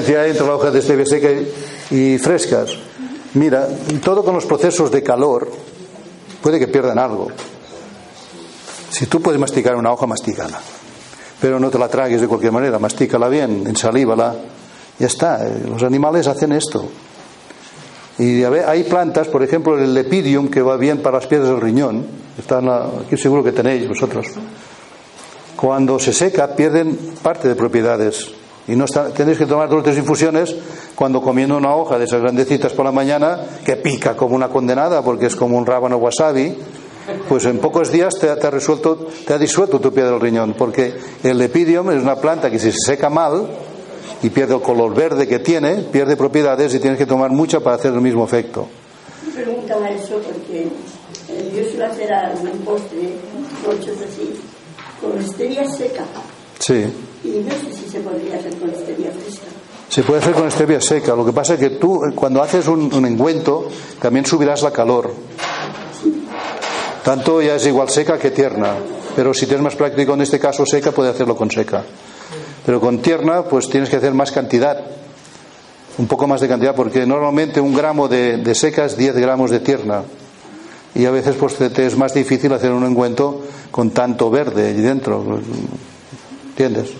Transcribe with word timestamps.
diferencia 0.00 0.22
hay 0.22 0.30
entre 0.30 0.46
la 0.46 0.54
hoja 0.54 0.70
de 0.70 0.82
stevia 0.82 1.06
seca 1.06 1.28
y 1.90 2.18
frescas? 2.18 2.70
Mira, 3.34 3.68
todo 4.02 4.24
con 4.24 4.34
los 4.34 4.44
procesos 4.46 4.90
de 4.90 5.02
calor 5.02 5.50
puede 6.42 6.58
que 6.58 6.68
pierdan 6.68 6.98
algo. 6.98 7.28
Si 8.90 9.06
tú 9.06 9.20
puedes 9.22 9.40
masticar 9.40 9.76
una 9.76 9.92
hoja, 9.92 10.06
mastícala. 10.06 10.58
Pero 11.40 11.58
no 11.60 11.70
te 11.70 11.78
la 11.78 11.88
tragues 11.88 12.20
de 12.20 12.28
cualquier 12.28 12.52
manera, 12.52 12.78
mastícala 12.78 13.28
bien, 13.28 13.64
ensalívala. 13.66 14.34
Ya 14.98 15.06
está, 15.06 15.46
eh, 15.46 15.62
los 15.68 15.82
animales 15.82 16.26
hacen 16.26 16.52
esto. 16.52 16.86
Y 18.18 18.42
hay 18.44 18.82
plantas, 18.84 19.28
por 19.28 19.42
ejemplo, 19.42 19.78
el 19.78 19.94
lepidium, 19.94 20.48
que 20.50 20.60
va 20.60 20.76
bien 20.76 21.00
para 21.00 21.16
las 21.18 21.26
piedras 21.26 21.48
del 21.48 21.60
riñón. 21.60 22.04
Está 22.38 22.58
en 22.58 22.66
la- 22.66 22.90
aquí 23.06 23.16
seguro 23.16 23.42
que 23.42 23.52
tenéis 23.52 23.88
vosotros. 23.88 24.26
Cuando 25.56 25.98
se 25.98 26.12
seca, 26.12 26.54
pierden 26.54 26.96
parte 27.22 27.48
de 27.48 27.54
propiedades. 27.54 28.32
Y 28.68 28.76
no 28.76 28.84
está, 28.84 29.08
tenéis 29.10 29.38
que 29.38 29.46
tomar 29.46 29.68
dos 29.68 29.80
o 29.80 29.82
tres 29.82 29.96
infusiones 29.98 30.54
cuando 30.94 31.20
comiendo 31.22 31.56
una 31.56 31.74
hoja 31.74 31.98
de 31.98 32.04
esas 32.04 32.20
grandecitas 32.20 32.72
por 32.72 32.84
la 32.84 32.92
mañana, 32.92 33.40
que 33.64 33.76
pica 33.76 34.16
como 34.16 34.36
una 34.36 34.48
condenada, 34.48 35.02
porque 35.02 35.26
es 35.26 35.34
como 35.36 35.56
un 35.58 35.66
rábano 35.66 35.96
wasabi, 35.96 36.54
pues 37.28 37.44
en 37.46 37.58
pocos 37.58 37.90
días 37.90 38.14
te, 38.20 38.28
ha- 38.30 38.38
te 38.38 38.46
ha 38.46 38.50
resuelto, 38.50 39.08
te 39.26 39.32
ha 39.34 39.38
disuelto 39.38 39.80
tu 39.80 39.92
piedra 39.92 40.12
del 40.12 40.20
riñón, 40.20 40.54
porque 40.56 40.94
el 41.24 41.38
lepidium 41.38 41.90
es 41.90 42.02
una 42.02 42.16
planta 42.16 42.50
que 42.50 42.58
si 42.58 42.70
se 42.70 42.78
seca 42.92 43.10
mal 43.10 43.48
y 44.22 44.28
pierde 44.30 44.54
el 44.54 44.60
color 44.60 44.94
verde 44.94 45.26
que 45.26 45.38
tiene, 45.40 45.76
pierde 45.90 46.16
propiedades 46.16 46.72
y 46.74 46.78
tienes 46.78 46.98
que 46.98 47.06
tomar 47.06 47.30
mucha 47.30 47.58
para 47.60 47.76
hacer 47.76 47.92
el 47.94 48.00
mismo 48.02 48.24
efecto. 48.24 48.68
Preguntan 49.34 49.82
a 49.82 49.90
eso 49.90 50.20
porque 50.20 50.68
eh, 51.30 51.52
yo 51.56 51.64
suelo 51.70 51.86
hacer 51.86 52.12
algún 52.12 52.50
postre, 52.58 53.14
así, 53.66 54.34
con 55.00 55.20
stevia 55.26 55.64
seca. 55.68 56.04
Sí. 56.58 56.84
Y 57.22 57.28
no 57.28 57.50
sé 57.50 57.76
si 57.76 57.90
se 57.90 58.00
podría 58.00 58.36
hacer 58.36 58.56
con 58.56 58.70
stevia 58.70 59.10
fresca. 59.10 59.46
Se 59.90 60.04
puede 60.04 60.20
hacer 60.20 60.34
con 60.34 60.50
stevia 60.50 60.80
seca. 60.80 61.16
Lo 61.16 61.26
que 61.26 61.32
pasa 61.32 61.54
es 61.54 61.60
que 61.60 61.70
tú, 61.70 62.04
eh, 62.04 62.12
cuando 62.14 62.40
haces 62.42 62.68
un, 62.68 63.04
engüento, 63.04 63.68
también 64.00 64.24
subirás 64.24 64.62
la 64.62 64.70
calor. 64.70 65.12
Tanto 67.02 67.42
ya 67.42 67.56
es 67.56 67.66
igual 67.66 67.90
seca 67.90 68.16
que 68.16 68.30
tierna. 68.30 68.74
Pero 69.16 69.34
si 69.34 69.46
tienes 69.46 69.64
más 69.64 69.74
práctico 69.74 70.14
en 70.14 70.20
este 70.20 70.38
caso 70.38 70.64
seca, 70.64 70.92
puede 70.92 71.10
hacerlo 71.10 71.34
con 71.34 71.50
seca. 71.50 71.82
Pero 72.64 72.80
con 72.80 73.02
tierna, 73.02 73.42
pues 73.42 73.68
tienes 73.68 73.90
que 73.90 73.96
hacer 73.96 74.14
más 74.14 74.30
cantidad. 74.30 74.80
Un 75.98 76.06
poco 76.06 76.28
más 76.28 76.40
de 76.40 76.46
cantidad, 76.46 76.74
porque 76.74 77.04
normalmente 77.04 77.60
un 77.60 77.74
gramo 77.74 78.06
de, 78.06 78.36
de 78.36 78.54
seca 78.54 78.84
es 78.84 78.96
10 78.96 79.16
gramos 79.16 79.50
de 79.50 79.58
tierna. 79.58 80.04
Y 80.94 81.04
a 81.04 81.10
veces 81.10 81.34
pues 81.34 81.56
te, 81.56 81.68
te 81.68 81.86
es 81.86 81.96
más 81.96 82.14
difícil 82.14 82.52
hacer 82.52 82.70
un 82.70 82.84
engüento 82.84 83.42
con 83.72 83.90
tanto 83.90 84.30
verde 84.30 84.68
allí 84.68 84.82
dentro. 84.82 85.40
¿Entiendes? 86.50 86.90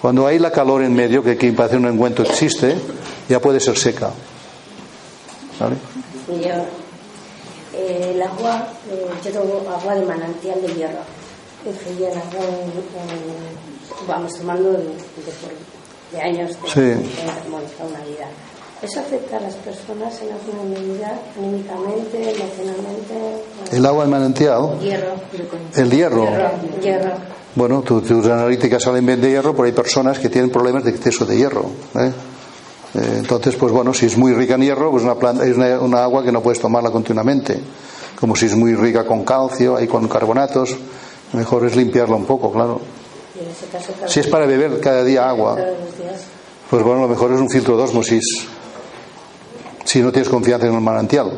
Cuando 0.00 0.26
hay 0.26 0.38
la 0.38 0.50
calor 0.50 0.82
en 0.82 0.94
medio, 0.94 1.22
que 1.22 1.32
aquí 1.32 1.50
para 1.52 1.66
hacer 1.66 1.78
un 1.78 1.86
engüento 1.86 2.22
existe, 2.22 2.76
ya 3.28 3.40
puede 3.40 3.60
ser 3.60 3.76
seca. 3.76 4.10
¿Vale? 5.58 5.76
Eh, 7.74 8.12
el 8.14 8.22
agua, 8.22 8.68
eh, 8.90 9.06
yo 9.24 9.30
tomo 9.32 9.62
agua 9.70 9.94
de 9.94 10.04
manantial 10.06 10.60
de 10.62 10.68
hierro. 10.74 11.00
Que 11.64 11.96
ya 12.00 12.08
el 12.10 12.16
agua, 12.18 12.44
en- 12.44 14.06
vamos 14.06 14.32
tomando 14.38 14.70
de, 14.72 14.78
de, 14.78 14.92
de 16.12 16.20
años 16.20 16.50
de, 16.50 16.68
Sí. 16.68 17.10
bueno, 17.50 17.66
toda 17.76 17.90
una 17.90 18.04
vida. 18.04 18.28
¿Eso 18.82 19.00
afecta 19.00 19.38
a 19.38 19.40
las 19.40 19.54
personas 19.56 20.14
en 20.20 20.32
alguna 20.32 20.78
medida, 20.78 21.18
anímicamente, 21.36 22.30
emocionalmente? 22.36 23.42
El 23.72 23.86
agua 23.86 24.04
de 24.04 24.10
manantial, 24.10 24.78
Hierro. 24.80 25.14
el 25.74 25.90
hierro. 25.90 26.24
Hierro. 26.26 26.50
hierro. 26.82 27.12
Bueno, 27.56 27.82
tu- 27.82 28.00
tus 28.02 28.26
analíticas 28.26 28.82
salen 28.82 29.04
bien 29.04 29.20
de 29.20 29.30
hierro, 29.30 29.52
pero 29.52 29.64
hay 29.64 29.72
personas 29.72 30.18
que 30.18 30.28
tienen 30.28 30.50
problemas 30.50 30.84
de 30.84 30.90
exceso 30.90 31.24
de 31.26 31.36
hierro. 31.36 31.64
¿eh? 31.98 32.12
Eh, 32.94 33.14
Entonces, 33.18 33.56
pues 33.56 33.72
bueno, 33.72 33.92
si 33.94 34.06
es 34.06 34.16
muy 34.16 34.32
rica 34.34 34.54
en 34.54 34.62
hierro, 34.62 34.90
pues 34.90 35.02
una 35.02 35.14
planta, 35.16 35.44
es 35.46 35.56
una, 35.56 35.80
una 35.80 36.04
agua 36.04 36.22
que 36.22 36.30
no 36.32 36.42
puedes 36.42 36.60
tomarla 36.60 36.90
continuamente. 36.90 37.58
Como 38.20 38.36
si 38.36 38.46
es 38.46 38.54
muy 38.54 38.74
rica 38.74 39.04
con 39.04 39.24
calcio 39.24 39.80
y 39.80 39.86
con 39.86 40.06
carbonatos, 40.08 40.76
mejor 41.32 41.66
es 41.66 41.76
limpiarla 41.76 42.16
un 42.16 42.24
poco, 42.26 42.52
claro. 42.52 42.80
Y 43.34 43.40
en 43.44 43.50
ese 43.50 43.66
caso, 43.66 43.92
cada- 43.94 44.08
Si 44.08 44.20
es 44.20 44.26
para 44.28 44.46
beber 44.46 44.78
cada 44.80 45.02
día 45.04 45.28
agua, 45.28 45.56
pues 46.70 46.82
bueno, 46.82 47.02
lo 47.02 47.08
mejor 47.08 47.32
es 47.32 47.40
un 47.40 47.48
filtro 47.50 47.76
de 47.76 47.82
osmosis. 47.84 48.24
Si 49.84 50.00
no 50.00 50.10
tienes 50.12 50.28
confianza 50.28 50.66
en 50.66 50.74
el 50.74 50.80
manantial. 50.80 51.30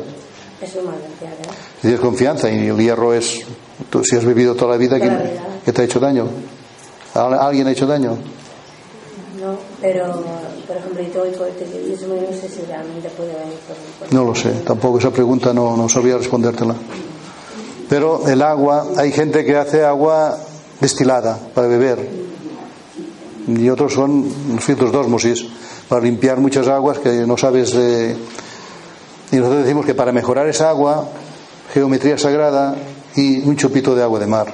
Es 0.61 0.75
un 0.75 0.85
manantial, 0.85 1.31
¿eh? 1.33 1.53
Si 1.75 1.81
tienes 1.81 1.99
confianza 1.99 2.49
y 2.49 2.67
el 2.67 2.77
hierro 2.77 3.13
es, 3.13 3.41
tú, 3.89 4.03
si 4.03 4.15
has 4.17 4.25
vivido 4.25 4.55
toda 4.55 4.71
la 4.71 4.77
vida, 4.77 4.97
Toda 4.97 5.11
la 5.11 5.17
¿quién- 5.19 5.31
vida. 5.33 5.43
¿Qué 5.65 5.71
te 5.73 5.81
ha 5.81 5.85
hecho 5.85 5.99
daño? 5.99 6.25
¿Al- 7.13 7.33
¿Alguien 7.33 7.67
ha 7.67 7.71
hecho 7.71 7.87
daño? 7.87 8.17
No, 9.39 9.55
pero, 9.81 10.21
por 10.67 10.75
ejemplo, 10.77 11.01
yo 11.01 11.09
tengo 11.11 11.25
hipotiroidismo 11.27 12.15
y 12.15 12.19
no 12.21 12.31
sé 12.41 12.49
si 12.49 12.61
realmente 12.67 13.09
puede 13.09 13.29
venir 13.33 13.57
por 13.99 14.13
No 14.13 14.23
lo 14.25 14.35
sé, 14.35 14.49
tampoco 14.65 14.99
esa 14.99 15.11
pregunta 15.11 15.53
no, 15.53 15.77
no 15.77 15.87
sabría 15.87 16.17
respondértela. 16.17 16.75
Pero 17.87 18.27
el 18.27 18.41
agua, 18.41 18.85
hay 18.97 19.11
gente 19.11 19.45
que 19.45 19.55
hace 19.55 19.83
agua 19.83 20.37
destilada 20.81 21.39
para 21.55 21.67
beber 21.67 22.07
y 23.47 23.69
otros 23.69 23.93
son 23.93 24.25
los 24.53 24.63
filtros 24.63 24.91
de 24.91 24.97
ósmosis 24.99 25.45
para 25.87 26.01
limpiar 26.01 26.37
muchas 26.39 26.67
aguas 26.67 26.99
que 26.99 27.25
no 27.25 27.35
sabes. 27.37 27.73
eh, 27.75 28.15
y 29.31 29.35
nosotros 29.37 29.63
decimos 29.63 29.85
que 29.85 29.95
para 29.95 30.11
mejorar 30.11 30.47
esa 30.47 30.69
agua, 30.69 31.07
geometría 31.73 32.17
sagrada 32.17 32.75
y 33.15 33.39
un 33.47 33.55
chupito 33.55 33.95
de 33.95 34.03
agua 34.03 34.19
de 34.19 34.27
mar. 34.27 34.53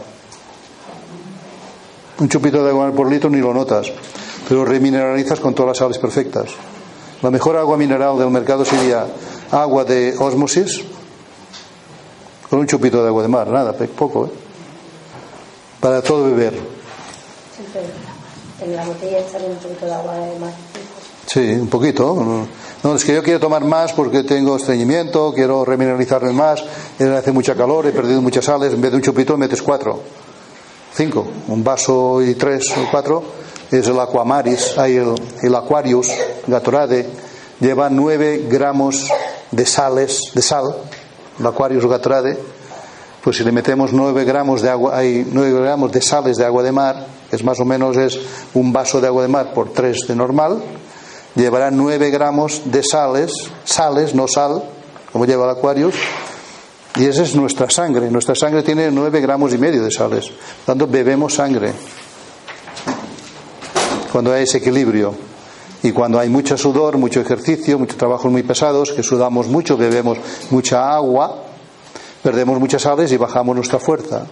Un 2.20 2.30
chupito 2.30 2.64
de 2.64 2.70
agua 2.70 2.92
por 2.92 3.09
litro 3.09 3.30
ni 3.30 3.40
lo 3.40 3.53
notas, 3.53 3.92
pero 4.48 4.63
remineralizas 4.63 5.39
con 5.39 5.54
todas 5.54 5.69
las 5.69 5.78
sales 5.78 5.98
perfectas. 5.98 6.48
La 7.22 7.30
mejor 7.30 7.57
agua 7.57 7.78
mineral 7.78 8.18
del 8.18 8.30
mercado 8.30 8.63
sería 8.63 9.06
agua 9.51 9.84
de 9.84 10.16
ósmosis 10.18 10.84
con 12.50 12.60
un 12.60 12.68
chupito 12.68 13.01
de 13.01 13.07
agua 13.07 13.22
de 13.24 13.28
mar, 13.28 13.48
nada, 13.50 13.74
poco, 13.74 14.28
¿eh? 14.28 14.30
Para 15.80 16.01
todo 16.01 16.25
beber. 16.25 16.54
Siempre 17.54 17.81
en 18.62 18.75
la 18.75 18.86
botella 18.86 19.19
echarle 19.19 19.48
un 19.50 19.57
poquito 19.57 19.86
de 19.86 19.94
agua 19.94 20.13
de 20.13 20.39
mar. 20.39 20.54
Sí, 21.25 21.39
un 21.39 21.68
poquito. 21.68 22.48
No, 22.84 22.95
es 22.95 23.04
que 23.04 23.13
yo 23.13 23.24
quiero 23.24 23.39
tomar 23.39 23.66
más 23.66 23.94
porque 23.94 24.24
tengo 24.24 24.56
estreñimiento, 24.56 25.34
quiero 25.34 25.66
remineralizarme 25.66 26.31
más, 26.31 26.63
hace 27.00 27.31
mucha 27.31 27.56
calor, 27.56 27.88
he 27.88 27.92
perdido 27.92 28.22
muchas 28.22 28.45
sales, 28.45 28.74
en 28.74 28.81
vez 28.81 28.92
de 28.92 28.98
un 28.98 29.04
chupito 29.04 29.36
metes 29.36 29.62
cuatro, 29.62 30.01
cinco, 30.95 31.27
un 31.47 31.63
vaso 31.63 32.21
y 32.24 32.36
tres 32.36 32.71
o 32.77 32.89
cuatro, 32.89 33.24
es 33.69 33.88
el 33.88 34.00
Aquamaris, 34.00 34.77
hay 34.77 34.95
el, 34.95 35.13
el 35.42 35.56
Aquarius, 35.56 36.09
Gatorade, 36.47 37.07
lleva 37.59 37.89
nueve 37.89 38.45
gramos 38.50 39.09
de 39.51 39.65
sales, 39.65 40.31
de 40.33 40.42
sal, 40.42 40.63
el 41.39 41.45
Aquarius 41.45 41.86
Gatorade, 41.86 42.38
pues 43.21 43.38
si 43.38 43.44
le 43.44 43.51
metemos 43.51 43.92
nueve 43.92 44.24
gramos 44.24 44.62
de 44.62 44.69
agua, 44.69 44.97
hay 44.97 45.24
gramos 45.24 45.92
de 45.92 46.01
sales 46.01 46.38
de 46.38 46.45
agua 46.45 46.63
de 46.63 46.71
mar, 46.71 47.07
es 47.31 47.44
más 47.44 47.59
o 47.59 47.65
menos 47.65 47.98
es 47.98 48.19
un 48.53 48.71
vaso 48.71 49.01
de 49.01 49.07
agua 49.07 49.24
de 49.24 49.27
mar 49.27 49.53
por 49.53 49.74
tres 49.74 50.07
de 50.07 50.15
normal, 50.15 50.62
llevará 51.36 51.71
9 51.71 52.09
gramos 52.12 52.62
de 52.65 52.81
sales, 52.83 53.31
sales, 53.65 54.15
no 54.15 54.27
sal, 54.27 54.63
como 55.12 55.25
lleva 55.25 55.45
el 55.45 55.57
Aquarius, 55.57 55.95
y 56.95 57.06
esa 57.06 57.24
es 57.24 57.36
nuestra 57.36 57.69
sangre. 57.69 58.09
Nuestra 58.09 58.36
sangre 58.36 58.63
tiene 58.63 58.89
9 58.92 59.21
gramos 59.21 59.53
y 59.53 59.57
medio 59.57 59.83
de 59.83 59.92
sales. 59.92 60.30
Por 60.30 60.65
tanto, 60.65 60.88
bebemos 60.88 61.33
sangre 61.33 61.74
cuando 64.12 64.31
hay 64.31 64.44
ese 64.44 64.59
equilibrio. 64.59 65.13
Y 65.83 65.92
cuando 65.92 66.19
hay 66.19 66.30
mucho 66.30 66.57
sudor, 66.57 66.97
mucho 66.97 67.21
ejercicio, 67.21 67.77
muchos 67.77 67.97
trabajos 67.97 68.31
muy 68.31 68.44
pesados, 68.44 68.92
que 68.92 69.03
sudamos 69.03 69.47
mucho, 69.47 69.77
bebemos 69.77 70.18
mucha 70.50 70.95
agua, 70.95 71.44
perdemos 72.24 72.59
muchas 72.59 72.81
sales 72.81 73.12
y 73.12 73.18
bajamos 73.18 73.56
nuestra 73.56 73.77
fuerza. 73.77 74.25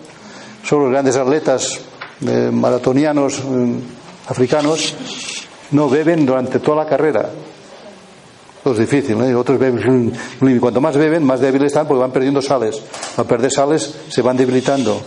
Son 0.64 0.82
los 0.82 0.90
grandes 0.90 1.16
atletas 1.16 1.80
eh, 2.26 2.50
maratonianos 2.52 3.40
eh, 3.40 3.76
africanos 4.30 4.96
no 5.72 5.90
beben 5.90 6.26
durante 6.26 6.60
toda 6.60 6.84
la 6.84 6.90
carrera. 6.90 7.30
Es 8.72 8.78
difícil, 8.78 9.22
¿eh? 9.22 9.36
Otros 9.36 9.60
beben, 9.60 10.14
cuanto 10.60 10.80
más 10.80 10.96
beben, 10.96 11.24
más 11.24 11.42
débiles 11.42 11.68
están 11.68 11.86
porque 11.88 12.02
van 12.02 12.12
perdiendo 12.12 12.42
sales. 12.42 12.82
Al 13.18 13.26
perder 13.26 13.52
sales 13.52 13.94
se 14.10 14.22
van 14.22 14.38
debilitando. 14.38 15.02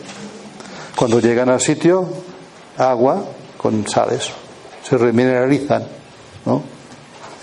Cuando 0.95 1.21
llegan 1.21 1.49
al 1.49 1.61
sitio, 1.61 2.07
agua 2.77 3.25
con 3.57 3.89
sales. 3.89 4.31
Se 4.83 4.99
remineralizan, 4.99 5.87
¿no? 6.45 6.63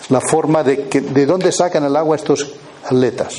La 0.10 0.22
forma 0.22 0.64
de 0.64 0.88
que, 0.88 1.02
de 1.02 1.26
dónde 1.26 1.52
sacan 1.52 1.84
el 1.86 1.96
agua 1.96 2.16
estos 2.16 2.54
atletas. 2.86 3.38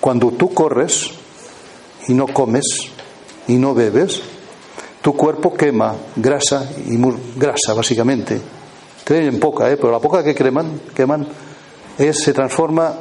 Cuando 0.00 0.30
tú 0.32 0.52
corres 0.52 1.10
y 2.06 2.14
no 2.14 2.26
comes 2.26 2.64
y 3.46 3.54
no 3.54 3.74
bebes, 3.74 4.20
tu 5.00 5.16
cuerpo 5.16 5.54
quema 5.54 5.94
grasa 6.16 6.68
y 6.86 6.98
grasa 7.36 7.72
básicamente. 7.74 8.57
Tienen 9.08 9.40
poca, 9.40 9.70
¿eh? 9.70 9.78
pero 9.78 9.90
la 9.90 10.00
poca 10.00 10.22
que 10.22 10.34
queman, 10.34 10.82
queman 10.94 11.26
es, 11.96 12.22
se 12.22 12.34
transforma 12.34 12.92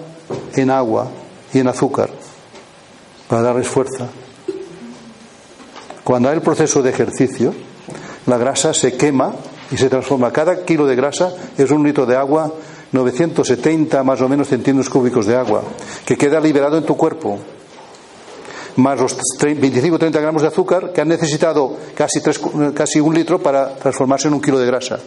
en 0.55 0.69
agua 0.69 1.09
y 1.53 1.59
en 1.59 1.67
azúcar 1.67 2.09
para 3.27 3.41
darles 3.41 3.67
fuerza. 3.67 4.07
Cuando 6.05 6.29
hay 6.29 6.35
el 6.35 6.41
proceso 6.41 6.81
de 6.81 6.91
ejercicio, 6.91 7.53
la 8.25 8.37
grasa 8.37 8.73
se 8.73 8.95
quema 8.95 9.35
y 9.69 9.75
se 9.75 9.89
transforma. 9.89 10.31
Cada 10.31 10.63
kilo 10.63 10.87
de 10.87 10.95
grasa 10.95 11.33
es 11.57 11.69
un 11.71 11.83
litro 11.83 12.05
de 12.05 12.15
agua, 12.15 12.53
970 12.93 14.01
más 14.01 14.21
o 14.21 14.29
menos 14.29 14.47
centímetros 14.47 14.89
cúbicos 14.89 15.25
de 15.25 15.35
agua, 15.35 15.61
que 16.05 16.17
queda 16.17 16.39
liberado 16.39 16.77
en 16.77 16.85
tu 16.85 16.95
cuerpo 16.95 17.37
más 18.77 18.97
los 18.97 19.17
25 19.41 19.95
o 19.95 19.99
30 19.99 20.21
gramos 20.21 20.41
de 20.41 20.47
azúcar 20.47 20.93
que 20.93 21.01
han 21.01 21.09
necesitado 21.09 21.75
casi 22.73 23.01
un 23.01 23.13
litro 23.13 23.39
para 23.39 23.75
transformarse 23.75 24.29
en 24.29 24.35
un 24.35 24.41
kilo 24.41 24.57
de 24.57 24.67
grasa. 24.67 24.99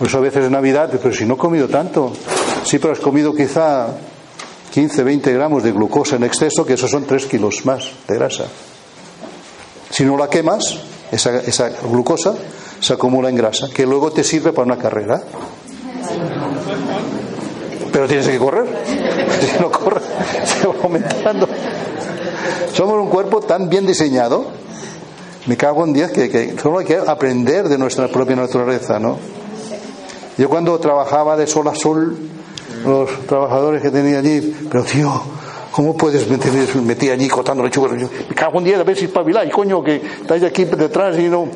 Por 0.00 0.08
eso 0.08 0.16
a 0.16 0.22
veces 0.22 0.46
en 0.46 0.52
Navidad, 0.52 0.88
pero 0.90 1.14
si 1.14 1.26
no 1.26 1.34
he 1.34 1.36
comido 1.36 1.68
tanto, 1.68 2.10
sí, 2.64 2.78
pero 2.78 2.94
has 2.94 3.00
comido 3.00 3.34
quizá 3.34 3.88
15, 4.72 5.04
20 5.04 5.30
gramos 5.34 5.62
de 5.62 5.72
glucosa 5.72 6.16
en 6.16 6.24
exceso, 6.24 6.64
que 6.64 6.72
esos 6.72 6.90
son 6.90 7.04
3 7.04 7.26
kilos 7.26 7.66
más 7.66 7.84
de 8.08 8.14
grasa. 8.14 8.44
Si 9.90 10.02
no 10.06 10.16
la 10.16 10.30
quemas, 10.30 10.78
esa, 11.12 11.68
glucosa 11.82 12.32
se 12.80 12.94
acumula 12.94 13.28
en 13.28 13.36
grasa, 13.36 13.68
que 13.68 13.84
luego 13.84 14.10
te 14.10 14.24
sirve 14.24 14.54
para 14.54 14.72
una 14.72 14.78
carrera. 14.78 15.22
Pero 17.92 18.08
tienes 18.08 18.26
que 18.26 18.38
correr. 18.38 18.68
Si 19.40 19.60
no 19.60 19.70
corres, 19.70 20.04
se 20.44 20.66
va 20.66 20.74
aumentando. 20.82 21.46
Somos 22.72 22.94
un 22.94 23.10
cuerpo 23.10 23.42
tan 23.42 23.68
bien 23.68 23.86
diseñado, 23.86 24.46
me 25.44 25.58
cago 25.58 25.84
en 25.84 25.92
diez, 25.92 26.10
que, 26.10 26.56
solo 26.58 26.78
hay 26.78 26.86
que 26.86 26.96
aprender 26.96 27.68
de 27.68 27.76
nuestra 27.76 28.08
propia 28.08 28.36
naturaleza, 28.36 28.98
¿no? 28.98 29.39
Yo 30.40 30.48
cuando 30.48 30.78
trabajaba 30.80 31.36
de 31.36 31.46
sol 31.46 31.68
a 31.68 31.74
sol, 31.74 32.16
los 32.82 33.26
trabajadores 33.26 33.82
que 33.82 33.90
tenía 33.90 34.20
allí, 34.20 34.56
pero 34.70 34.82
tío, 34.84 35.12
¿cómo 35.70 35.94
puedes 35.94 36.26
meter, 36.30 36.50
meter 36.76 37.12
allí 37.12 37.28
cortando 37.28 37.62
lechuga? 37.62 37.90
Me 37.90 38.34
cago 38.34 38.56
en 38.56 38.64
diez, 38.64 38.80
a 38.80 38.82
ver 38.82 38.96
si 38.96 39.04
espabiláis, 39.04 39.52
coño, 39.52 39.84
que 39.84 39.96
estáis 39.96 40.42
aquí 40.44 40.64
detrás 40.64 41.18
y 41.18 41.28
no... 41.28 41.46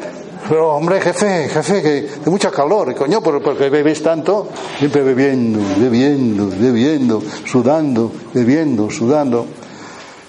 Pero 0.46 0.74
hombre, 0.74 1.00
jefe, 1.00 1.48
jefe, 1.48 1.80
que 1.80 2.02
de 2.22 2.30
mucha 2.30 2.50
calor, 2.50 2.94
coño, 2.94 3.22
porque 3.22 3.70
bebéis 3.70 4.02
tanto, 4.02 4.50
siempre 4.78 5.00
bebiendo, 5.00 5.60
bebiendo, 5.78 6.48
bebiendo, 6.50 7.22
sudando, 7.46 8.12
bebiendo, 8.34 8.90
sudando. 8.90 9.46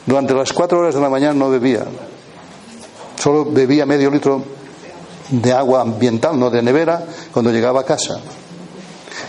Durante 0.06 0.34
las 0.34 0.54
cuatro 0.54 0.80
horas 0.80 0.96
de 0.96 1.02
la 1.02 1.10
mañana 1.10 1.34
no 1.34 1.50
bebía. 1.50 1.84
Solo 3.20 3.44
bebía 3.44 3.86
medio 3.86 4.10
litro 4.10 4.42
de 5.30 5.52
agua 5.52 5.82
ambiental, 5.82 6.40
no 6.40 6.50
de 6.50 6.62
nevera, 6.62 7.04
cuando 7.34 7.52
llegaba 7.52 7.82
a 7.82 7.84
casa. 7.84 8.22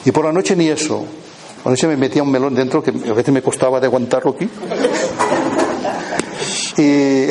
Y 0.07 0.13
por 0.13 0.25
la 0.25 0.33
noche 0.33 0.55
ni 0.55 0.69
eso. 0.69 1.05
Por 1.63 1.67
la 1.67 1.71
noche 1.73 1.89
me 1.89 1.97
metía 1.97 2.23
un 2.23 2.31
melón 2.31 2.55
dentro 2.55 2.81
que 2.81 2.91
a 2.91 3.13
veces 3.13 3.35
me 3.35 3.43
costaba 3.43 3.81
de 3.81 3.89
aguantarlo 3.89 4.31
aquí. 4.31 4.49
Y, 6.79 7.27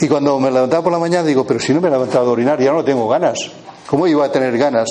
y 0.04 0.08
cuando 0.08 0.40
me 0.40 0.50
levantaba 0.50 0.82
por 0.82 0.92
la 0.92 0.98
mañana 0.98 1.24
digo, 1.24 1.46
pero 1.46 1.60
si 1.60 1.74
no 1.74 1.82
me 1.82 1.88
he 1.88 1.90
levantado 1.90 2.30
a 2.30 2.32
orinar, 2.32 2.58
ya 2.58 2.72
no 2.72 2.82
tengo 2.82 3.06
ganas. 3.06 3.38
¿Cómo 3.86 4.06
iba 4.06 4.24
a 4.24 4.32
tener 4.32 4.56
ganas? 4.56 4.88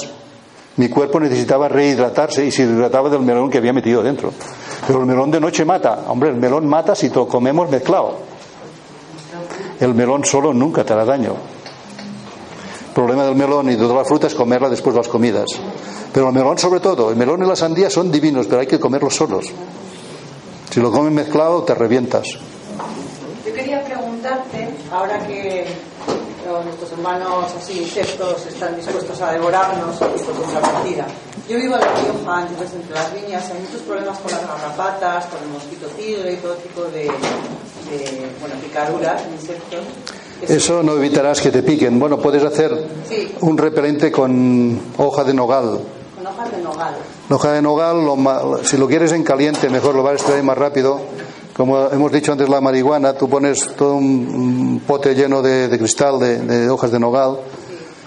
Mi 0.76 0.88
cuerpo 0.88 1.20
necesitaba 1.20 1.68
rehidratarse 1.68 2.46
y 2.46 2.52
se 2.52 2.62
hidrataba 2.62 3.10
del 3.10 3.22
melón 3.22 3.50
que 3.50 3.58
había 3.58 3.74
metido 3.74 4.04
dentro. 4.04 4.32
Pero 4.86 5.00
el 5.00 5.08
melón 5.08 5.32
de 5.32 5.40
noche 5.40 5.66
mata. 5.66 6.04
Hombre, 6.08 6.30
el 6.30 6.36
melón 6.36 6.68
mata 6.68 6.94
si 6.94 7.10
lo 7.10 7.28
comemos 7.28 7.72
mezclado. 7.72 8.20
El 9.80 9.96
melón 9.96 10.24
solo 10.26 10.54
nunca 10.54 10.84
te 10.84 10.94
hará 10.94 11.06
daño. 11.06 11.57
Problema 12.98 13.26
del 13.26 13.36
melón 13.36 13.70
y 13.70 13.74
de 13.74 13.78
todas 13.78 13.98
las 13.98 14.08
frutas 14.08 14.32
es 14.32 14.36
comerla 14.36 14.70
después 14.70 14.96
de 14.96 15.02
las 15.02 15.08
comidas. 15.08 15.46
Pero 16.12 16.30
el 16.30 16.34
melón 16.34 16.58
sobre 16.58 16.80
todo, 16.80 17.12
el 17.12 17.16
melón 17.16 17.44
y 17.44 17.46
la 17.46 17.56
sandía 17.56 17.92
son 17.92 18.12
divinos, 18.12 18.48
pero 18.48 18.62
hay 18.62 18.66
que 18.66 18.80
comerlos 18.80 19.14
solos. 19.14 19.46
Si 20.72 20.80
lo 20.82 20.92
comen 20.92 21.14
mezclado, 21.14 21.62
te 21.62 21.76
revientas. 21.76 22.26
Yo 23.46 23.54
quería 23.54 23.84
preguntarte, 23.84 24.70
ahora 24.92 25.20
que 25.28 25.68
nuestros 26.66 26.92
hermanos 26.94 27.46
así 27.56 27.84
insectos 27.84 28.48
están 28.48 28.76
dispuestos 28.76 29.22
a 29.22 29.32
devorarnos 29.32 29.96
por 29.98 30.10
nuestra 30.10 30.60
partida. 30.60 31.06
Yo 31.48 31.58
vivo 31.60 31.76
en 31.76 31.82
La 31.82 31.94
Rioja, 31.94 32.48
entonces 32.50 32.74
entre 32.78 32.96
las 32.96 33.14
viñas 33.14 33.48
hay 33.52 33.60
muchos 33.62 33.82
problemas 33.82 34.18
con 34.18 34.32
las 34.32 34.42
garrapatas, 34.42 35.28
con 35.28 35.44
el 35.44 35.50
mosquito 35.50 35.86
tigre 35.90 36.34
y 36.34 36.38
todo 36.38 36.56
tipo 36.56 36.82
de, 36.86 37.12
bueno, 38.40 38.56
picaduras, 38.64 39.22
insectos. 39.40 39.82
Eso 40.42 40.84
no 40.84 40.94
evitarás 40.94 41.42
que 41.42 41.52
te 41.52 41.64
piquen. 41.64 42.00
Bueno, 42.00 42.20
puedes 42.20 42.44
hacer 42.44 42.72
un 43.42 43.58
repelente 43.58 44.12
con 44.12 44.80
hoja 44.98 45.24
de 45.24 45.34
nogal. 45.34 45.80
Con 46.16 46.28
hoja 46.28 46.50
de 46.50 46.62
nogal. 46.62 46.96
hoja 47.30 47.52
de 47.54 47.62
nogal, 47.62 48.66
si 48.66 48.78
lo 48.78 48.88
quieres 48.88 49.12
en 49.12 49.24
caliente, 49.24 49.70
mejor 49.70 49.96
lo 49.96 50.04
vas 50.04 50.14
a 50.14 50.16
extraer 50.16 50.44
más 50.44 50.58
rápido 50.58 51.02
como 51.58 51.88
hemos 51.90 52.12
dicho 52.12 52.32
antes, 52.32 52.48
la 52.48 52.62
marihuana, 52.62 53.14
tú 53.14 53.28
pones 53.28 53.74
todo 53.76 53.96
un 53.96 54.80
pote 54.86 55.16
lleno 55.16 55.42
de, 55.42 55.76
cristal, 55.76 56.20
de, 56.20 56.70
hojas 56.70 56.92
de 56.92 57.00
nogal 57.00 57.40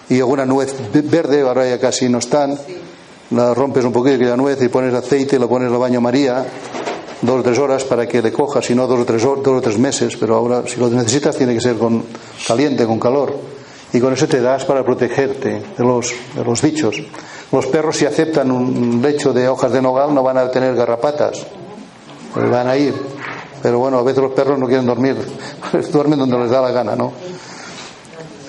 y 0.09 0.21
alguna 0.21 0.47
nuez 0.47 0.73
verde, 0.93 1.41
ahora 1.41 1.69
ya 1.69 1.81
casi 1.81 2.09
no 2.09 2.19
están, 2.19 2.57
la 3.31 3.53
rompes 3.53 3.85
un 3.85 3.93
poquito 3.93 4.23
la 4.23 4.37
nuez 4.37 4.63
y 4.63 4.69
pones 4.69 4.95
aceite, 4.95 5.37
lo 5.37 5.49
pones 5.49 5.69
al 5.69 5.79
baño 5.79 6.01
María, 6.01 6.47
dos 7.23 7.41
o 7.41 7.43
tres 7.43 7.59
horas 7.59 7.85
para 7.85 8.07
que 8.07 8.23
le 8.23 8.33
coja, 8.33 8.63
si 8.63 8.75
no 8.75 8.87
dos 8.87 9.01
o 9.01 9.05
tres, 9.05 9.23
dos 9.23 9.47
o 9.47 9.61
tres 9.61 9.79
meses, 9.79 10.17
pero 10.17 10.37
ahora 10.37 10.63
si 10.67 10.79
lo 10.79 10.89
necesitas 10.89 11.37
tiene 11.37 11.55
que 11.55 11.61
ser 11.61 11.77
con 11.77 12.05
caliente, 12.47 12.87
con 12.87 12.99
calor. 12.99 13.35
Y 13.93 14.01
con 14.01 14.13
eso 14.13 14.29
te 14.29 14.41
das 14.41 14.65
para 14.65 14.85
protegerte 14.85 15.63
de 15.77 15.85
los, 15.85 16.15
de 16.35 16.45
los 16.45 16.63
bichos. 16.63 17.03
Los 17.51 17.67
perros 17.67 17.97
si 17.97 18.07
aceptan 18.07 18.51
un 18.53 19.03
lecho 19.03 19.33
de 19.33 19.49
hojas 19.49 19.73
de 19.73 19.83
nogal 19.83 20.15
no 20.15 20.23
van 20.23 20.39
a 20.39 20.51
tener 20.51 20.77
garrapatas, 20.77 21.45
van 22.35 22.69
a 22.69 22.77
ir. 22.77 22.95
Pero 23.63 23.79
bueno, 23.79 23.99
a 23.99 24.03
veces 24.03 24.23
los 24.23 24.33
perros 24.33 24.59
no 24.59 24.67
quieren 24.67 24.87
dormir, 24.87 25.17
duermen 25.93 26.19
donde 26.19 26.39
les 26.39 26.51
da 26.51 26.63
la 26.63 26.71
gana, 26.71 26.95
¿no? 26.95 27.13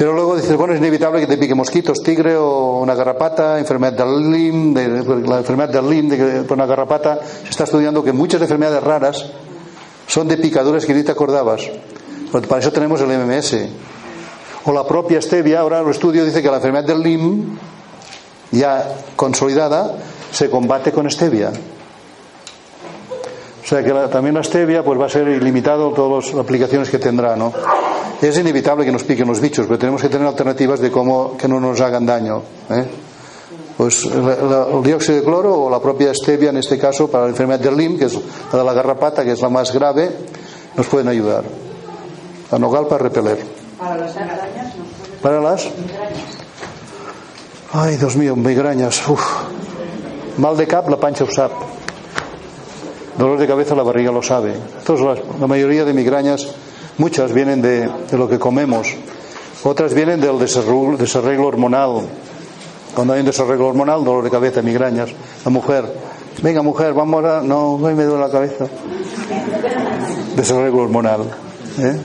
Pero 0.01 0.13
luego 0.13 0.35
dices, 0.35 0.57
bueno, 0.57 0.73
es 0.73 0.79
inevitable 0.79 1.19
que 1.19 1.27
te 1.27 1.37
pique 1.37 1.53
mosquitos, 1.53 2.01
tigre 2.01 2.35
o 2.35 2.79
una 2.79 2.95
garrapata, 2.95 3.59
enfermedad 3.59 3.93
del 3.93 4.31
LIM, 4.31 4.73
de, 4.73 4.87
la 4.87 5.37
enfermedad 5.37 5.69
del 5.69 5.87
LIM, 5.87 6.09
de, 6.09 6.45
una 6.49 6.65
garrapata. 6.65 7.19
Se 7.43 7.51
está 7.51 7.65
estudiando 7.65 8.03
que 8.03 8.11
muchas 8.11 8.41
enfermedades 8.41 8.81
raras 8.81 9.27
son 10.07 10.27
de 10.27 10.37
picaduras 10.37 10.87
que 10.87 10.95
ni 10.95 11.03
te 11.03 11.11
acordabas. 11.11 11.69
Para 12.31 12.59
eso 12.59 12.71
tenemos 12.71 12.99
el 13.01 13.09
MMS. 13.09 13.57
O 14.65 14.71
la 14.71 14.87
propia 14.87 15.21
stevia, 15.21 15.59
ahora 15.59 15.81
el 15.81 15.89
estudio 15.91 16.25
dice 16.25 16.41
que 16.41 16.49
la 16.49 16.55
enfermedad 16.55 16.85
del 16.85 17.03
LIM, 17.03 17.59
ya 18.49 18.95
consolidada, 19.15 19.97
se 20.31 20.49
combate 20.49 20.91
con 20.91 21.11
stevia. 21.11 21.51
O 23.63 23.67
sea 23.67 23.83
que 23.83 23.91
también 24.11 24.35
la 24.35 24.43
stevia 24.43 24.83
pues 24.83 24.99
va 24.99 25.05
a 25.05 25.09
ser 25.09 25.27
ilimitado 25.27 25.91
todas 25.91 26.33
las 26.33 26.43
aplicaciones 26.43 26.89
que 26.89 26.97
tendrá, 26.97 27.35
¿no? 27.35 27.53
Es 28.21 28.37
inevitable 28.37 28.85
que 28.85 28.91
nos 28.91 29.03
piquen 29.03 29.27
los 29.27 29.39
bichos, 29.39 29.65
pero 29.65 29.79
tenemos 29.79 30.01
que 30.01 30.09
tener 30.09 30.27
alternativas 30.27 30.79
de 30.79 30.91
cómo 30.91 31.37
que 31.37 31.47
no 31.47 31.59
nos 31.59 31.79
hagan 31.81 32.05
daño. 32.05 32.41
¿eh? 32.69 32.85
Pues 33.77 34.05
el 34.05 34.83
dióxido 34.83 35.17
de 35.17 35.23
cloro 35.23 35.55
o 35.55 35.69
la 35.69 35.79
propia 35.79 36.13
stevia 36.13 36.49
en 36.49 36.57
este 36.57 36.77
caso 36.77 37.09
para 37.09 37.23
la 37.23 37.29
enfermedad 37.31 37.59
del 37.59 37.75
LIM, 37.75 37.97
que 37.97 38.05
es 38.05 38.19
la 38.51 38.59
de 38.59 38.65
la 38.65 38.73
garrapata, 38.73 39.23
que 39.23 39.31
es 39.31 39.41
la 39.41 39.49
más 39.49 39.73
grave, 39.73 40.11
nos 40.75 40.85
pueden 40.87 41.07
ayudar. 41.07 41.43
La 42.51 42.59
nogal 42.59 42.85
para 42.85 43.03
repeler. 43.03 43.39
Para 43.79 43.97
las 43.97 44.13
puede 44.13 44.27
Para 45.21 45.41
las. 45.41 45.67
Ay, 47.73 47.97
Dios 47.97 48.15
mío, 48.15 48.35
migrañas. 48.35 49.07
Uf. 49.07 49.23
Mal 50.37 50.57
de 50.57 50.67
cap, 50.67 50.87
la 50.89 50.97
pancha 50.97 51.23
ho 51.23 51.31
sap. 51.31 51.51
Dolor 53.17 53.37
de 53.39 53.47
cabeza, 53.47 53.75
la 53.75 53.83
barriga 53.83 54.11
lo 54.11 54.21
sabe. 54.23 54.53
Entonces, 54.79 55.05
la, 55.05 55.15
la 55.39 55.47
mayoría 55.47 55.85
de 55.85 55.93
migrañas, 55.93 56.47
muchas 56.97 57.33
vienen 57.33 57.61
de, 57.61 57.89
de 58.09 58.17
lo 58.17 58.27
que 58.29 58.39
comemos. 58.39 58.87
Otras 59.63 59.93
vienen 59.93 60.19
del 60.21 60.39
desarreglo, 60.39 60.97
desarreglo 60.97 61.47
hormonal. 61.47 62.01
Cuando 62.95 63.13
hay 63.13 63.19
un 63.19 63.25
desarreglo 63.25 63.67
hormonal, 63.67 64.03
dolor 64.03 64.23
de 64.23 64.29
cabeza, 64.29 64.61
migrañas. 64.61 65.09
La 65.45 65.51
mujer, 65.51 65.85
venga 66.41 66.61
mujer, 66.61 66.93
vamos 66.93 67.23
a... 67.23 67.41
No, 67.41 67.77
no 67.77 67.95
me 67.95 68.03
duele 68.03 68.19
la 68.19 68.29
cabeza. 68.29 68.65
Desarreglo 70.35 70.83
hormonal. 70.83 71.21
¿eh? 71.79 71.97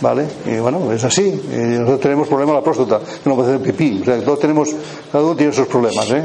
¿Vale? 0.00 0.26
Y 0.46 0.56
bueno, 0.56 0.90
es 0.92 1.04
así. 1.04 1.22
Y 1.22 1.56
nosotros 1.78 2.00
tenemos 2.00 2.26
problema 2.28 2.52
de 2.52 2.58
la 2.58 2.64
próstata, 2.64 2.98
que 2.98 3.30
no 3.30 3.36
puede 3.36 3.54
hacer 3.54 3.62
pipí. 3.62 4.00
O 4.02 4.04
sea, 4.04 4.20
todos 4.22 4.40
tenemos, 4.40 4.74
cada 5.12 5.24
uno 5.24 5.36
tiene 5.36 5.52
sus 5.52 5.66
problemas. 5.66 6.10
¿eh? 6.10 6.24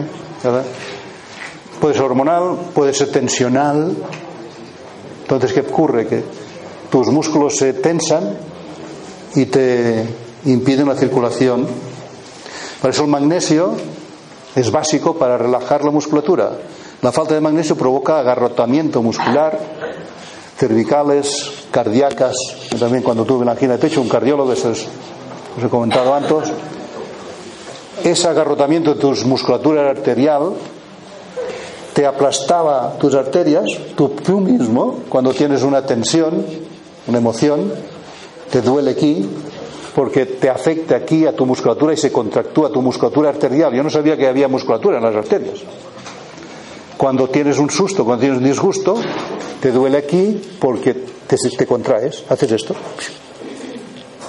Puede 1.80 1.94
ser 1.94 2.04
hormonal, 2.04 2.58
puede 2.74 2.94
ser 2.94 3.12
tensional. 3.12 3.96
Entonces, 5.30 5.54
¿qué 5.54 5.60
ocurre? 5.60 6.08
Que 6.08 6.24
tus 6.90 7.06
músculos 7.10 7.56
se 7.56 7.74
tensan 7.74 8.36
y 9.36 9.46
te 9.46 10.04
impiden 10.46 10.88
la 10.88 10.96
circulación. 10.96 11.68
Por 12.82 12.90
eso 12.90 13.04
el 13.04 13.12
magnesio 13.12 13.76
es 14.56 14.72
básico 14.72 15.20
para 15.20 15.38
relajar 15.38 15.86
la 15.86 15.92
musculatura. 15.92 16.54
La 17.04 17.12
falta 17.12 17.36
de 17.36 17.42
magnesio 17.42 17.76
provoca 17.76 18.18
agarrotamiento 18.18 19.04
muscular, 19.04 19.56
cervicales, 20.58 21.68
cardíacas. 21.70 22.34
También 22.80 23.04
cuando 23.04 23.24
tuve 23.24 23.44
una 23.44 23.52
angina 23.52 23.74
de 23.74 23.80
pecho, 23.80 24.02
un 24.02 24.10
cardiólogo, 24.10 24.52
eso 24.52 24.72
es, 24.72 24.88
os 25.56 25.64
he 25.64 25.70
comentado 25.70 26.12
antes, 26.12 26.52
ese 28.04 28.28
agarrotamiento 28.28 28.96
de 28.96 29.00
tu 29.00 29.14
musculatura 29.28 29.92
arterial 29.92 30.54
te 32.00 32.06
aplastaba 32.06 32.96
tus 32.98 33.14
arterias, 33.14 33.66
tú, 33.98 34.08
tú 34.24 34.40
mismo, 34.40 35.00
cuando 35.10 35.34
tienes 35.34 35.64
una 35.64 35.86
tensión, 35.86 36.46
una 37.08 37.18
emoción, 37.18 37.74
te 38.50 38.62
duele 38.62 38.92
aquí, 38.92 39.30
porque 39.94 40.26
te 40.26 40.50
afecta 40.50 40.96
aquí 40.96 41.26
a 41.26 41.36
tu 41.36 41.46
musculatura 41.46 41.92
y 41.92 41.98
se 41.98 42.10
contractúa 42.10 42.72
tu 42.72 42.82
musculatura 42.82 43.28
arterial. 43.28 43.74
Yo 43.74 43.84
no 43.84 43.90
sabía 43.90 44.16
que 44.16 44.28
había 44.28 44.48
musculatura 44.48 44.96
en 44.96 45.04
las 45.04 45.14
arterias. 45.14 45.56
Cuando 46.96 47.28
tienes 47.28 47.60
un 47.60 47.70
susto, 47.70 48.06
cuando 48.06 48.22
tienes 48.22 48.38
un 48.38 48.46
disgusto, 48.46 48.96
te 49.60 49.70
duele 49.70 49.98
aquí 49.98 50.42
porque 50.58 50.94
te, 50.94 51.36
te 51.36 51.68
contraes, 51.68 52.24
haces 52.30 52.50
esto. 52.50 52.76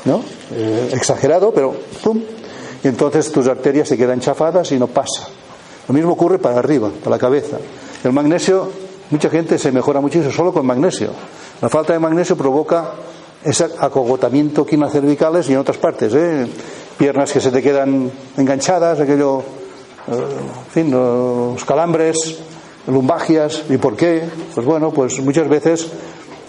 ¿No? 0.06 0.24
Eh, 0.56 0.90
exagerado, 0.92 1.52
pero 1.52 1.72
¡pum! 2.02 2.20
Y 2.82 2.88
entonces 2.88 3.30
tus 3.30 3.46
arterias 3.46 3.86
se 3.86 3.96
quedan 3.96 4.18
chafadas 4.18 4.72
y 4.72 4.76
no 4.80 4.88
pasa. 4.88 5.28
Lo 5.90 5.94
mismo 5.94 6.12
ocurre 6.12 6.38
para 6.38 6.56
arriba, 6.56 6.88
para 7.02 7.16
la 7.16 7.18
cabeza. 7.18 7.58
El 8.04 8.12
magnesio, 8.12 8.70
mucha 9.10 9.28
gente 9.28 9.58
se 9.58 9.72
mejora 9.72 10.00
muchísimo 10.00 10.30
solo 10.30 10.52
con 10.52 10.64
magnesio. 10.64 11.10
La 11.60 11.68
falta 11.68 11.92
de 11.92 11.98
magnesio 11.98 12.36
provoca 12.36 12.92
ese 13.42 13.66
acogotamiento 13.76 14.62
aquí 14.62 14.78
cervicales 14.88 15.50
y 15.50 15.54
en 15.54 15.58
otras 15.58 15.78
partes. 15.78 16.14
¿eh? 16.14 16.46
Piernas 16.96 17.32
que 17.32 17.40
se 17.40 17.50
te 17.50 17.60
quedan 17.60 18.08
enganchadas, 18.36 19.00
aquello, 19.00 19.40
eh, 19.40 20.12
en 20.12 20.70
fin, 20.70 20.90
los 20.92 21.64
calambres, 21.64 22.38
lumbagias. 22.86 23.64
¿Y 23.68 23.76
por 23.76 23.96
qué? 23.96 24.22
Pues 24.54 24.64
bueno, 24.64 24.92
pues 24.92 25.18
muchas 25.18 25.48
veces 25.48 25.88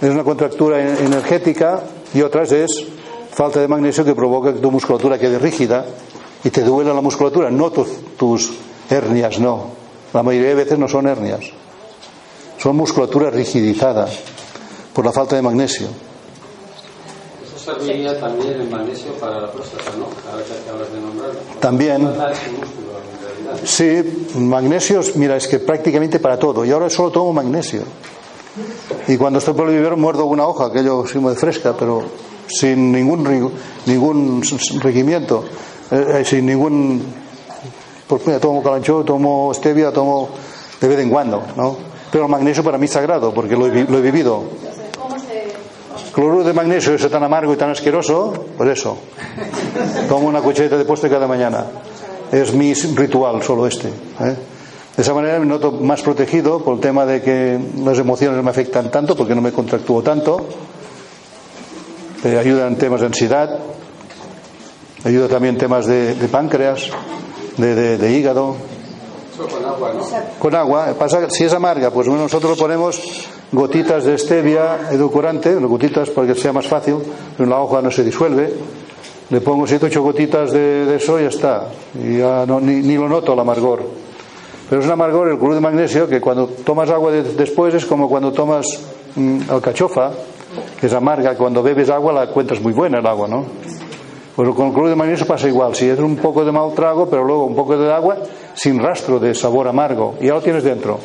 es 0.02 0.10
una 0.12 0.24
contractura 0.24 1.00
energética 1.00 1.82
y 2.14 2.22
otras 2.22 2.52
es 2.52 2.70
falta 3.32 3.60
de 3.60 3.68
magnesio 3.68 4.06
que 4.06 4.14
provoca 4.14 4.54
que 4.54 4.60
tu 4.60 4.70
musculatura 4.70 5.18
quede 5.18 5.40
rígida 5.40 5.88
y 6.44 6.52
te 6.52 6.62
duele 6.62 6.94
la 6.94 7.02
musculatura, 7.02 7.50
no 7.50 7.72
tus, 7.72 7.88
tus 8.16 8.54
hernias, 8.92 9.40
no. 9.40 9.68
La 10.14 10.24
mayoría 10.24 10.50
de 10.50 10.56
veces 10.56 10.78
no 10.78 10.88
son 10.88 11.08
hernias. 11.08 11.42
Son 12.58 12.76
musculatura 12.76 13.30
rigidizada 13.32 14.08
por 14.94 15.06
la 15.06 15.12
falta 15.12 15.36
de 15.36 15.42
magnesio. 15.42 15.88
Eso 17.46 17.74
serviría 17.74 18.20
también 18.20 18.62
el 18.62 18.70
magnesio 18.70 19.14
para 19.14 19.40
la 19.40 19.52
próstata, 19.52 19.92
¿no? 19.98 20.06
Ahora 20.32 20.44
que 20.44 20.70
acabas 20.70 20.92
de 20.92 21.00
nombrarlo. 21.00 21.40
También. 21.60 22.10
Sí, 23.64 24.28
magnesios, 24.36 25.16
mira, 25.16 25.36
es 25.38 25.48
que 25.48 25.60
prácticamente 25.60 26.20
para 26.20 26.38
todo. 26.38 26.66
Y 26.66 26.72
ahora 26.72 26.90
solo 26.90 27.12
tomo 27.12 27.34
magnesio. 27.34 27.84
Y 29.08 29.18
cuando 29.18 29.40
estoy 29.40 29.54
por 29.54 29.70
el 29.70 29.76
vivero 29.76 29.98
muerdo 29.98 30.26
una 30.26 30.46
hoja, 30.46 30.68
aquello 30.68 31.06
sí 31.08 31.18
muy 31.20 31.36
fresca, 31.36 31.74
pero 31.78 32.04
sin 32.48 32.92
ningún, 32.92 33.52
ningún 33.86 34.44
regimiento, 34.82 35.46
eh, 35.90 36.20
eh, 36.20 36.26
sin 36.26 36.46
ningún. 36.46 37.02
Pues 38.12 38.28
mira, 38.28 38.42
tomo 38.42 38.62
calanchó, 38.62 39.06
tomo 39.06 39.54
stevia, 39.54 39.90
tomo 39.90 40.28
de 40.82 40.86
vez 40.90 41.00
en 41.00 41.10
cuando, 41.10 41.42
¿no? 41.56 41.78
Pero 42.12 42.26
el 42.26 42.30
magnesio 42.30 42.62
para 42.62 42.78
mí 42.78 42.84
es 42.84 42.92
sagrado, 42.92 43.34
porque 43.34 43.56
lo 43.56 43.68
he, 43.68 43.86
lo 43.86 44.00
he 44.00 44.02
vivido. 44.02 44.44
Cloruro 46.14 46.44
de 46.44 46.52
magnesio, 46.52 46.94
eso 46.94 47.10
tan 47.10 47.24
amargo 47.24 47.54
y 47.54 47.56
tan 47.56 47.70
asqueroso, 47.70 48.34
pues 48.58 48.70
eso. 48.72 48.98
Tomo 50.10 50.28
una 50.28 50.42
cucharita 50.42 50.78
de 50.78 50.84
postre 50.84 51.10
cada 51.10 51.26
mañana. 51.26 51.68
Es 52.34 52.54
mi 52.54 52.74
ritual, 52.74 53.42
solo 53.44 53.66
este. 53.66 53.88
¿eh? 53.88 54.36
De 54.98 55.02
esa 55.02 55.14
manera 55.14 55.40
me 55.40 55.46
noto 55.46 55.72
más 55.72 56.02
protegido 56.02 56.62
por 56.66 56.74
el 56.74 56.82
tema 56.82 57.06
de 57.06 57.22
que 57.22 57.58
las 57.78 57.98
emociones 57.98 58.36
no 58.36 58.44
me 58.44 58.50
afectan 58.50 58.92
tanto, 58.92 59.16
porque 59.16 59.34
no 59.34 59.42
me 59.42 59.54
contractúo 59.54 60.04
tanto. 60.04 60.48
Eh, 62.26 62.38
ayuda 62.38 62.68
en 62.68 62.76
temas 62.76 63.00
de 63.00 63.08
ansiedad. 63.08 63.58
Ayuda 65.06 65.30
también 65.30 65.56
en 65.56 65.62
temas 65.62 65.86
de, 65.86 66.14
de 66.14 66.28
páncreas, 66.28 66.92
de, 67.58 67.76
de- 67.76 67.98
de 67.98 68.12
hígado. 68.12 68.56
Con 69.38 69.66
agua, 69.66 69.94
¿no? 69.94 70.02
Con 70.40 70.56
agua. 70.56 70.94
Pasa 71.00 71.30
si 71.30 71.46
es 71.46 71.54
amarga, 71.54 71.90
pues 71.90 72.08
bueno, 72.08 72.24
nosotros 72.24 72.58
ponemos 72.60 73.02
gotitas 73.52 74.04
de 74.04 74.18
stevia 74.18 74.90
edulcorante, 74.92 75.56
gotitas 75.56 76.10
para 76.12 76.28
que 76.28 76.36
sea 76.36 76.54
más 76.54 76.68
fácil, 76.68 76.96
en 77.40 77.50
la 77.50 77.60
hoja 77.60 77.82
no 77.82 77.90
se 77.90 78.04
disuelve. 78.04 78.54
Le 79.30 79.42
pongo 79.42 79.66
siete 79.66 79.86
ocho 79.88 80.04
gotitas 80.04 80.52
de, 80.52 80.86
de 80.86 80.96
eso 80.98 81.18
y 81.20 81.24
ya 81.24 81.30
está. 81.30 81.68
Y 81.96 82.18
ya 82.18 82.46
no- 82.46 82.60
ni, 82.60 82.76
ni 82.82 82.96
lo 82.96 83.08
noto 83.10 83.34
el 83.34 83.40
amargor. 83.40 83.82
Pero 84.70 84.82
es 84.82 84.86
un 84.88 84.94
amargor, 84.94 85.28
el 85.30 85.36
cloruro 85.38 85.56
de 85.56 85.62
magnesio, 85.62 86.08
que 86.08 86.22
cuando 86.22 86.48
tomas 86.48 86.90
agua 86.90 87.12
de- 87.12 87.24
después 87.24 87.74
es 87.74 87.86
como 87.86 88.08
cuando 88.10 88.32
tomas 88.32 88.66
mm, 89.16 89.50
alcachofa, 89.50 90.12
que 90.80 90.88
es 90.88 90.94
amarga. 90.94 91.36
Cuando 91.36 91.64
bebes 91.64 91.90
agua 91.90 92.14
la 92.14 92.28
cuentas 92.28 92.60
muy 92.62 92.74
buena 92.74 93.00
el 93.00 93.08
agua, 93.08 93.28
¿no? 93.28 93.46
Pues 94.36 94.50
con 94.56 94.68
el 94.68 94.72
cloruro 94.72 94.90
de 94.90 94.96
magnesio 94.96 95.26
pasa 95.28 95.48
igual. 95.48 95.76
Si 95.76 95.88
es 95.90 96.00
un 96.00 96.16
poco 96.18 96.46
de 96.46 96.52
mal 96.52 96.74
trago, 96.74 97.10
pero 97.10 97.24
luego 97.26 97.46
un 97.46 97.56
poco 97.56 97.78
de 97.78 97.92
agua, 97.92 98.18
sin 98.54 98.80
rastro 98.80 99.20
de 99.20 99.36
sabor 99.36 99.68
amargo. 99.68 100.16
Y 100.22 100.28
ya 100.28 100.34
lo 100.34 100.42
tienes 100.42 100.64
dentro. 100.64 101.00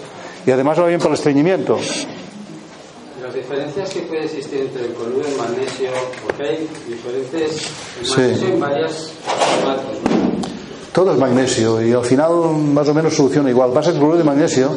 Y 0.46 0.50
además 0.52 0.78
va 0.80 0.86
bien 0.86 0.98
para 1.00 1.10
el 1.10 1.14
estreñimiento. 1.16 1.76
Las 3.22 3.34
diferencias 3.34 3.90
que 3.92 4.02
puede 4.02 4.24
existir 4.26 4.60
entre 4.60 4.86
el 4.86 4.92
cloruro 4.92 5.26
el 5.26 5.36
magnesio, 5.36 5.90
porque 6.24 6.42
hay 6.44 6.68
diferentes 6.88 7.70
el 8.00 8.06
Sí. 8.06 8.20
magnesio 8.20 8.48
en 8.48 8.60
varias 8.60 9.12
formatos. 9.60 9.96
Todo 10.92 11.12
es 11.12 11.18
magnesio 11.18 11.82
y 11.82 11.92
al 11.92 12.04
final 12.04 12.32
más 12.72 12.88
o 12.88 12.94
menos 12.94 13.12
soluciona 13.14 13.50
igual. 13.50 13.72
Pasa 13.72 13.90
que 13.90 13.94
el 13.96 13.98
cloruro 13.98 14.18
de 14.18 14.24
magnesio 14.24 14.70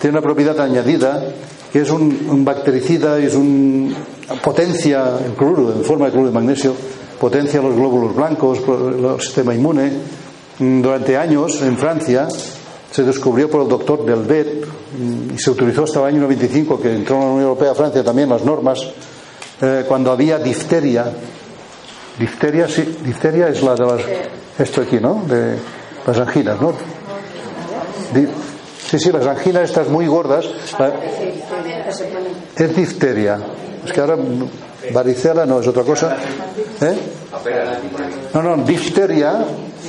tiene 0.00 0.18
una 0.18 0.22
propiedad 0.22 0.60
añadida 0.60 1.24
que 1.72 1.80
es 1.80 1.90
un, 1.90 2.26
un 2.30 2.44
bactericida 2.44 3.18
y 3.20 3.24
es 3.26 3.34
un 3.34 3.94
potencia 4.44 5.18
el 5.24 5.32
cloruro 5.32 5.72
en 5.72 5.82
forma 5.82 6.06
de 6.06 6.12
cloruro 6.12 6.30
de 6.30 6.34
magnesio 6.34 6.74
potencia 7.20 7.60
los 7.60 7.76
glóbulos 7.76 8.16
blancos, 8.16 8.58
el 8.66 9.20
sistema 9.20 9.54
inmune. 9.54 9.92
Mm, 10.58 10.80
Durante 10.82 11.16
años 11.16 11.60
en 11.62 11.76
Francia 11.78 12.26
se 12.90 13.02
descubrió 13.04 13.48
por 13.50 13.62
el 13.62 13.68
doctor 13.68 14.04
Delvet 14.04 14.64
mm, 14.66 15.34
y 15.34 15.38
se 15.38 15.50
utilizó 15.50 15.84
hasta 15.84 16.00
el 16.00 16.06
año 16.06 16.22
95 16.22 16.80
que 16.80 16.92
entró 16.94 17.16
en 17.16 17.20
la 17.22 17.26
Unión 17.28 17.42
Europea 17.42 17.74
Francia 17.74 18.02
también 18.02 18.28
las 18.30 18.42
normas 18.44 18.80
eh, 19.60 19.84
cuando 19.86 20.10
había 20.10 20.38
difteria 20.38 21.12
Difteria, 22.18 22.68
sí, 22.68 22.98
difteria 23.02 23.48
es 23.48 23.62
la 23.62 23.74
de 23.74 23.86
las, 23.86 24.00
esto 24.58 24.82
aquí, 24.82 24.98
¿no? 25.00 25.22
De 25.26 25.56
las 26.06 26.18
anginas, 26.18 26.60
¿no? 26.60 26.72
Di- 28.12 28.26
sí, 28.90 28.98
sí, 28.98 29.10
las 29.10 29.26
anginas 29.26 29.70
estas 29.70 29.88
muy 29.88 30.06
gordas, 30.06 30.44
la- 30.78 30.92
es 32.56 32.76
difteria. 32.76 33.38
Es 33.86 33.92
que 33.92 34.00
ahora 34.00 34.16
varicela 34.92 35.46
no 35.46 35.60
es 35.60 35.66
otra 35.66 35.82
cosa. 35.82 36.16
¿Eh? 36.80 36.96
No, 38.34 38.42
no, 38.42 38.56
difteria, 38.64 39.44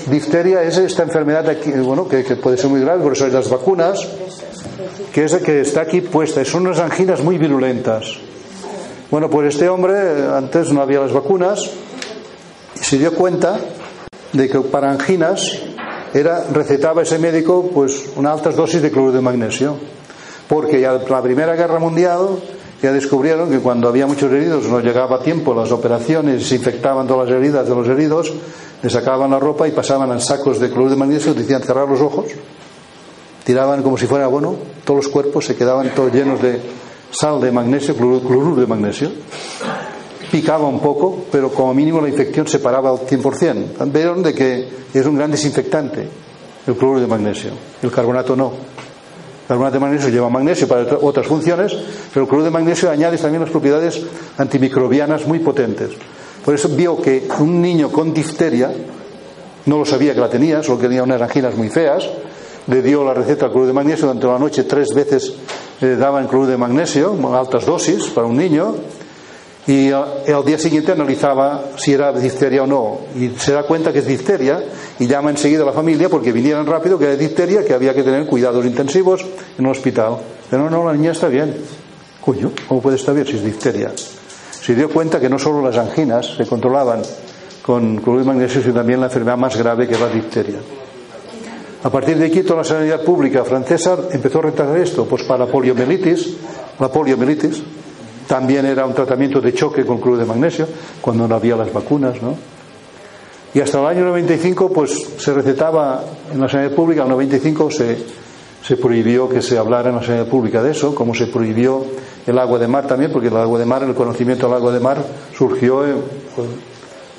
difteria 0.08 0.64
es 0.64 0.78
esta 0.78 1.04
enfermedad 1.04 1.50
aquí, 1.50 1.72
bueno, 1.72 2.08
que, 2.08 2.24
puede 2.36 2.58
ser 2.58 2.70
muy 2.70 2.82
grave, 2.82 3.02
por 3.04 3.14
eso 3.14 3.26
hay 3.26 3.32
las 3.32 3.50
vacunas, 3.50 4.08
que 5.14 5.26
es 5.26 5.36
que 5.38 5.62
está 5.62 5.82
aquí 5.82 6.02
puesta. 6.02 6.44
Son 6.46 6.66
unas 6.68 6.80
anginas 6.80 7.22
muy 7.24 7.38
virulentas. 7.38 8.18
Bueno, 9.10 9.30
pues 9.30 9.56
este 9.56 9.68
hombre, 9.68 10.28
antes 10.34 10.72
no 10.72 10.82
había 10.82 11.02
las 11.02 11.12
vacunas, 11.12 11.70
y 12.76 12.84
se 12.84 12.98
dio 12.98 13.14
cuenta 13.14 13.60
de 14.34 14.50
que 14.50 14.60
para 14.62 14.92
anginas 14.92 15.60
era, 16.14 16.46
recetaba 16.52 17.02
ese 17.02 17.20
médico 17.20 17.70
pues 17.74 18.10
unas 18.16 18.34
altas 18.34 18.56
dosis 18.56 18.82
de 18.82 18.92
cloruro 18.92 19.14
de 19.14 19.22
magnesio. 19.22 19.78
Porque 20.48 20.82
ya 20.82 20.94
la 20.94 21.22
Primera 21.22 21.56
Guerra 21.56 21.80
Mundial 21.80 22.42
ya 22.82 22.92
descubrieron 22.92 23.50
que 23.50 23.60
cuando 23.60 23.88
había 23.88 24.08
muchos 24.08 24.32
heridos 24.32 24.66
no 24.66 24.80
llegaba 24.80 25.18
a 25.18 25.20
tiempo 25.22 25.54
las 25.54 25.72
operaciones, 25.72 26.48
se 26.48 26.56
infectaban 26.56 27.08
todas 27.08 27.30
las 27.30 27.38
heridas 27.38 27.68
de 27.68 27.76
los 27.76 27.88
heridos, 27.88 28.34
le 28.82 28.90
sacaban 28.90 29.30
la 29.32 29.40
ropa 29.40 29.68
y 29.68 29.72
pasaban 29.72 30.12
en 30.12 30.20
sacos 30.20 30.60
de 30.60 30.70
cloruro 30.70 30.90
de 30.90 30.96
magnesio, 30.96 31.34
decían 31.34 31.62
cerrar 31.62 31.88
los 31.88 32.02
ojos, 32.02 32.26
tiraban 33.44 33.84
como 33.84 33.98
si 33.98 34.08
fuera 34.08 34.28
bueno, 34.28 34.56
todos 34.84 35.06
los 35.06 35.14
cuerpos 35.14 35.46
se 35.46 35.56
quedaban 35.56 35.94
todos 35.94 36.12
llenos 36.12 36.42
de 36.42 36.60
sal 37.12 37.40
de 37.40 37.52
magnesio, 37.52 37.96
cloruro 37.96 38.56
de 38.56 38.66
magnesio. 38.66 39.12
Picaba 40.32 40.68
un 40.68 40.80
poco, 40.80 41.26
pero 41.32 41.52
como 41.52 41.74
mínimo 41.74 42.02
la 42.02 42.08
infección 42.08 42.48
se 42.48 42.60
paraba 42.60 42.90
al 42.90 43.00
100%. 43.00 43.92
Vieron 43.92 44.24
de 44.24 44.34
que 44.34 44.70
es 44.94 45.06
un 45.06 45.18
gran 45.18 45.30
desinfectante 45.30 46.08
el 46.66 46.76
cloruro 46.76 47.02
de 47.02 47.08
magnesio, 47.08 47.52
el 47.82 47.92
carbonato 47.92 48.36
no. 48.36 48.54
Carbonato 49.52 49.74
de 49.74 49.80
magnesio 49.82 50.08
lleva 50.08 50.30
magnesio 50.30 50.66
para 50.66 50.98
otras 51.02 51.28
funciones, 51.28 51.76
pero 52.14 52.24
el 52.24 52.30
cloruro 52.30 52.46
de 52.46 52.52
magnesio 52.52 52.90
añade 52.90 53.18
también 53.18 53.42
las 53.42 53.50
propiedades 53.50 54.02
antimicrobianas 54.38 55.28
muy 55.28 55.40
potentes. 55.40 55.90
Por 56.46 56.56
eso 56.56 56.70
vio 56.70 57.02
que 57.02 57.28
un 57.38 57.62
niño 57.62 57.92
con 57.92 58.14
difteria, 58.14 58.72
no 59.66 59.78
lo 59.78 59.84
sabía 59.84 60.14
que 60.14 60.22
la 60.22 60.30
tenía, 60.30 60.64
solo 60.64 60.80
que 60.80 60.88
tenía 60.88 61.04
unas 61.04 61.22
anginas 61.22 61.54
muy 61.58 61.68
feas, 61.68 62.08
le 62.68 62.82
dio 62.82 63.04
la 63.04 63.14
receta 63.14 63.48
al 63.48 63.52
cloruro 63.52 63.68
de 63.68 63.74
magnesio, 63.74 64.06
durante 64.06 64.26
la 64.26 64.40
noche 64.40 64.64
tres 64.64 64.94
veces 64.96 65.34
le 65.82 65.98
daban 65.98 66.28
cloruro 66.28 66.50
de 66.50 66.56
magnesio, 66.56 67.14
altas 67.36 67.66
dosis 67.66 68.06
para 68.06 68.28
un 68.28 68.38
niño, 68.38 68.74
y 69.68 69.92
al 69.92 70.46
día 70.46 70.58
siguiente 70.58 70.92
analizaba 70.92 71.66
si 71.78 71.94
era 71.94 72.12
difteria 72.12 72.64
o 72.64 72.68
no. 72.68 73.00
Y 73.16 73.30
se 73.30 73.54
da 73.54 73.64
cuenta 73.64 73.94
que 73.94 74.00
es 74.00 74.08
difteria 74.08 74.64
y 75.00 75.08
llama 75.08 75.30
enseguida 75.30 75.64
a 75.64 75.68
la 75.68 75.74
familia 75.74 76.10
porque 76.10 76.32
vinieran 76.32 76.66
rápido 76.66 76.98
que 76.98 77.06
era 77.06 77.16
difteria 77.16 77.64
que 77.64 77.74
había 77.74 77.94
que 77.94 78.04
tener 78.04 78.26
cuidados 78.26 78.66
intensivos 78.66 79.26
en 79.58 79.66
un 79.66 79.72
hospital. 79.72 80.18
Pero 80.50 80.64
no, 80.64 80.70
no, 80.70 80.86
la 80.86 80.94
niña 80.94 81.12
está 81.12 81.28
bien. 81.28 81.56
Coño, 82.20 82.52
¿cómo 82.68 82.82
puede 82.82 82.98
estar 82.98 83.14
bien 83.14 83.28
si 83.28 83.36
es 83.36 83.44
difteria? 83.44 83.92
se 84.62 84.76
dio 84.76 84.90
cuenta 84.90 85.20
que 85.20 85.28
no 85.28 85.40
solo 85.40 85.62
las 85.62 85.78
anginas 85.78 86.36
se 86.38 86.46
controlaban 86.46 87.02
con 87.64 87.98
cloruro 87.98 88.20
de 88.20 88.28
magnesio 88.28 88.62
sino 88.62 88.76
también 88.76 89.00
la 89.00 89.08
enfermedad 89.08 89.38
más 89.38 89.58
grave 89.58 89.88
que 89.88 89.96
es 89.96 90.00
la 90.00 90.08
difteria. 90.08 90.60
A 91.84 91.90
partir 91.90 92.18
de 92.18 92.28
aquí 92.28 92.44
toda 92.44 92.60
la 92.60 92.64
sanidad 92.64 93.04
pública 93.04 93.44
francesa 93.44 93.98
empezó 94.12 94.38
a 94.38 94.44
retrasar 94.44 94.78
esto. 94.78 95.06
Pues 95.06 95.24
para 95.24 95.48
poliomielitis 95.48 96.38
la 96.80 96.90
poliomielitis 96.90 97.64
también 98.32 98.66
era 98.66 98.86
un 98.86 98.94
tratamiento 98.94 99.42
de 99.42 99.54
choque 99.54 99.86
con 99.86 99.98
cloruro 99.98 100.22
de 100.22 100.26
magnesio, 100.26 100.66
cuando 101.02 101.28
no 101.28 101.36
había 101.36 101.58
las 101.58 101.74
vacunas, 101.74 102.22
¿no? 102.22 102.34
Y 103.54 103.60
hasta 103.60 103.82
el 103.82 103.88
año 103.88 104.06
95, 104.06 104.72
pues 104.72 105.16
se 105.18 105.34
recetaba 105.34 106.02
en 106.32 106.40
la 106.40 106.48
sanidad 106.48 106.74
pública, 106.74 107.02
en 107.02 107.08
el 107.08 107.12
95 107.12 107.70
se, 107.70 107.98
se 108.64 108.78
prohibió 108.78 109.28
que 109.28 109.42
se 109.42 109.58
hablara 109.58 109.90
en 109.90 109.98
la 109.98 110.02
sanidad 110.02 110.28
pública 110.28 110.64
de 110.64 110.72
eso, 110.72 110.96
como 110.96 111.14
se 111.14 111.28
prohibió 111.28 111.84
el 112.26 112.40
agua 112.40 112.58
de 112.58 112.70
mar 112.70 112.88
también, 112.88 113.12
porque 113.12 113.28
el 113.28 113.36
agua 113.36 113.60
de 113.60 113.66
mar, 113.66 113.84
el 113.84 113.94
conocimiento 113.94 114.48
del 114.48 114.56
agua 114.56 114.72
de 114.72 114.80
mar 114.80 115.04
surgió 115.38 115.86
en, 115.86 115.98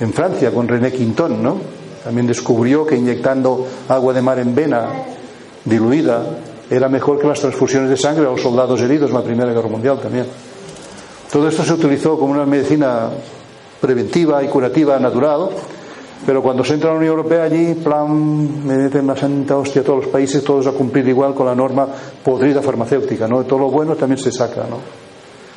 en 0.01 0.13
Francia 0.15 0.51
con 0.51 0.67
René 0.67 0.93
Quinton, 0.93 1.43
¿no? 1.43 1.59
También 2.03 2.27
descubrió 2.27 2.87
que 2.87 2.97
inyectando 2.97 3.67
agua 3.87 4.15
de 4.15 4.23
mar 4.23 4.39
en 4.39 4.55
vena 4.55 4.89
diluida 5.63 6.25
era 6.71 6.89
mejor 6.89 7.19
que 7.19 7.27
las 7.27 7.41
transfusiones 7.41 7.91
de 7.91 7.99
sangre 7.99 8.25
a 8.25 8.31
los 8.31 8.41
soldados 8.41 8.81
heridos 8.81 9.11
en 9.11 9.17
la 9.17 9.23
Primera 9.23 9.53
Guerra 9.53 9.69
Mundial 9.69 10.01
también. 10.01 10.25
Todo 11.33 11.49
esto 11.49 11.65
se 11.65 11.73
utilizó 11.73 12.19
como 12.19 12.35
una 12.35 12.45
medicina 12.45 13.09
preventiva 13.81 14.45
y 14.45 14.49
curativa 14.49 14.99
natural, 14.99 15.49
pero 16.27 16.43
cuando 16.43 16.63
se 16.63 16.75
entra 16.75 16.91
a 16.91 16.93
la 16.93 16.99
Unión 16.99 17.17
Europea 17.17 17.45
allí, 17.45 17.73
plan, 17.73 18.67
me 18.67 18.77
meten 18.77 19.07
la 19.07 19.17
santa 19.17 19.57
hostia 19.57 19.83
todos 19.83 20.05
los 20.05 20.13
países, 20.13 20.45
todos 20.45 20.67
a 20.67 20.73
cumplir 20.73 21.09
igual 21.09 21.33
con 21.33 21.47
la 21.47 21.55
norma 21.55 21.89
podrida 22.23 22.61
farmacéutica, 22.61 23.27
¿no? 23.27 23.45
Todo 23.45 23.61
lo 23.61 23.71
bueno 23.71 23.97
también 23.97 24.19
se 24.19 24.31
saca, 24.31 24.67
¿no? 24.69 24.77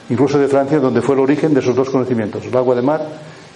Incluso 0.09 0.39
de 0.39 0.47
Francia, 0.47 0.79
donde 0.79 1.01
fue 1.01 1.15
el 1.15 1.19
origen 1.21 1.53
de 1.53 1.59
esos 1.59 1.75
dos 1.75 1.89
conocimientos, 1.89 2.45
el 2.45 2.55
agua 2.55 2.73
de 2.73 2.81
mar 2.81 3.05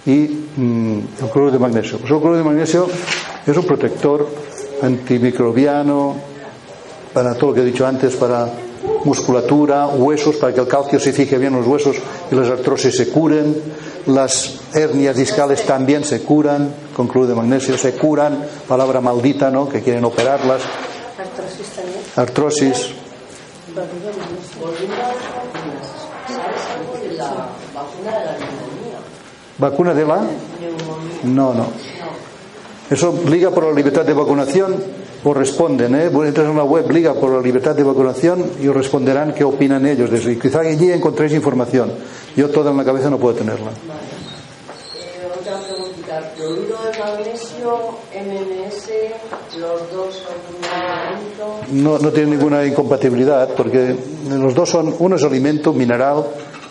y 0.04 0.44
mm, 0.56 0.98
el 1.22 1.30
cloruro 1.30 1.52
de 1.52 1.58
magnesio. 1.58 1.96
Pues 1.96 2.10
el 2.10 2.18
cloruro 2.18 2.36
de 2.36 2.44
magnesio 2.44 2.86
es 3.46 3.56
un 3.56 3.64
protector 3.64 4.28
antimicrobiano 4.82 6.16
para 7.14 7.34
todo 7.34 7.48
lo 7.48 7.54
que 7.54 7.62
he 7.62 7.64
dicho 7.64 7.86
antes, 7.86 8.14
para 8.16 8.46
musculatura, 9.04 9.86
huesos, 9.88 10.36
para 10.36 10.52
que 10.54 10.60
el 10.60 10.68
calcio 10.68 10.98
se 10.98 11.12
fije 11.12 11.38
bien 11.38 11.54
en 11.54 11.60
los 11.60 11.68
huesos 11.68 11.96
y 12.30 12.34
las 12.34 12.48
artrosis 12.48 12.96
se 12.96 13.08
curen. 13.08 13.56
Las 14.06 14.60
hernias 14.72 15.16
discales 15.16 15.64
también 15.66 16.04
se 16.04 16.22
curan 16.22 16.72
con 16.96 17.06
cloruro 17.06 17.28
de 17.28 17.34
magnesio, 17.34 17.76
se 17.76 17.92
curan, 17.92 18.44
palabra 18.66 19.00
maldita, 19.00 19.50
¿no? 19.50 19.68
Que 19.68 19.82
quieren 19.82 20.04
operarlas. 20.04 20.62
Artrosis 21.18 21.68
también. 21.76 22.00
Artrosis. 22.16 22.94
¿Vacuna 29.58 29.94
de 29.94 30.06
la? 30.06 30.22
No, 31.24 31.54
no. 31.54 31.66
Eso 32.88 33.14
liga 33.28 33.50
por 33.50 33.64
la 33.64 33.72
libertad 33.72 34.04
de 34.04 34.14
vacunación 34.14 34.82
os 35.22 35.36
responden, 35.36 35.94
¿eh? 35.94 36.06
entras 36.06 36.48
en 36.48 36.56
la 36.56 36.64
web 36.64 36.90
Liga 36.90 37.14
por 37.14 37.30
la 37.30 37.40
Libertad 37.40 37.74
de 37.74 37.82
Vacunación 37.82 38.52
y 38.60 38.68
os 38.68 38.74
responderán 38.74 39.34
qué 39.34 39.44
opinan 39.44 39.86
ellos 39.86 40.10
de 40.10 40.18
eso. 40.18 40.30
Y 40.30 40.38
quizá 40.38 40.60
allí 40.60 40.90
encontréis 40.90 41.32
información. 41.32 41.92
Yo 42.36 42.48
toda 42.48 42.70
en 42.70 42.78
la 42.78 42.84
cabeza 42.84 43.10
no 43.10 43.18
puedo 43.18 43.34
tenerla. 43.34 43.70
Eh, 43.70 45.28
otra 45.38 45.60
preguntita. 45.60 46.32
¿Cloruro 46.36 46.78
de 46.90 46.98
magnesio, 46.98 48.00
los 49.58 49.92
dos 49.92 50.14
son 50.14 51.82
No, 51.82 51.98
no 51.98 52.10
tiene 52.10 52.30
ninguna 52.30 52.64
incompatibilidad 52.64 53.50
porque 53.54 53.94
los 54.30 54.54
dos 54.54 54.70
son, 54.70 54.94
uno 54.98 55.16
es 55.16 55.22
alimento 55.22 55.72
mineral, 55.72 56.24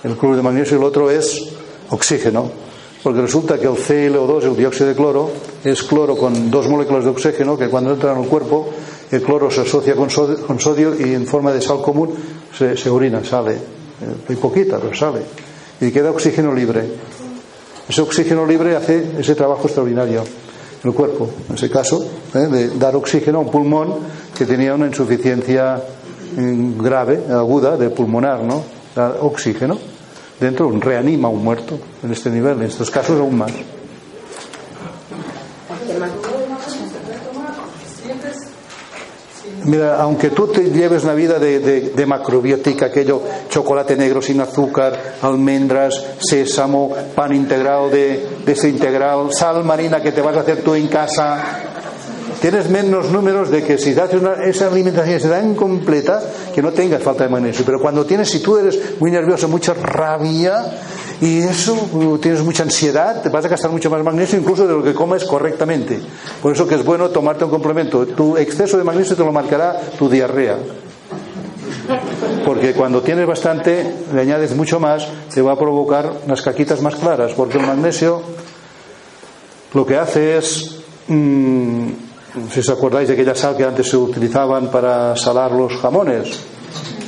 el 0.04 0.16
cloruro 0.16 0.38
de 0.38 0.44
magnesio, 0.44 0.78
y 0.78 0.80
el 0.80 0.86
otro 0.86 1.12
es 1.12 1.54
oxígeno 1.90 2.69
porque 3.04 3.22
resulta 3.22 3.58
que 3.58 3.66
el 3.68 3.78
ClO2, 3.78 4.44
el 4.44 4.56
dióxido 4.58 4.88
de 4.88 4.96
cloro, 4.96 5.30
es 5.64 5.84
cloro 5.84 6.18
con 6.18 6.52
dos 6.52 6.68
moléculas 6.68 7.06
de 7.06 7.12
oxígeno 7.12 7.58
que 7.58 7.70
cuando 7.70 7.94
entra 7.94 8.12
en 8.12 8.24
el 8.24 8.28
cuerpo 8.28 8.70
el 9.12 9.22
cloro 9.22 9.50
se 9.50 9.62
asocia 9.62 9.96
con 9.96 10.10
sodio, 10.10 10.94
y 11.00 11.14
en 11.14 11.26
forma 11.26 11.52
de 11.52 11.62
sal 11.62 11.82
común 11.82 12.14
se, 12.56 12.90
orina, 12.90 13.24
sale. 13.24 13.58
Muy 14.28 14.38
poquita, 14.38 14.78
pero 14.80 14.94
sale. 14.94 15.22
Y 15.82 15.92
queda 15.92 16.12
oxígeno 16.12 16.54
libre. 16.54 16.84
Ese 17.88 18.02
oxígeno 18.02 18.46
libre 18.46 18.76
hace 18.76 19.16
ese 19.18 19.34
trabajo 19.34 19.64
extraordinario 19.64 20.22
en 20.84 20.90
el 20.90 20.96
cuerpo. 20.96 21.30
En 21.50 21.56
ese 21.56 21.72
caso, 21.72 22.06
¿eh? 22.36 22.48
de 22.48 22.70
dar 22.78 22.96
oxígeno 22.96 23.40
a 23.40 23.42
un 23.42 23.50
pulmón 23.50 23.96
que 24.38 24.46
tenía 24.46 24.76
una 24.76 24.86
insuficiencia 24.86 25.82
mm, 26.38 26.80
grave, 26.80 27.24
aguda, 27.32 27.78
de 27.78 27.90
pulmonar, 27.90 28.44
¿no? 28.44 28.62
Dar 28.96 29.18
oxígeno 29.22 29.80
dentro 30.39 30.71
reanima 30.71 31.28
a 31.28 31.32
un 31.32 31.43
muerto 31.43 31.80
en 32.04 32.12
este 32.12 32.30
nivel, 32.30 32.60
en 32.60 32.63
estos 32.63 32.89
casos 32.89 33.19
aún 33.19 33.38
más. 33.38 33.52
Mira, 39.65 40.02
aunque 40.02 40.30
tú 40.30 40.47
te 40.47 40.71
lleves 40.71 41.04
una 41.04 41.13
vida 41.13 41.38
de, 41.38 42.06
macrobiótica, 42.08 42.88
aquello, 42.88 43.21
chocolate 43.49 43.95
negro 43.95 44.21
sin 44.21 44.39
azúcar, 44.41 45.15
almendras, 45.21 46.02
sésamo, 46.19 46.93
pan 47.15 47.36
integrado 47.36 47.89
de, 47.89 48.28
de 48.45 48.52
ese 48.52 48.69
integral, 48.69 49.34
sal 49.34 49.63
marina 49.63 50.02
que 50.02 50.12
te 50.12 50.21
vas 50.21 50.38
a 50.38 50.41
hacer 50.41 50.63
tú 50.63 50.75
en 50.75 50.88
casa, 50.88 51.69
tienes 52.41 52.69
menos 52.69 53.10
números 53.12 53.49
de 53.49 53.63
que 53.63 53.78
si 53.78 53.93
das 53.93 54.13
una, 54.13 54.43
esa 54.43 54.67
alimentación 54.67 55.15
es 55.15 55.23
tan 55.23 55.56
completa 55.56 56.21
que 56.54 56.62
no 56.62 56.71
tengas 56.71 57.04
falta 57.04 57.23
de 57.23 57.30
magnesio. 57.30 57.65
Pero 57.65 57.80
cuando 57.80 58.06
tienes, 58.06 58.30
si 58.30 58.39
tú 58.39 58.58
eres 58.58 58.99
muy 58.99 59.12
nervioso, 59.12 59.47
mucha 59.47 59.73
rabia 59.73 60.65
y 61.21 61.39
eso, 61.39 61.73
uh, 61.73 62.17
tienes 62.17 62.41
mucha 62.41 62.63
ansiedad, 62.63 63.21
te 63.21 63.30
vas 63.30 63.45
a 63.45 63.49
gastar 63.49 63.71
mucho 63.71 63.89
más 63.89 64.04
magnesio 64.04 64.39
incluso 64.39 64.67
de 64.67 64.73
lo 64.73 64.84
que 64.84 64.93
comes 64.93 65.25
correctamente. 65.25 65.99
Por 66.41 66.54
eso 66.54 66.67
que 66.67 66.75
es 66.75 66.86
bueno 66.86 67.10
tomarte 67.10 67.43
un 67.43 67.52
complemento. 67.52 68.06
Tu 68.08 68.38
exceso 68.38 68.78
de 68.78 68.84
magnesio 68.84 69.15
te 69.15 69.23
lo 69.23 69.32
marcará 69.32 69.80
tu 69.97 70.10
diarrea. 70.10 70.58
Porque 72.45 72.73
cuando 72.73 73.02
tienes 73.02 73.25
bastante, 73.28 73.95
le 74.13 74.21
añades 74.21 74.56
mucho 74.56 74.80
más, 74.80 75.08
te 75.34 75.41
va 75.41 75.54
a 75.54 75.58
provocar 75.58 76.12
unas 76.25 76.41
caquitas 76.41 76.82
más 76.82 76.95
claras, 76.95 77.34
porque 77.34 77.58
el 77.58 77.65
magnesio 77.65 78.21
lo 79.73 79.86
que 79.86 79.97
hace 79.97 80.38
es 80.38 80.78
mmm, 81.08 81.89
si 82.52 82.60
os 82.60 82.70
acordáis 82.70 83.08
de 83.08 83.15
aquella 83.15 83.36
sal 83.36 83.58
que 83.58 83.63
antes 83.63 83.89
se 83.89 83.98
utilizaban 83.98 84.70
para 84.70 85.15
salar 85.15 85.52
los 85.52 85.74
jamones, 85.78 86.39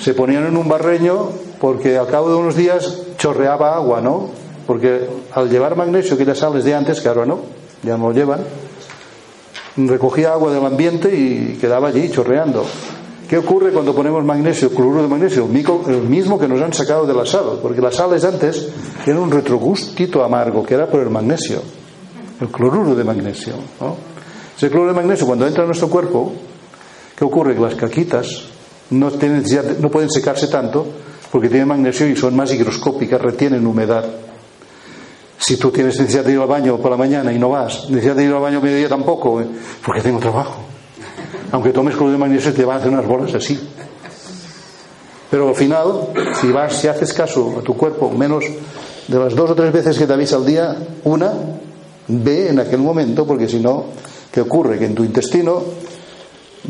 se 0.02 0.14
ponían 0.14 0.48
en 0.48 0.58
un 0.58 0.68
barreño 0.68 1.30
porque 1.60 1.98
al 1.98 2.08
cabo 2.08 2.30
de 2.30 2.36
unos 2.36 2.56
días 2.56 3.04
chorreaba 3.18 3.76
agua, 3.76 4.02
¿no? 4.02 4.30
Porque 4.66 5.08
al 5.34 5.50
llevar 5.50 5.76
magnesio, 5.76 6.16
aquellas 6.16 6.40
sales 6.40 6.64
de 6.64 6.74
antes, 6.74 7.02
que 7.02 7.08
ahora 7.08 7.26
no, 7.26 7.42
ya 7.84 7.98
no 7.98 8.10
lo 8.10 8.14
llevan, 8.14 8.42
recogía 9.78 10.34
agua 10.34 10.52
del 10.52 10.66
ambiente 10.66 11.16
y 11.16 11.58
quedaba 11.60 11.90
allí 11.90 12.10
chorreando. 12.10 12.66
¿Qué 13.30 13.38
ocurre 13.38 13.72
cuando 13.72 13.96
ponemos 13.96 14.26
magnesio, 14.26 14.72
cloruro 14.72 15.04
de 15.04 15.08
magnesio? 15.08 15.48
El 15.88 16.02
mismo 16.04 16.38
que 16.38 16.48
nos 16.48 16.62
han 16.62 16.74
sacado 16.74 17.06
de 17.06 17.14
la 17.14 17.26
sal, 17.26 17.60
porque 17.62 17.80
las 17.80 17.96
sales 17.96 18.26
antes 18.26 18.68
eran 19.06 19.20
un 19.20 19.32
retrogustito 19.32 20.24
amargo, 20.24 20.64
que 20.64 20.74
era 20.74 20.88
por 20.88 21.02
el 21.02 21.10
magnesio, 21.10 21.62
el 22.42 22.50
cloruro 22.50 22.96
de 22.96 23.04
magnesio. 23.04 23.54
¿no? 23.80 24.11
Ese 24.62 24.70
cloro 24.70 24.90
de 24.90 24.94
magnesio, 24.94 25.26
cuando 25.26 25.48
entra 25.48 25.64
en 25.64 25.70
nuestro 25.70 25.90
cuerpo, 25.90 26.34
¿qué 27.18 27.26
ocurre? 27.26 27.56
Que 27.56 27.62
las 27.62 27.74
caquitas 27.74 28.44
no, 28.92 29.10
pueden 29.10 30.12
secarse 30.12 30.50
tanto, 30.50 30.86
porque 31.32 31.50
tienen 31.50 31.68
magnesio 31.68 32.08
y 32.08 32.16
son 32.16 32.36
más 32.36 32.54
higroscópicas, 32.54 33.20
retienen 33.20 33.66
humedad. 33.66 34.06
Si 35.36 35.58
tú 35.58 35.72
tienes 35.72 36.00
necesidad 36.00 36.24
de 36.24 36.34
ir 36.34 36.40
al 36.40 36.48
baño 36.48 36.78
por 36.78 36.92
la 36.92 36.98
mañana 36.98 37.34
y 37.34 37.40
no 37.40 37.50
vas, 37.50 37.90
necesidad 37.90 38.16
de 38.16 38.26
ir 38.26 38.34
al 38.34 38.40
baño 38.40 38.60
a 38.60 38.62
mediodía 38.62 38.88
tampoco, 38.88 39.42
¿eh? 39.42 39.48
porque 39.84 40.02
tengo 40.02 40.20
trabajo. 40.20 40.62
Aunque 41.54 41.72
tomes 41.72 41.96
cloruro 41.96 42.12
de 42.12 42.20
magnesio 42.20 42.54
te 42.54 42.64
van 42.64 42.78
a 42.78 42.80
hacer 42.82 42.92
unas 42.92 43.08
bolas 43.08 43.34
así. 43.34 43.60
Pero 45.32 45.50
al 45.50 45.56
final, 45.56 46.10
si 46.40 46.52
vas, 46.52 46.76
si 46.76 46.88
haces 46.88 47.12
caso 47.14 47.56
a 47.58 47.64
tu 47.64 47.76
cuerpo, 47.76 48.12
menos 48.12 48.46
de 49.08 49.18
las 49.18 49.34
dos 49.34 49.50
o 49.50 49.56
tres 49.56 49.74
veces 49.74 49.98
que 49.98 50.06
te 50.06 50.14
avisa 50.14 50.36
al 50.36 50.46
día, 50.46 50.78
una, 51.06 51.34
ve 52.08 52.50
en 52.50 52.60
aquel 52.60 52.82
momento, 52.82 53.26
porque 53.26 53.50
si 53.50 53.60
no, 53.60 53.86
¿qué 54.32 54.42
ocurre? 54.42 54.80
Que 54.80 54.86
en 54.86 54.96
tu 54.96 55.04
intestino 55.04 55.64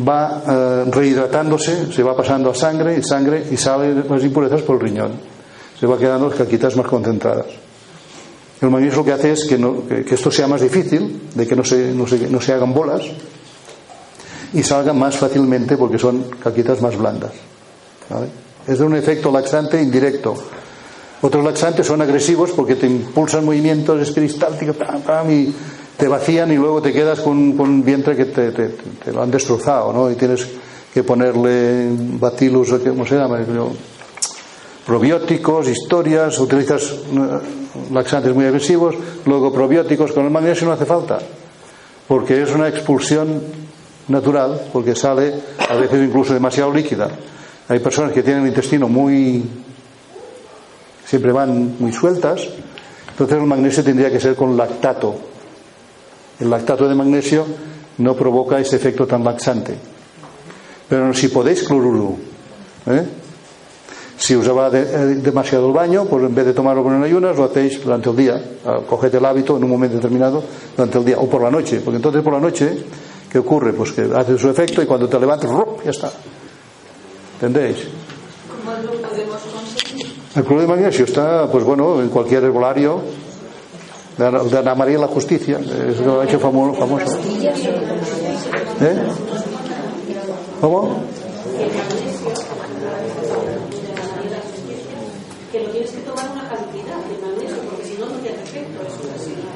va 0.08 0.44
eh, 0.48 0.90
rehidratándose, 0.90 1.92
se 1.92 2.04
va 2.04 2.16
pasando 2.16 2.52
a 2.52 2.56
sangre 2.56 2.98
y 2.98 3.04
sangre 3.04 3.46
y 3.52 3.58
salen 3.58 4.06
las 4.10 4.24
impurezas 4.24 4.62
por 4.62 4.78
el 4.78 4.82
riñón. 4.82 5.12
Se 5.80 5.86
va 5.86 5.98
quedando 5.98 6.30
las 6.30 6.38
caquitas 6.38 6.76
más 6.76 6.88
concentradas. 6.88 7.48
El 8.62 8.70
magnesio 8.70 9.00
lo 9.00 9.06
que 9.06 9.12
hace 9.12 9.32
es 9.32 9.46
que, 9.46 10.14
esto 10.14 10.30
sea 10.30 10.48
más 10.48 10.62
difícil, 10.62 11.30
de 11.34 11.48
que 11.48 11.56
no 11.56 11.64
se, 11.64 11.92
no, 11.94 12.06
se, 12.06 12.30
no 12.30 12.40
se 12.40 12.54
hagan 12.54 12.74
bolas 12.74 13.02
y 14.54 14.62
salgan 14.62 15.00
más 15.00 15.18
fácilmente 15.18 15.78
porque 15.78 15.98
son 15.98 16.26
caquitas 16.44 16.80
más 16.82 16.96
blandas. 16.96 17.32
Es 18.68 18.78
de 18.78 18.86
un 18.86 18.96
efecto 18.96 19.32
laxante 19.32 19.82
indirecto. 19.82 20.36
Otros 21.22 21.44
laxantes 21.44 21.88
son 21.88 22.02
agresivos 22.02 22.52
porque 22.52 22.76
te 22.76 22.86
impulsan 22.88 23.46
movimientos 23.46 24.12
peristálticos 24.12 24.76
y 25.30 25.54
te 26.02 26.08
vacían 26.08 26.52
y 26.52 26.56
luego 26.56 26.82
te 26.82 26.92
quedas 26.92 27.20
con, 27.20 27.38
un 27.38 27.86
vientre 27.86 28.16
que 28.16 28.26
te, 28.26 29.12
lo 29.14 29.22
han 29.22 29.30
destrozado, 29.30 29.94
¿no? 29.94 30.10
Y 30.10 30.16
tienes 30.16 30.48
que 30.92 31.04
ponerle 31.04 31.90
bacillus, 32.20 32.74
¿cómo 32.84 33.06
se 33.06 33.18
llama? 33.18 33.38
Probióticos, 34.84 35.68
historias, 35.68 36.40
utilizas 36.40 36.92
eh, 36.92 37.92
laxantes 37.92 38.34
muy 38.34 38.46
agresivos, 38.46 38.96
luego 39.28 39.54
probióticos, 39.54 40.12
con 40.12 40.26
el 40.26 40.32
magnesio 40.32 40.66
no 40.66 40.74
hace 40.74 40.86
falta, 40.86 41.20
porque 42.08 42.42
es 42.42 42.50
una 42.50 42.68
expulsión 42.68 43.40
natural, 44.08 44.60
porque 44.74 44.96
sale 44.96 45.36
a 45.70 45.76
veces 45.76 46.02
incluso 46.02 46.34
demasiado 46.34 46.74
líquida. 46.74 47.12
Hay 47.68 47.78
personas 47.78 48.12
que 48.12 48.24
tienen 48.24 48.42
el 48.42 48.50
intestino 48.50 48.90
muy. 48.90 49.44
siempre 51.06 51.32
van 51.32 51.76
muy 51.78 51.92
sueltas, 51.92 52.42
entonces 53.12 53.38
el 53.38 53.46
magnesio 53.46 53.84
tendría 53.84 54.10
que 54.10 54.20
ser 54.20 54.36
con 54.36 54.58
lactato. 54.58 55.30
El 56.42 56.50
lactato 56.50 56.90
de 56.90 56.96
magnesio 56.96 57.46
no 58.00 58.16
provoca 58.16 58.60
ese 58.60 58.76
efecto 58.76 59.06
tan 59.06 59.24
laxante. 59.24 59.78
Pero 60.90 61.14
si 61.14 61.28
podéis 61.28 61.62
cloruro, 61.64 62.16
¿eh? 62.88 63.06
si 64.18 64.34
os 64.34 64.50
va 64.50 64.70
eh, 64.74 65.22
demasiado 65.22 65.68
el 65.68 65.74
baño, 65.74 66.06
pues 66.06 66.24
en 66.26 66.34
vez 66.34 66.48
de 66.48 66.54
tomarlo 66.54 66.84
con 66.84 66.96
el 66.96 67.04
ayunas, 67.04 67.38
lo 67.38 67.44
hacéis 67.44 67.84
durante 67.84 68.10
el 68.10 68.16
día. 68.16 68.42
Ah, 68.66 68.80
coged 68.90 69.14
el 69.14 69.24
hábito 69.24 69.56
en 69.56 69.64
un 69.64 69.70
momento 69.70 69.98
determinado 69.98 70.44
durante 70.76 70.98
el 70.98 71.06
día, 71.06 71.18
o 71.20 71.30
por 71.30 71.44
la 71.44 71.52
noche, 71.52 71.80
porque 71.80 71.98
entonces 71.98 72.24
por 72.24 72.34
la 72.34 72.40
noche, 72.40 72.86
¿qué 73.32 73.38
ocurre? 73.38 73.74
Pues 73.74 73.92
que 73.92 74.10
hace 74.14 74.36
su 74.38 74.50
efecto 74.50 74.82
y 74.82 74.88
cuando 74.88 75.08
te 75.08 75.20
levantas, 75.20 75.52
ya 75.86 75.92
está. 75.92 76.12
¿Entendéis? 77.36 77.88
¿Cómo 78.48 78.78
lo 78.78 79.08
podemos 79.08 79.42
conseguir? 79.42 80.08
El 80.36 80.44
cloruro 80.44 80.62
de 80.62 80.68
magnesio 80.68 81.06
está, 81.06 81.48
pues 81.52 81.64
bueno, 81.64 82.02
en 82.02 82.10
cualquier 82.10 82.44
herbolario 82.46 83.02
de 84.18 84.58
Ana 84.58 84.76
María 84.76 84.98
la 84.98 85.08
Justicia, 85.08 85.60
es 85.60 86.00
lo 86.00 86.22
ha 86.22 86.26
hecho 86.26 86.40
famoso. 86.40 86.80
famoso. 86.80 87.18
¿Eh? 88.82 88.98
¿Cómo? 90.60 91.04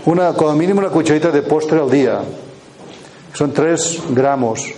Una 0.05 0.33
como 0.33 0.53
mínimo 0.53 0.79
una 0.79 0.89
cucharita 0.89 1.31
de 1.31 1.41
postre 1.41 1.79
al 1.79 1.89
día. 1.89 2.21
Son 3.33 3.51
3 3.51 4.03
gramos. 4.11 4.73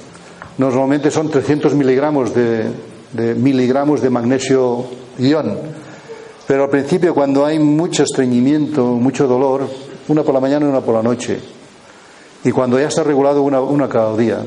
Normalmente 0.57 1.11
son 1.11 1.29
300 1.29 1.75
miligramos 1.75 2.33
de, 2.33 2.71
de 3.13 3.35
miligramos 3.35 4.01
de 4.01 4.09
magnesio 4.09 4.85
ion. 5.19 5.57
Pero 6.47 6.63
al 6.63 6.69
principio, 6.69 7.13
cuando 7.13 7.45
hay 7.45 7.59
mucho 7.59 8.03
estreñimiento, 8.03 8.85
mucho 8.85 9.27
dolor, 9.27 9.67
una 10.07 10.23
por 10.23 10.33
la 10.33 10.39
mañana 10.39 10.65
y 10.65 10.69
una 10.69 10.79
por 10.79 10.95
la 10.95 11.03
noche. 11.03 11.37
Y 12.45 12.51
cuando 12.51 12.79
ya 12.79 12.87
está 12.87 13.03
regulado, 13.03 13.41
una, 13.41 13.89
cada 13.89 14.15
día. 14.15 14.39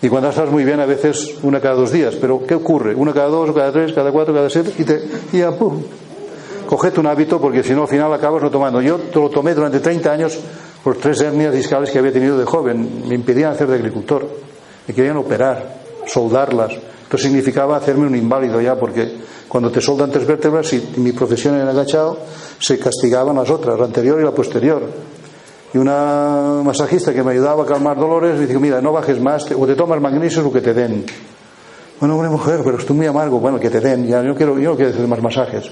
Y 0.00 0.08
cuando 0.08 0.30
estás 0.30 0.50
muy 0.50 0.64
bien, 0.64 0.80
a 0.80 0.86
veces 0.86 1.34
una 1.42 1.60
cada 1.60 1.74
dos 1.74 1.92
días. 1.92 2.14
Pero 2.18 2.46
¿qué 2.46 2.54
ocurre? 2.54 2.94
Una 2.94 3.12
cada 3.12 3.28
dos, 3.28 3.52
cada 3.52 3.70
tres, 3.70 3.92
cada 3.92 4.10
cuatro, 4.12 4.32
cada 4.32 4.48
siete, 4.48 4.72
y, 4.78 4.84
te, 4.84 5.02
y 5.32 5.38
ya, 5.40 5.50
pum. 5.50 5.82
Cogete 6.66 6.98
un 7.00 7.06
hábito 7.06 7.38
porque 7.38 7.62
si 7.62 7.74
no, 7.74 7.82
al 7.82 7.88
final 7.88 8.10
acabas 8.14 8.42
no 8.42 8.50
tomando. 8.50 8.80
Yo 8.80 8.98
lo 9.14 9.28
tomé 9.28 9.54
durante 9.54 9.80
30 9.80 10.10
años 10.10 10.38
por 10.82 10.96
tres 10.96 11.20
hernias 11.20 11.52
discales 11.52 11.90
que 11.90 11.98
había 11.98 12.12
tenido 12.12 12.38
de 12.38 12.46
joven. 12.46 13.04
Me 13.06 13.14
impedían 13.14 13.52
hacer 13.52 13.66
de 13.66 13.74
agricultor. 13.74 14.26
Me 14.88 14.94
querían 14.94 15.18
operar, 15.18 15.82
soldarlas 16.06 16.72
esto 17.14 17.28
significaba 17.28 17.76
hacerme 17.76 18.08
un 18.08 18.16
inválido 18.16 18.60
ya, 18.60 18.74
porque 18.74 19.18
cuando 19.54 19.70
te 19.70 19.80
soldan 19.80 20.10
tres 20.10 20.26
vértebras, 20.26 20.72
y 20.72 20.84
mi 20.96 21.12
profesión 21.12 21.54
era 21.54 21.70
agachado, 21.70 22.18
se 22.58 22.76
castigaban 22.76 23.36
las 23.36 23.48
otras, 23.50 23.78
la 23.78 23.84
anterior 23.84 24.20
y 24.20 24.24
la 24.24 24.32
posterior. 24.32 24.82
Y 25.72 25.78
una 25.78 26.60
masajista 26.64 27.14
que 27.14 27.22
me 27.22 27.30
ayudaba 27.30 27.62
a 27.62 27.66
calmar 27.66 27.96
dolores 27.96 28.36
me 28.36 28.48
dijo, 28.48 28.58
mira, 28.58 28.80
no 28.80 28.90
bajes 28.90 29.20
más, 29.20 29.46
o 29.56 29.64
te 29.64 29.76
tomas 29.76 30.00
magnesio 30.00 30.44
o 30.44 30.52
que 30.52 30.60
te 30.60 30.74
den. 30.74 31.04
Bueno, 32.00 32.16
una 32.16 32.30
mujer, 32.30 32.62
pero 32.64 32.78
estoy 32.78 32.96
muy 32.96 33.06
amargo. 33.06 33.38
Bueno, 33.38 33.60
que 33.60 33.70
te 33.70 33.78
den, 33.78 34.08
ya 34.08 34.24
yo, 34.24 34.34
quiero, 34.34 34.58
yo 34.58 34.70
no 34.70 34.76
quiero 34.76 34.90
hacer 34.90 35.06
más 35.06 35.22
masajes. 35.22 35.70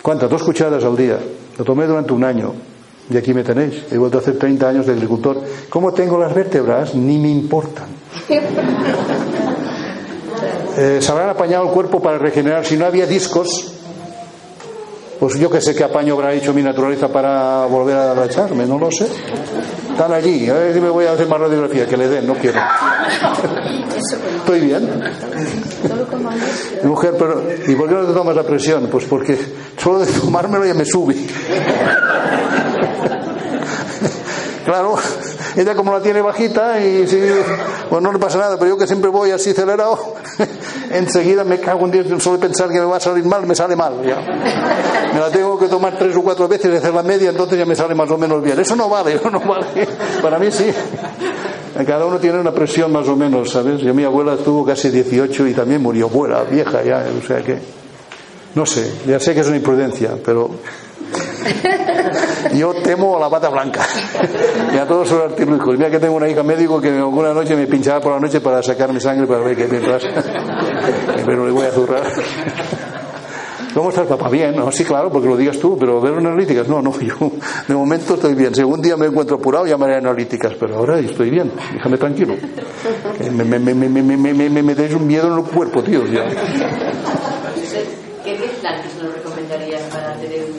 ¿Cuántas? 0.00 0.30
Dos 0.30 0.44
cucharadas 0.44 0.84
al 0.84 0.96
día. 0.96 1.18
Lo 1.58 1.64
tomé 1.64 1.88
durante 1.88 2.12
un 2.12 2.22
año. 2.22 2.52
Y 3.10 3.16
aquí 3.16 3.34
me 3.34 3.42
tenéis. 3.42 3.82
He 3.90 3.98
vuelto 3.98 4.18
a 4.18 4.20
hacer 4.20 4.38
30 4.38 4.68
años 4.68 4.86
de 4.86 4.92
agricultor. 4.92 5.42
¿Cómo 5.68 5.92
tengo 5.92 6.20
las 6.20 6.32
vértebras? 6.32 6.94
Ni 6.94 7.18
me 7.18 7.30
importan. 7.30 7.88
Eh, 10.76 10.98
se 11.00 11.12
habrán 11.12 11.30
apañado 11.30 11.64
el 11.64 11.70
cuerpo 11.70 12.00
para 12.00 12.18
regenerar. 12.18 12.64
Si 12.64 12.76
no 12.76 12.86
había 12.86 13.06
discos, 13.06 13.72
pues 15.18 15.38
yo 15.38 15.50
que 15.50 15.60
sé 15.60 15.74
qué 15.74 15.84
apaño 15.84 16.14
habrá 16.14 16.32
hecho 16.32 16.52
mi 16.52 16.62
naturaleza 16.62 17.08
para 17.08 17.66
volver 17.66 17.96
a 17.96 18.12
agacharme, 18.12 18.66
no 18.66 18.78
lo 18.78 18.90
sé. 18.90 19.06
Están 19.90 20.12
allí, 20.12 20.48
a 20.48 20.54
ver 20.54 20.74
si 20.74 20.80
me 20.80 20.88
voy 20.88 21.06
a 21.06 21.12
hacer 21.12 21.28
más 21.28 21.38
radiografía, 21.38 21.86
que 21.86 21.96
le 21.96 22.08
den, 22.08 22.26
no 22.26 22.34
quiero. 22.34 22.60
Estoy 24.38 24.60
bien. 24.60 24.88
Mujer, 26.82 27.14
pero 27.18 27.44
¿y 27.68 27.74
por 27.76 27.88
qué 27.88 27.94
no 27.94 28.06
te 28.06 28.12
tomas 28.12 28.34
la 28.34 28.42
presión? 28.42 28.88
Pues 28.90 29.04
porque 29.04 29.38
solo 29.76 30.00
de 30.00 30.06
tomármelo 30.06 30.64
ya 30.64 30.74
me 30.74 30.84
sube. 30.84 31.14
claro, 34.64 34.96
ella 35.56 35.74
como 35.74 35.92
la 35.92 36.00
tiene 36.00 36.22
bajita 36.22 36.80
y 36.80 37.06
si, 37.06 37.20
pues 37.90 38.02
no 38.02 38.12
le 38.12 38.18
pasa 38.18 38.38
nada, 38.38 38.58
pero 38.58 38.70
yo 38.70 38.78
que 38.78 38.86
siempre 38.86 39.10
voy 39.10 39.30
así 39.30 39.50
acelerado, 39.50 40.14
enseguida 40.90 41.44
me 41.44 41.60
cago 41.60 41.84
en 41.86 41.90
Dios, 41.90 42.22
solo 42.22 42.38
pensar 42.38 42.68
que 42.68 42.80
me 42.80 42.86
va 42.86 42.96
a 42.96 43.00
salir 43.00 43.24
mal, 43.24 43.46
me 43.46 43.54
sale 43.54 43.76
mal. 43.76 44.02
Ya. 44.04 44.16
Me 45.12 45.20
la 45.20 45.30
tengo 45.30 45.58
que 45.58 45.66
tomar 45.66 45.98
tres 45.98 46.16
o 46.16 46.22
cuatro 46.22 46.48
veces 46.48 46.72
y 46.72 46.76
hacer 46.76 46.94
la 46.94 47.02
media, 47.02 47.30
entonces 47.30 47.58
ya 47.58 47.66
me 47.66 47.74
sale 47.74 47.94
más 47.94 48.10
o 48.10 48.16
menos 48.16 48.42
bien. 48.42 48.58
Eso 48.58 48.76
no 48.76 48.88
vale, 48.88 49.14
eso 49.16 49.30
no 49.30 49.40
vale. 49.40 49.86
Para 50.22 50.38
mí 50.38 50.50
sí. 50.50 50.72
Cada 51.86 52.06
uno 52.06 52.18
tiene 52.18 52.38
una 52.38 52.52
presión 52.52 52.92
más 52.92 53.08
o 53.08 53.16
menos, 53.16 53.50
¿sabes? 53.50 53.80
Yo 53.80 53.92
mi 53.94 54.04
abuela 54.04 54.36
tuvo 54.36 54.64
casi 54.64 54.90
18 54.90 55.48
y 55.48 55.54
también 55.54 55.82
murió 55.82 56.08
buena, 56.08 56.42
vieja 56.42 56.82
ya, 56.82 57.04
o 57.18 57.26
sea 57.26 57.42
que... 57.42 57.58
No 58.54 58.66
sé, 58.66 58.92
ya 59.06 59.18
sé 59.18 59.32
que 59.32 59.40
es 59.40 59.46
una 59.46 59.56
imprudencia, 59.56 60.10
pero 60.22 60.50
yo 62.54 62.74
temo 62.74 63.16
a 63.16 63.20
la 63.20 63.28
bata 63.28 63.48
blanca 63.48 63.80
y 64.74 64.76
a 64.78 64.86
todos 64.86 65.10
los 65.10 65.22
artilugios. 65.22 65.76
Mira 65.76 65.90
que 65.90 65.98
tengo 65.98 66.14
una 66.14 66.28
hija 66.28 66.42
médico 66.42 66.80
que 66.80 66.88
alguna 66.88 67.32
noche 67.32 67.56
me 67.56 67.66
pinchaba 67.66 68.00
por 68.00 68.12
la 68.12 68.20
noche 68.20 68.40
para 68.40 68.62
sacar 68.62 68.92
mi 68.92 69.00
sangre 69.00 69.26
para 69.26 69.40
ver 69.40 69.56
qué 69.56 69.66
mientras. 69.68 70.02
Pero 71.26 71.46
le 71.46 71.52
voy 71.52 71.66
a 71.66 71.70
zurrar. 71.70 72.02
¿Cómo 73.74 73.88
estás, 73.88 74.06
papá? 74.06 74.28
Bien, 74.28 74.54
¿no? 74.54 74.70
Sí, 74.70 74.84
claro, 74.84 75.10
porque 75.10 75.28
lo 75.28 75.36
digas 75.36 75.58
tú, 75.58 75.78
pero 75.78 75.98
ver 75.98 76.12
analíticas, 76.14 76.68
no, 76.68 76.82
no, 76.82 76.92
yo 77.00 77.14
de 77.66 77.74
momento 77.74 78.14
estoy 78.14 78.34
bien. 78.34 78.54
Si 78.54 78.60
algún 78.60 78.82
día 78.82 78.98
me 78.98 79.06
encuentro 79.06 79.36
apurado, 79.36 79.66
llamaré 79.66 79.94
a 79.94 79.98
analíticas, 79.98 80.52
pero 80.60 80.76
ahora 80.76 80.98
estoy 80.98 81.30
bien, 81.30 81.50
déjame 81.72 81.96
tranquilo. 81.96 82.34
Me, 83.30 83.44
me, 83.44 83.58
me, 83.58 83.74
me, 83.74 83.88
me, 83.88 84.16
me, 84.16 84.50
me 84.50 84.62
metéis 84.62 84.92
un 84.94 85.06
miedo 85.06 85.32
en 85.32 85.38
el 85.38 85.50
cuerpo, 85.50 85.82
tío. 85.82 86.06
Ya. 86.06 86.28
¿Qué 88.24 88.34
plantas 88.60 88.94
nos 89.02 89.14
recomendarías 89.14 89.82
para 89.84 90.14
tener? 90.16 90.51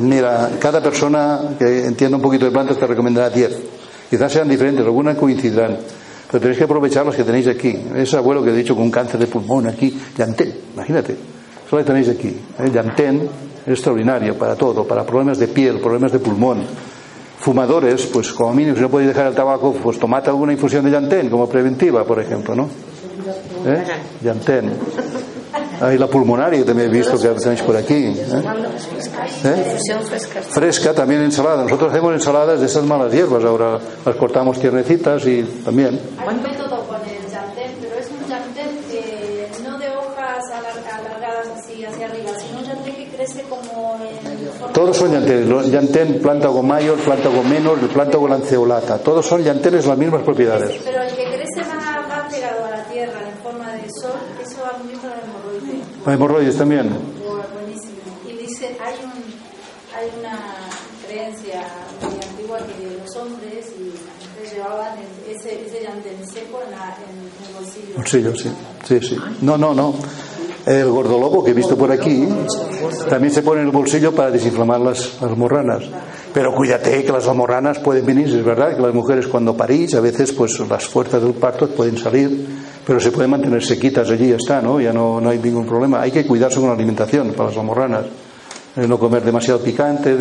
Mira, 0.00 0.50
cada 0.60 0.82
persona 0.82 1.40
que 1.58 1.86
entienda 1.86 2.16
un 2.16 2.22
poquito 2.22 2.44
de 2.44 2.50
plantas 2.50 2.78
te 2.78 2.86
recomendará 2.86 3.30
10. 3.30 3.58
Quizás 4.10 4.32
sean 4.32 4.48
diferentes, 4.48 4.84
algunas 4.84 5.16
coincidirán. 5.16 5.78
Pero 6.30 6.40
tenéis 6.40 6.58
que 6.58 6.64
aprovechar 6.64 7.06
las 7.06 7.16
que 7.16 7.24
tenéis 7.24 7.46
aquí. 7.48 7.78
Ese 7.94 8.16
abuelo 8.16 8.42
que 8.42 8.50
he 8.50 8.56
dicho 8.56 8.76
con 8.76 8.90
cáncer 8.90 9.20
de 9.20 9.26
pulmón 9.26 9.68
aquí, 9.68 9.96
llantén, 10.16 10.54
imagínate. 10.74 11.16
Eso 11.66 11.76
lo 11.76 11.84
tenéis 11.84 12.08
aquí. 12.08 12.28
¿eh? 12.28 12.70
Llantén 12.72 13.28
es 13.64 13.72
extraordinario 13.72 14.36
para 14.36 14.54
todo, 14.54 14.86
para 14.86 15.04
problemas 15.04 15.38
de 15.38 15.48
piel, 15.48 15.80
problemas 15.80 16.12
de 16.12 16.18
pulmón. 16.18 16.62
Fumadores, 17.38 18.06
pues 18.06 18.32
como 18.32 18.52
mínimo, 18.54 18.76
si 18.76 18.82
no 18.82 18.90
podéis 18.90 19.08
dejar 19.08 19.28
el 19.28 19.34
tabaco, 19.34 19.72
pues 19.72 19.98
tomad 19.98 20.26
alguna 20.28 20.52
infusión 20.52 20.84
de 20.84 20.90
llantén 20.90 21.30
como 21.30 21.48
preventiva, 21.48 22.04
por 22.04 22.20
ejemplo, 22.20 22.54
¿no? 22.54 22.68
¿Eh? 23.64 23.84
Llantén. 25.80 25.88
Hay 25.88 25.98
la 25.98 26.06
pulmonaria, 26.06 26.58
que 26.60 26.64
también 26.64 26.88
he 26.90 26.92
visto 26.92 27.18
que 27.20 27.28
tenéis 27.28 27.62
por 27.62 27.76
aquí. 27.76 27.94
¿eh? 28.16 28.42
¿Eh? 29.44 29.78
Fresca. 30.50 30.92
También 30.94 31.22
ensalada. 31.22 31.62
Nosotros 31.62 31.92
hacemos 31.92 32.14
ensaladas 32.14 32.60
de 32.60 32.66
esas 32.66 32.84
malas 32.84 33.12
hierbas. 33.12 33.44
Ahora 33.44 33.78
las 34.04 34.16
cortamos 34.16 34.58
tiernecitas 34.60 35.24
y 35.26 35.42
también. 35.64 36.00
Hay 36.18 36.28
un 36.34 36.42
método 36.42 36.86
con 36.86 36.96
el 37.02 37.30
yantén, 37.30 37.72
pero 37.80 37.96
es 37.98 38.08
un 38.10 38.28
yantén 38.28 38.78
que 38.90 39.48
no 39.64 39.78
de 39.78 39.88
hojas 39.88 40.44
alar- 40.52 41.00
alargadas 41.00 41.48
así 41.58 41.84
hacia 41.84 42.06
arriba, 42.06 42.30
sino 42.38 42.58
un 42.60 42.64
yantén 42.64 42.94
que 42.96 43.08
crece 43.16 43.42
como 43.42 43.98
en 44.02 44.72
Todos 44.72 44.96
son 44.96 45.12
llantenes. 45.12 45.46
Lo- 45.46 45.62
Llantén, 45.62 46.20
plántago 46.20 46.62
mayor, 46.62 46.96
plántago 46.98 47.42
menor, 47.42 47.78
el 47.80 47.88
plántago 47.88 48.28
lanceolata. 48.28 48.98
Todos 48.98 49.26
son 49.26 49.42
llantenes 49.42 49.86
las 49.86 49.98
mismas 49.98 50.22
propiedades. 50.22 50.80
Pero 50.84 51.02
el 51.02 51.14
que 51.14 51.24
crece 51.24 51.60
más, 51.68 52.08
más 52.08 52.32
pegado 52.32 52.64
a 52.64 52.70
la 52.70 52.84
tierra 52.84 53.20
en 53.28 53.38
forma 53.42 53.72
de 53.72 53.88
sol, 54.00 54.18
eso 54.42 54.56
va 54.62 54.78
muy 54.78 54.88
bien 54.88 55.00
para 55.00 55.14
el 55.14 55.20
Hay 56.06 56.14
hemorroides 56.14 56.56
también. 56.56 56.88
Buenísimo. 56.88 57.92
Y 58.28 58.32
dice, 58.46 58.76
hay, 58.84 58.94
un, 59.04 59.12
hay 59.94 60.08
una 60.20 60.54
creencia 61.06 61.62
muy 62.00 62.14
antigua 62.14 62.58
que 62.58 62.98
los 63.02 63.16
hombres 63.16 63.66
y 63.78 63.90
las 63.90 64.28
mujeres 64.30 64.54
llevaban 64.54 64.98
ese, 65.28 65.66
ese 65.66 65.82
yantén 65.82 66.26
seco 66.26 66.60
en, 66.64 66.70
la, 66.70 66.96
en 67.02 67.48
el 67.48 67.54
bolsillo. 67.54 67.96
Bolsillo, 67.96 68.36
sí. 68.36 68.50
Sí, 68.84 69.00
sí. 69.00 69.16
No, 69.42 69.58
no, 69.58 69.74
no. 69.74 69.94
El 70.64 70.90
gordolobo 70.90 71.44
que 71.44 71.52
he 71.52 71.54
visto 71.54 71.76
por 71.76 71.92
aquí 71.92 72.28
también 73.08 73.32
se 73.32 73.42
pone 73.42 73.60
en 73.60 73.66
el 73.66 73.72
bolsillo 73.72 74.12
para 74.12 74.32
desinflamar 74.32 74.80
las, 74.80 75.20
las 75.20 75.36
morranas. 75.36 75.84
Pero 76.34 76.52
cuídate 76.54 77.04
que 77.04 77.12
las 77.12 77.26
morranas 77.34 77.78
pueden 77.78 78.04
venir, 78.04 78.26
es 78.26 78.44
verdad 78.44 78.74
que 78.74 78.82
las 78.82 78.92
mujeres 78.92 79.28
cuando 79.28 79.56
parís 79.56 79.94
a 79.94 80.00
veces 80.00 80.32
pues 80.32 80.58
las 80.68 80.84
fuerzas 80.84 81.22
del 81.22 81.34
parto 81.34 81.68
pueden 81.68 81.96
salir, 81.96 82.46
pero 82.86 83.00
se 83.00 83.10
pueden 83.10 83.32
mantener 83.32 83.64
sequitas 83.64 84.08
allí, 84.10 84.28
ya 84.28 84.36
está, 84.36 84.62
¿no? 84.62 84.80
Ya 84.80 84.92
no, 84.92 85.20
no 85.20 85.30
hay 85.30 85.40
ningún 85.40 85.66
problema. 85.66 86.00
Hay 86.02 86.12
que 86.12 86.24
cuidarse 86.24 86.60
con 86.60 86.68
la 86.68 86.74
alimentación 86.74 87.32
para 87.32 87.50
las 87.50 87.64
morranas. 87.64 88.06
Eh, 88.76 88.86
no 88.86 88.96
comer 88.96 89.24
demasiado 89.24 89.60
picante, 89.60 90.16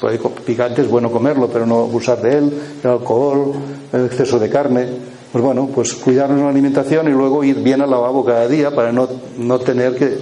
pues, 0.00 0.20
picante 0.46 0.82
es 0.82 0.88
bueno 0.88 1.10
comerlo, 1.10 1.48
pero 1.48 1.66
no 1.66 1.80
abusar 1.80 2.22
de 2.22 2.38
él, 2.38 2.52
el 2.84 2.90
alcohol, 2.90 3.54
el 3.92 4.04
exceso 4.04 4.38
de 4.38 4.48
carne. 4.48 4.86
Pues 5.32 5.42
bueno, 5.42 5.68
pues 5.74 5.94
cuidarnos 5.94 6.40
la 6.40 6.50
alimentación 6.50 7.08
y 7.08 7.10
luego 7.10 7.42
ir 7.42 7.56
bien 7.56 7.80
al 7.80 7.90
lavabo 7.90 8.24
cada 8.24 8.46
día 8.46 8.72
para 8.72 8.92
no, 8.92 9.08
no 9.38 9.58
tener 9.58 9.96
que, 9.96 10.16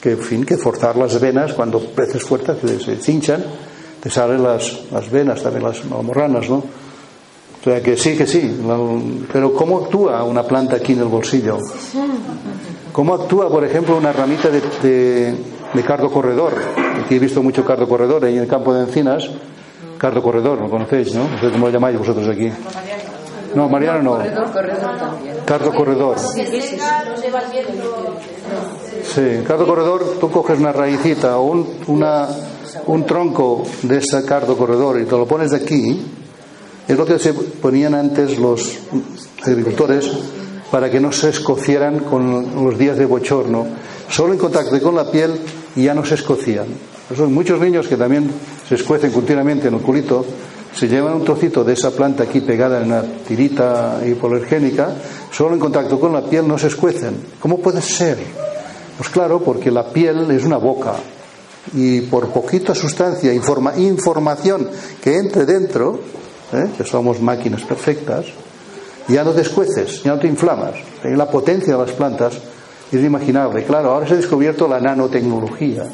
que, 0.00 0.16
fin, 0.16 0.44
que 0.44 0.56
forzar 0.56 0.96
las 0.96 1.20
venas 1.20 1.54
cuando 1.54 1.80
preces 1.80 2.22
fuertes 2.22 2.58
que 2.58 2.78
se 2.78 2.96
cinchan, 2.96 3.42
te 4.00 4.08
salen 4.10 4.44
las, 4.44 4.92
las 4.92 5.10
venas, 5.10 5.42
también 5.42 5.64
las 5.64 5.84
morranas, 5.86 6.48
¿no? 6.48 6.62
O 7.62 7.64
sea 7.64 7.80
que 7.80 7.96
sí, 7.96 8.16
que 8.16 8.26
sí. 8.26 8.60
Pero 9.32 9.54
¿cómo 9.54 9.84
actúa 9.84 10.24
una 10.24 10.42
planta 10.42 10.76
aquí 10.76 10.94
en 10.94 10.98
el 10.98 11.04
bolsillo? 11.04 11.58
¿Cómo 12.92 13.14
actúa, 13.14 13.48
por 13.48 13.64
ejemplo, 13.64 13.96
una 13.96 14.12
ramita 14.12 14.48
de, 14.50 14.60
de, 14.82 15.36
de 15.72 15.82
cardo 15.82 16.10
corredor? 16.10 16.54
Aquí 17.04 17.14
he 17.14 17.18
visto 17.20 17.40
mucho 17.42 17.64
cardo 17.64 17.88
corredor 17.88 18.24
ahí 18.24 18.34
en 18.36 18.42
el 18.42 18.48
campo 18.48 18.74
de 18.74 18.80
encinas. 18.82 19.30
Cardo 19.96 20.20
corredor, 20.20 20.60
¿lo 20.60 20.68
conocéis, 20.68 21.14
no? 21.14 21.28
No 21.28 21.38
sé 21.38 21.50
cómo 21.52 21.66
lo 21.66 21.72
llamáis 21.72 21.96
vosotros 21.96 22.28
aquí. 22.28 22.50
No, 23.54 23.68
Mariano 23.68 24.02
no. 24.02 24.18
Cardo 25.44 25.72
corredor. 25.72 26.16
Sí, 29.04 29.44
cardo 29.46 29.66
corredor, 29.66 30.16
tú 30.18 30.30
coges 30.30 30.58
una 30.58 30.72
raicita 30.72 31.38
o 31.38 31.44
un, 31.44 31.66
una, 31.86 32.26
un 32.86 33.04
tronco 33.06 33.62
de 33.82 33.98
ese 33.98 34.24
cardo 34.24 34.56
corredor 34.56 35.00
y 35.00 35.04
te 35.04 35.12
lo 35.12 35.26
pones 35.26 35.52
de 35.52 35.58
aquí. 35.58 36.02
Es 36.88 36.96
lo 36.96 37.04
que 37.06 37.18
se 37.18 37.32
ponían 37.32 37.94
antes 37.94 38.38
los 38.38 38.78
agricultores 39.44 40.10
para 40.70 40.90
que 40.90 41.00
no 41.00 41.12
se 41.12 41.28
escocieran 41.30 42.00
con 42.00 42.64
los 42.64 42.78
días 42.78 42.96
de 42.98 43.06
bochorno. 43.06 43.66
Solo 44.08 44.32
en 44.32 44.38
contacto 44.38 44.80
con 44.80 44.94
la 44.96 45.10
piel 45.10 45.38
ya 45.76 45.94
no 45.94 46.04
se 46.04 46.14
escocían. 46.14 46.66
Eso 47.10 47.28
muchos 47.28 47.60
niños 47.60 47.88
que 47.88 47.96
también 47.96 48.30
se 48.68 48.74
escuecen 48.76 49.10
continuamente 49.12 49.68
en 49.68 49.74
el 49.74 49.80
culito, 49.80 50.24
se 50.74 50.88
llevan 50.88 51.14
un 51.14 51.24
trocito 51.24 51.62
de 51.62 51.74
esa 51.74 51.90
planta 51.90 52.24
aquí 52.24 52.40
pegada 52.40 52.78
en 52.80 52.86
una 52.86 53.02
tirita 53.02 54.00
hipoalergénica, 54.06 54.94
solo 55.30 55.54
en 55.54 55.60
contacto 55.60 56.00
con 56.00 56.12
la 56.12 56.22
piel 56.24 56.48
no 56.48 56.56
se 56.56 56.68
escuecen. 56.68 57.14
¿Cómo 57.38 57.58
puede 57.58 57.82
ser? 57.82 58.16
Pues 58.96 59.10
claro, 59.10 59.40
porque 59.40 59.70
la 59.70 59.84
piel 59.88 60.30
es 60.30 60.44
una 60.44 60.56
boca 60.56 60.94
y 61.74 62.00
por 62.02 62.28
poquita 62.28 62.74
sustancia, 62.74 63.32
informa- 63.34 63.76
información 63.76 64.68
que 65.02 65.16
entre 65.18 65.44
dentro, 65.44 66.00
¿eh? 66.54 66.70
que 66.76 66.84
somos 66.84 67.20
máquinas 67.20 67.62
perfectas, 67.62 68.26
ya 69.08 69.24
no 69.24 69.32
te 69.32 69.42
escueces, 69.42 70.02
ya 70.02 70.14
no 70.14 70.20
te 70.20 70.26
inflamas. 70.26 70.74
La 71.02 71.28
potencia 71.28 71.76
de 71.76 71.84
las 71.84 71.92
plantas 71.92 72.34
es 72.90 72.98
inimaginable. 72.98 73.64
Claro, 73.64 73.92
ahora 73.92 74.06
se 74.06 74.14
ha 74.14 74.16
descubierto 74.16 74.68
la 74.68 74.80
nanotecnología. 74.80 75.84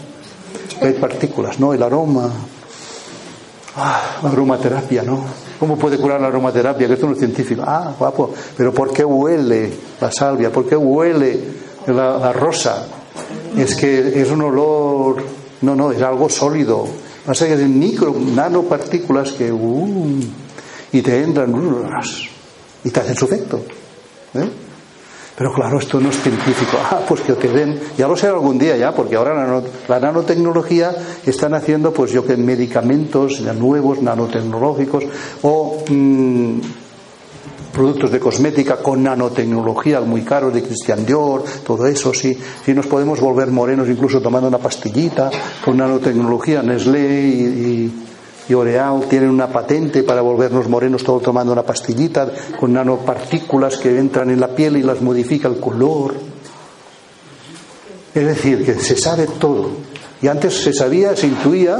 Hay 0.83 0.92
partículas, 0.94 1.59
¿no? 1.59 1.73
El 1.73 1.83
aroma. 1.83 2.31
Ah, 3.77 4.21
aromaterapia, 4.25 5.03
¿no? 5.03 5.25
¿Cómo 5.59 5.77
puede 5.77 5.99
curar 5.99 6.21
la 6.21 6.29
aromaterapia? 6.29 6.87
Que 6.87 6.94
esto 6.94 7.07
no 7.07 7.12
es 7.12 7.18
científico. 7.18 7.62
Ah, 7.64 7.94
guapo. 7.99 8.33
Pero 8.57 8.73
¿por 8.75 8.92
qué 8.92 9.05
huele 9.05 9.73
la 10.01 10.11
salvia? 10.11 10.51
¿Por 10.53 10.68
qué 10.68 10.77
huele 10.77 11.40
la, 11.87 12.33
rosa? 12.33 12.87
Es 13.57 13.75
que 13.75 14.21
es 14.21 14.31
un 14.31 14.42
olor. 14.42 15.23
No, 15.62 15.75
no, 15.75 15.92
es 15.92 16.03
algo 16.03 16.29
sólido. 16.29 16.87
Que 17.27 17.53
es 17.53 17.61
micro, 17.61 18.14
nanopartículas 18.18 19.33
que. 19.33 19.53
uh, 19.53 20.21
y 20.92 21.03
te 21.03 21.22
entran. 21.22 21.53
y 22.85 22.90
te 22.90 23.01
hacen 23.01 23.14
su 23.16 23.24
efecto. 23.27 23.61
¿eh? 24.35 24.48
Pero 25.37 25.53
claro, 25.55 25.79
esto 25.79 26.01
no 26.01 26.11
es 26.11 26.20
científico. 26.20 26.77
Ah, 26.90 27.01
pues 27.07 27.20
que 27.20 27.35
te 27.35 27.48
den, 27.48 27.79
ya 27.96 28.09
lo 28.09 28.16
sé 28.16 28.27
algún 28.29 28.59
día 28.59 28.77
ya, 28.77 28.92
porque 28.94 29.14
ahora 29.16 29.35
la, 29.35 29.46
nano- 29.46 29.62
la 29.87 30.01
nanotecnología 30.01 30.90
están 31.27 31.55
haciendo, 31.55 31.92
pues 31.92 32.11
yo 32.12 32.24
que 32.24 32.37
medicamentos 32.37 33.40
nuevos, 33.40 34.01
nanotecnológicos, 34.03 35.05
o 35.42 35.85
mm, 35.88 36.59
productos 37.72 38.11
de 38.11 38.18
cosmética 38.18 38.79
con 38.79 39.03
nanotecnología 39.03 40.01
muy 40.01 40.22
caros 40.22 40.53
de 40.55 40.62
Christian 40.62 41.05
Dior, 41.07 41.44
todo 41.64 41.87
eso, 41.87 42.12
sí. 42.14 42.37
Sí 42.64 42.72
nos 42.74 42.87
podemos 42.87 43.20
volver 43.20 43.48
morenos 43.51 43.88
incluso 43.88 44.20
tomando 44.20 44.48
una 44.48 44.59
pastillita 44.59 45.31
con 45.64 45.77
nanotecnología, 45.77 46.62
Nestlé 46.62 47.29
y- 47.29 48.05
y 48.48 48.52
L'Oreal 48.52 49.04
tienen 49.08 49.28
una 49.30 49.48
patente 49.48 50.02
para 50.02 50.22
volvernos 50.22 50.68
morenos 50.68 51.04
todo 51.04 51.20
tomando 51.20 51.52
una 51.52 51.62
pastillita 51.62 52.30
con 52.58 52.72
nanopartículas 52.72 53.76
que 53.76 53.98
entran 53.98 54.30
en 54.30 54.40
la 54.40 54.48
piel 54.48 54.76
y 54.78 54.82
las 54.82 55.00
modifica 55.02 55.48
el 55.48 55.61
color. 55.61 56.14
Es 58.14 58.26
decir, 58.26 58.64
que 58.64 58.74
se 58.74 58.96
sabe 58.96 59.26
todo. 59.38 59.68
Y 60.22 60.28
antes 60.28 60.54
se 60.62 60.72
sabía, 60.72 61.14
se 61.14 61.26
intuía, 61.26 61.76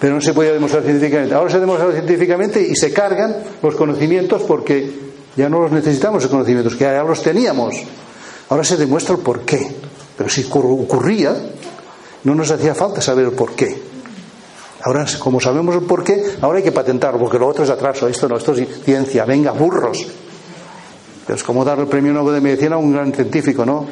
pero 0.00 0.14
no 0.14 0.20
se 0.20 0.32
podía 0.32 0.52
demostrar 0.52 0.82
científicamente. 0.84 1.34
Ahora 1.34 1.50
se 1.50 1.60
demuestra 1.60 1.92
científicamente 1.92 2.62
y 2.62 2.74
se 2.76 2.92
cargan 2.92 3.36
los 3.62 3.74
conocimientos 3.74 4.42
porque 4.44 4.90
ya 5.36 5.48
no 5.48 5.60
los 5.60 5.72
necesitamos 5.72 6.22
los 6.22 6.30
conocimientos, 6.30 6.76
que 6.76 6.84
ya 6.84 7.02
los 7.02 7.22
teníamos. 7.22 7.74
Ahora 8.48 8.62
se 8.64 8.76
demuestra 8.76 9.16
el 9.16 9.22
por 9.22 9.40
qué. 9.40 9.74
Pero 10.16 10.30
si 10.30 10.44
ocurr- 10.44 10.84
ocurría, 10.84 11.34
no 12.22 12.34
nos 12.34 12.50
hacía 12.50 12.74
falta 12.74 13.00
saber 13.00 13.24
el 13.26 13.32
por 13.32 13.52
qué. 13.54 13.93
Ahora, 14.84 15.06
como 15.18 15.40
sabemos 15.40 15.74
el 15.74 15.82
por 15.82 16.04
qué, 16.04 16.22
ahora 16.42 16.58
hay 16.58 16.64
que 16.64 16.72
patentarlo, 16.72 17.18
porque 17.18 17.38
lo 17.38 17.48
otro 17.48 17.64
es 17.64 17.70
atraso. 17.70 18.06
Esto 18.06 18.28
no, 18.28 18.36
esto 18.36 18.52
es 18.52 18.68
ciencia. 18.84 19.24
Venga, 19.24 19.52
burros. 19.52 20.06
Es 21.26 21.42
como 21.42 21.64
dar 21.64 21.78
el 21.78 21.86
premio 21.86 22.12
Nobel 22.12 22.34
de 22.34 22.40
Medicina 22.42 22.74
a 22.76 22.78
un 22.78 22.92
gran 22.92 23.12
científico, 23.12 23.64
¿no? 23.64 23.86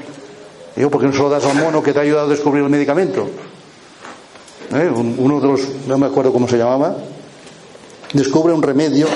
Digo, 0.77 0.91
¿por 0.91 1.01
qué 1.01 1.07
no 1.07 1.13
se 1.15 1.19
lo 1.21 1.31
das 1.31 1.45
al 1.47 1.57
mono 1.57 1.83
que 1.83 1.93
te 1.95 1.99
ha 1.99 2.03
ayudado 2.03 2.27
a 2.27 2.31
descubrir 2.31 2.63
el 2.65 2.69
medicamento? 2.71 3.27
¿Eh? 4.75 4.91
Un- 4.95 5.17
Uno 5.19 5.41
de 5.41 5.49
los, 5.49 5.61
no 5.87 5.97
me 5.97 6.07
acuerdo 6.07 6.31
cómo 6.33 6.47
se 6.47 6.59
llamaba, 6.59 6.95
descubre 8.13 8.53
un 8.53 8.63
remedio, 8.63 9.07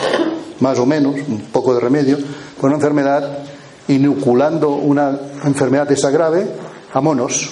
más 0.61 0.79
o 0.79 0.87
menos, 0.87 1.15
un 1.29 1.41
poco 1.53 1.75
de 1.75 1.81
remedio, 1.81 2.17
para 2.57 2.69
una 2.69 2.77
enfermedad, 2.77 3.39
inoculando 3.89 4.71
una 4.71 5.19
enfermedad 5.45 5.91
esa 5.93 6.11
grave 6.11 6.47
a 6.95 7.01
monos. 7.03 7.51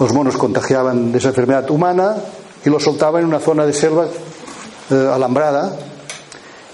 Los 0.00 0.12
monos 0.12 0.36
contagiaban 0.36 1.12
de 1.12 1.18
esa 1.18 1.28
enfermedad 1.28 1.70
humana 1.70 2.16
y 2.66 2.70
los 2.70 2.82
soltaban 2.82 3.22
en 3.22 3.28
una 3.28 3.38
zona 3.38 3.64
de 3.64 3.72
selva 3.72 4.08
eh, 4.90 5.10
alambrada 5.12 5.76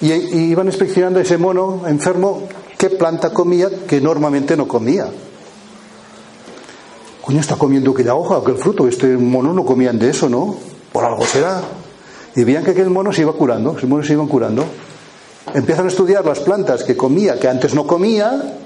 y, 0.00 0.10
iban 0.50 0.66
inspeccionando 0.66 1.18
a 1.18 1.22
ese 1.22 1.36
mono 1.36 1.82
enfermo 1.86 2.48
qué 2.78 2.88
planta 2.88 3.30
comía 3.30 3.68
que 3.86 4.00
normalmente 4.00 4.56
no 4.56 4.66
comía. 4.66 5.06
Coño, 7.20 7.38
está 7.38 7.56
comiendo 7.56 7.92
aquella 7.92 8.14
hoja, 8.14 8.38
aquel 8.38 8.56
fruto. 8.56 8.88
Este 8.88 9.06
mono 9.16 9.52
no 9.52 9.64
comían 9.64 9.98
de 9.98 10.10
eso, 10.10 10.28
¿no? 10.28 10.56
Por 10.90 11.04
algo 11.04 11.24
será. 11.24 11.62
Y 12.34 12.42
veían 12.42 12.64
que 12.64 12.72
aquel 12.72 12.90
mono 12.90 13.12
se 13.12 13.20
iba 13.20 13.32
curando, 13.34 13.76
ese 13.76 13.86
mono 13.86 14.02
se 14.02 14.14
iban 14.14 14.26
curando. 14.26 14.64
Empiezan 15.54 15.84
a 15.84 15.88
estudiar 15.88 16.24
las 16.24 16.40
plantas 16.40 16.82
que 16.82 16.96
comía, 16.96 17.38
que 17.38 17.48
antes 17.48 17.74
no 17.74 17.86
comía, 17.86 18.56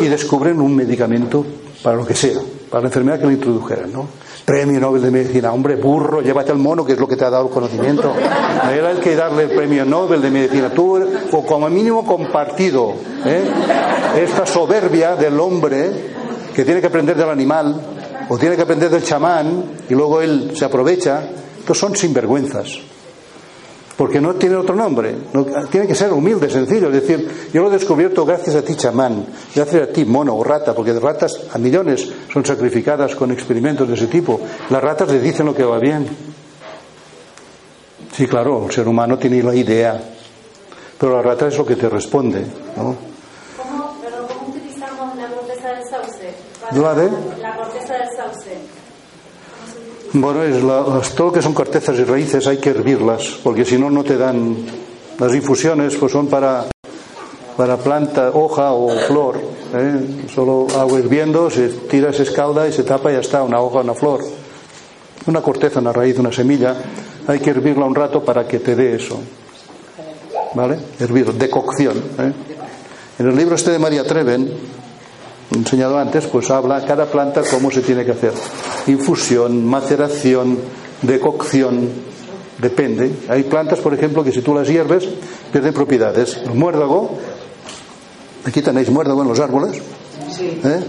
y 0.00 0.06
descubren 0.06 0.60
un 0.60 0.74
medicamento 0.74 1.44
para 1.82 1.96
lo 1.96 2.06
que 2.06 2.14
sea, 2.14 2.40
para 2.70 2.82
la 2.82 2.88
enfermedad 2.88 3.20
que 3.20 3.26
le 3.26 3.34
introdujeran, 3.34 3.92
¿no? 3.92 4.08
Premio 4.48 4.80
Nobel 4.80 5.02
de 5.02 5.10
Medicina, 5.10 5.52
hombre, 5.52 5.76
burro, 5.76 6.22
llévate 6.22 6.52
al 6.52 6.56
mono, 6.56 6.82
que 6.82 6.94
es 6.94 6.98
lo 6.98 7.06
que 7.06 7.16
te 7.16 7.24
ha 7.26 7.28
dado 7.28 7.48
el 7.48 7.50
conocimiento. 7.50 8.14
No 8.64 8.70
era 8.70 8.92
el 8.92 8.98
que 8.98 9.14
darle 9.14 9.42
el 9.42 9.50
premio 9.50 9.84
Nobel 9.84 10.22
de 10.22 10.30
Medicina, 10.30 10.70
tú, 10.70 10.98
o 11.32 11.44
como 11.44 11.68
mínimo 11.68 12.02
compartido, 12.06 12.94
¿eh? 13.26 13.42
esta 14.16 14.46
soberbia 14.46 15.16
del 15.16 15.38
hombre 15.38 15.90
que 16.54 16.64
tiene 16.64 16.80
que 16.80 16.86
aprender 16.86 17.14
del 17.14 17.28
animal 17.28 17.78
o 18.30 18.38
tiene 18.38 18.56
que 18.56 18.62
aprender 18.62 18.88
del 18.88 19.02
chamán 19.02 19.64
y 19.86 19.92
luego 19.92 20.22
él 20.22 20.52
se 20.56 20.64
aprovecha. 20.64 21.28
Estos 21.58 21.76
son 21.76 21.94
sinvergüenzas. 21.94 22.97
Porque 23.98 24.20
no 24.20 24.34
tiene 24.36 24.54
otro 24.54 24.76
nombre. 24.76 25.12
No- 25.32 25.44
tiene 25.68 25.88
que 25.88 25.94
ser 25.96 26.12
humilde, 26.12 26.48
sencillo. 26.48 26.86
Es 26.88 27.02
decir, 27.02 27.50
yo 27.52 27.62
lo 27.62 27.68
he 27.68 27.72
descubierto 27.72 28.24
gracias 28.24 28.54
a 28.54 28.62
ti, 28.62 28.76
chamán. 28.76 29.26
Gracias 29.54 29.82
a 29.82 29.92
ti, 29.92 30.04
mono 30.04 30.36
o 30.36 30.44
rata. 30.44 30.72
Porque 30.72 30.92
de 30.92 31.00
ratas 31.00 31.40
a 31.52 31.58
millones 31.58 32.08
son 32.32 32.44
sacrificadas 32.46 33.16
con 33.16 33.32
experimentos 33.32 33.88
de 33.88 33.94
ese 33.94 34.06
tipo. 34.06 34.40
Las 34.70 34.80
ratas 34.82 35.10
le 35.10 35.18
dicen 35.18 35.46
lo 35.46 35.54
que 35.54 35.64
va 35.64 35.78
bien. 35.80 36.06
Sí, 38.12 38.26
claro, 38.28 38.66
el 38.66 38.72
ser 38.72 38.86
humano 38.86 39.18
tiene 39.18 39.42
la 39.42 39.54
idea. 39.54 40.00
Pero 40.98 41.16
la 41.16 41.22
rata 41.22 41.48
es 41.48 41.58
lo 41.58 41.66
que 41.66 41.74
te 41.76 41.88
responde. 41.88 42.44
¿no? 42.76 42.94
¿Cómo, 43.56 43.96
pero 44.02 44.26
¿Cómo 44.28 44.48
utilizamos 44.48 45.16
la 45.16 45.26
corteza 45.28 45.68
del 45.70 45.84
sauce? 45.90 46.34
¿La 46.80 46.94
de? 46.94 47.10
La 47.40 47.56
corteza. 47.56 47.87
Bueno, 50.20 50.42
es 50.42 51.14
todo 51.14 51.28
lo 51.28 51.32
que 51.32 51.40
son 51.40 51.54
cortezas 51.54 51.96
y 51.96 52.02
raíces 52.02 52.44
hay 52.48 52.56
que 52.56 52.70
hervirlas, 52.70 53.38
porque 53.44 53.64
si 53.64 53.78
no, 53.78 53.88
no 53.88 54.02
te 54.02 54.16
dan. 54.16 54.56
Las 55.16 55.32
infusiones 55.32 55.94
pues 55.94 56.10
son 56.10 56.26
para, 56.26 56.64
para 57.56 57.76
planta, 57.76 58.30
hoja 58.34 58.72
o 58.72 58.88
flor. 59.06 59.40
¿eh? 59.74 60.26
Solo 60.34 60.66
agua 60.76 60.98
hirviendo, 60.98 61.48
se 61.50 61.68
tira, 61.68 62.12
se 62.12 62.24
escalda 62.24 62.66
y 62.66 62.72
se 62.72 62.82
tapa 62.82 63.12
y 63.12 63.14
ya 63.14 63.20
está, 63.20 63.44
una 63.44 63.60
hoja, 63.60 63.78
una 63.78 63.94
flor. 63.94 64.20
Una 65.26 65.40
corteza, 65.40 65.78
una 65.78 65.92
raíz, 65.92 66.18
una 66.18 66.32
semilla, 66.32 66.74
hay 67.28 67.38
que 67.38 67.50
hervirla 67.50 67.84
un 67.84 67.94
rato 67.94 68.24
para 68.24 68.46
que 68.48 68.58
te 68.58 68.74
dé 68.74 68.96
eso. 68.96 69.20
¿Vale? 70.54 70.78
Hervir, 70.98 71.32
decocción. 71.34 71.96
¿eh? 71.96 72.32
En 73.20 73.28
el 73.28 73.36
libro 73.36 73.54
este 73.54 73.70
de 73.70 73.78
María 73.78 74.02
Treven, 74.02 74.50
enseñado 75.54 75.98
antes, 75.98 76.26
pues 76.26 76.50
habla 76.50 76.84
cada 76.84 77.06
planta 77.06 77.42
cómo 77.50 77.70
se 77.70 77.80
tiene 77.80 78.04
que 78.04 78.12
hacer. 78.12 78.32
Infusión, 78.86 79.64
maceración, 79.66 80.58
decocción, 81.02 81.88
depende. 82.58 83.10
Hay 83.28 83.44
plantas, 83.44 83.78
por 83.80 83.94
ejemplo, 83.94 84.22
que 84.24 84.32
si 84.32 84.42
tú 84.42 84.54
las 84.54 84.68
hierves 84.68 85.08
pierden 85.52 85.72
propiedades. 85.72 86.36
El 86.36 86.54
muérdago, 86.54 87.18
aquí 88.44 88.62
tenéis 88.62 88.90
muérdago 88.90 89.22
en 89.22 89.28
los 89.28 89.40
árboles. 89.40 89.80
¿eh? 90.40 90.80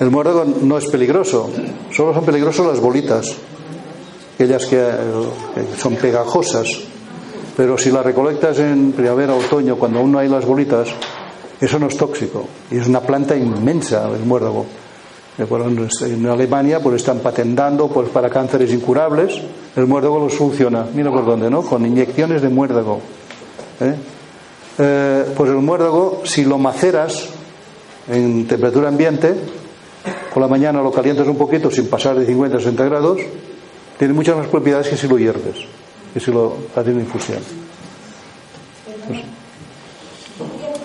El 0.00 0.10
muérdago 0.10 0.44
no 0.44 0.78
es 0.78 0.86
peligroso, 0.86 1.50
solo 1.92 2.14
son 2.14 2.24
peligrosos 2.24 2.66
las 2.66 2.80
bolitas, 2.80 3.36
aquellas 4.34 4.64
que, 4.66 4.76
que 5.54 5.80
son 5.80 5.96
pegajosas. 5.96 6.66
Pero 7.56 7.76
si 7.76 7.90
las 7.90 8.04
recolectas 8.04 8.58
en 8.58 8.92
primavera 8.92 9.34
o 9.34 9.38
otoño, 9.38 9.76
cuando 9.76 9.98
aún 9.98 10.12
no 10.12 10.18
hay 10.18 10.28
las 10.28 10.46
bolitas, 10.46 10.88
eso 11.60 11.78
no 11.78 11.88
es 11.88 11.96
tóxico. 11.96 12.46
Y 12.70 12.78
es 12.78 12.86
una 12.88 13.00
planta 13.00 13.36
inmensa 13.36 14.08
el 14.08 14.24
muérdago. 14.24 14.66
En 15.38 16.26
Alemania 16.26 16.80
pues 16.80 16.96
están 16.96 17.20
patentando 17.20 17.88
pues, 17.88 18.08
para 18.08 18.30
cánceres 18.30 18.72
incurables. 18.72 19.40
El 19.76 19.86
muérdago 19.86 20.18
lo 20.18 20.30
soluciona. 20.30 20.86
Mira 20.94 21.10
por 21.10 21.24
dónde, 21.24 21.50
¿no? 21.50 21.62
Con 21.62 21.84
inyecciones 21.84 22.42
de 22.42 22.48
muérdago. 22.48 23.00
¿eh? 23.80 23.94
Eh, 24.78 25.24
pues 25.36 25.50
el 25.50 25.56
muérdago, 25.56 26.22
si 26.24 26.44
lo 26.44 26.58
maceras 26.58 27.28
en 28.08 28.46
temperatura 28.46 28.88
ambiente, 28.88 29.34
por 30.32 30.42
la 30.42 30.48
mañana 30.48 30.82
lo 30.82 30.90
calientas 30.90 31.26
un 31.26 31.36
poquito 31.36 31.70
sin 31.70 31.88
pasar 31.88 32.18
de 32.18 32.26
50 32.26 32.56
a 32.56 32.60
60 32.60 32.84
grados, 32.84 33.20
tiene 33.98 34.14
muchas 34.14 34.36
más 34.36 34.46
propiedades 34.46 34.88
que 34.88 34.96
si 34.96 35.06
lo 35.06 35.18
hierves, 35.18 35.56
que 36.14 36.20
si 36.20 36.30
lo 36.30 36.56
haces 36.74 36.94
en 36.94 37.00
infusión 37.00 37.40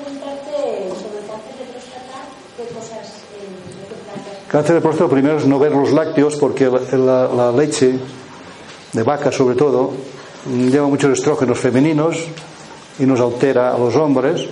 preguntarte 0.06 0.90
sobre 0.96 1.20
el 1.20 1.28
cáncer 1.28 1.56
de 1.58 1.66
próstata, 1.72 2.18
qué 2.58 2.66
cosas, 2.74 3.24
eh, 3.34 3.50
de 3.80 3.88
qué 3.88 3.96
plantas 4.06 4.38
Cáncer 4.56 4.76
de 4.76 4.82
próstata, 4.82 5.10
primero 5.12 5.36
es 5.36 5.46
no 5.46 5.60
ver 5.60 5.74
los 5.74 5.92
lácteos 5.92 6.38
porque 6.38 6.70
la, 6.70 6.80
la- 6.98 7.28
la 7.28 7.52
leche 7.52 8.00
de 8.94 9.04
vaca, 9.04 9.30
sobre 9.30 9.54
todo, 9.54 9.92
mm, 10.46 10.70
lleva 10.70 10.88
muchos 10.88 11.12
estrógenos 11.12 11.60
femeninos 11.60 12.16
y 12.98 13.06
nos 13.06 13.20
altera 13.20 13.74
a 13.76 13.78
los 13.78 13.94
hombres, 13.98 14.48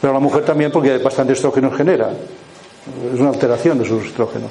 pero 0.00 0.12
a 0.12 0.14
la 0.14 0.20
mujer 0.20 0.46
también 0.46 0.72
porque 0.72 0.96
bastante 0.96 1.34
estrógenos 1.34 1.76
genera. 1.76 2.08
Es 3.12 3.20
una 3.20 3.28
alteración 3.28 3.78
de 3.78 3.84
sus 3.84 4.02
estrógenos. 4.06 4.50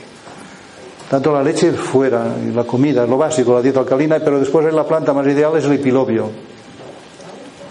Tanto 1.10 1.32
la 1.34 1.42
leche 1.42 1.72
fuera 1.72 2.36
y 2.48 2.52
la 2.54 2.63
comida, 2.66 3.04
lo 3.08 3.18
básico, 3.18 3.56
la 3.56 3.63
dieta 3.63 3.80
alcalina, 3.80 4.20
pero 4.20 4.40
después 4.40 4.72
la 4.72 4.86
planta 4.86 5.12
más 5.12 5.26
ideal 5.26 5.58
es 5.58 5.66
el 5.66 5.72
epilobio. 5.74 6.30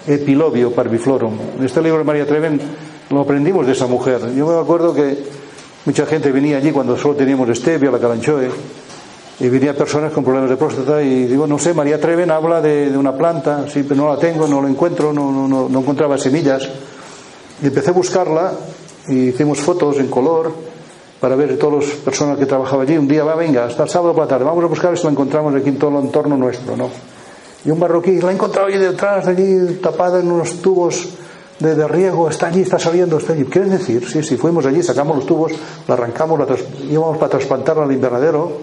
Epilobio 0.08 0.72
parviflorum. 0.72 1.38
Este 1.62 1.80
libro 1.82 1.98
de 1.98 2.04
María 2.04 2.26
Treven 2.26 2.60
lo 3.10 3.20
aprendimos 3.20 3.64
de 3.64 3.74
esa 3.74 3.86
mujer. 3.86 4.34
Yo 4.34 4.48
me 4.48 4.58
acuerdo 4.58 4.92
que 4.92 5.35
mucha 5.86 6.04
gente 6.04 6.32
venía 6.32 6.58
allí 6.58 6.72
cuando 6.72 6.96
solo 6.96 7.14
teníamos 7.14 7.48
stevia, 7.56 7.90
la 7.90 7.98
calanchoe, 7.98 8.50
y 9.38 9.48
venía 9.48 9.74
personas 9.74 10.12
con 10.12 10.24
problemas 10.24 10.50
de 10.50 10.56
próstata 10.56 11.02
y 11.02 11.26
digo, 11.26 11.46
no 11.46 11.58
sé, 11.58 11.74
María 11.74 12.00
Treven 12.00 12.30
habla 12.30 12.60
de, 12.60 12.96
una 12.96 13.16
planta, 13.16 13.66
sí, 13.68 13.84
pero 13.84 14.02
no 14.02 14.08
la 14.08 14.18
tengo, 14.18 14.48
no 14.48 14.60
la 14.60 14.68
encuentro, 14.68 15.12
no, 15.12 15.30
no, 15.30 15.68
no, 15.68 15.78
encontraba 15.78 16.18
semillas. 16.18 16.68
Y 17.62 17.66
empecé 17.66 17.90
a 17.90 17.92
buscarla 17.92 18.52
y 19.08 19.28
hicimos 19.28 19.60
fotos 19.60 19.98
en 19.98 20.08
color 20.08 20.52
para 21.20 21.36
ver 21.36 21.58
todas 21.58 21.86
las 21.86 21.96
personas 21.96 22.38
que 22.38 22.46
trabajaban 22.46 22.86
allí. 22.86 22.96
Un 22.96 23.08
día 23.08 23.24
va, 23.24 23.34
venga, 23.34 23.66
hasta 23.66 23.84
el 23.84 23.88
sábado 23.88 24.14
por 24.14 24.24
la 24.24 24.28
tarde, 24.28 24.44
vamos 24.44 24.64
a 24.64 24.68
buscar 24.68 24.96
si 24.96 25.04
la 25.04 25.10
encontramos 25.10 25.54
aquí 25.54 25.68
en 25.68 25.78
todo 25.78 25.98
el 25.98 26.06
entorno 26.06 26.36
nuestro, 26.36 26.76
¿no? 26.76 26.90
Y 27.64 27.70
un 27.70 27.78
marroquí 27.78 28.20
la 28.20 28.30
ha 28.30 28.32
encontrado 28.32 28.68
allí 28.68 28.78
detrás, 28.78 29.26
allí 29.26 29.78
tapada 29.82 30.20
en 30.20 30.30
unos 30.30 30.62
tubos 30.62 31.08
de, 31.58 31.88
riego, 31.88 32.28
está 32.28 32.48
allí, 32.48 32.62
está 32.62 32.78
saliendo, 32.78 33.18
está 33.18 33.32
allí. 33.32 33.44
¿Quieres 33.44 33.70
decir? 33.70 34.06
Sí, 34.08 34.22
sí, 34.22 34.36
fuimos 34.36 34.66
allí, 34.66 34.82
sacamos 34.82 35.16
los 35.16 35.26
tubos, 35.26 35.52
la 35.86 35.94
arrancamos, 35.94 36.38
la 36.38 36.46
íbamos 36.90 37.16
para 37.18 37.30
trasplantarla 37.30 37.84
al 37.84 37.92
invernadero. 37.92 38.58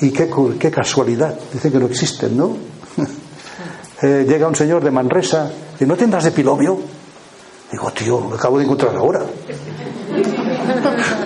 Y 0.00 0.10
qué, 0.10 0.28
qué 0.58 0.70
casualidad, 0.70 1.38
dicen 1.52 1.72
que 1.72 1.78
no 1.78 1.86
existen, 1.86 2.36
¿no? 2.36 2.56
Eh, 4.02 4.26
llega 4.28 4.46
un 4.46 4.54
señor 4.54 4.84
de 4.84 4.90
Manresa, 4.90 5.50
y 5.80 5.86
¿no 5.86 5.96
tendrás 5.96 6.24
de 6.24 6.30
pilobio? 6.30 6.78
Digo, 7.72 7.90
tío, 7.92 8.26
lo 8.28 8.36
acabo 8.36 8.58
de 8.58 8.64
encontrar 8.64 8.94
ahora. 8.94 9.22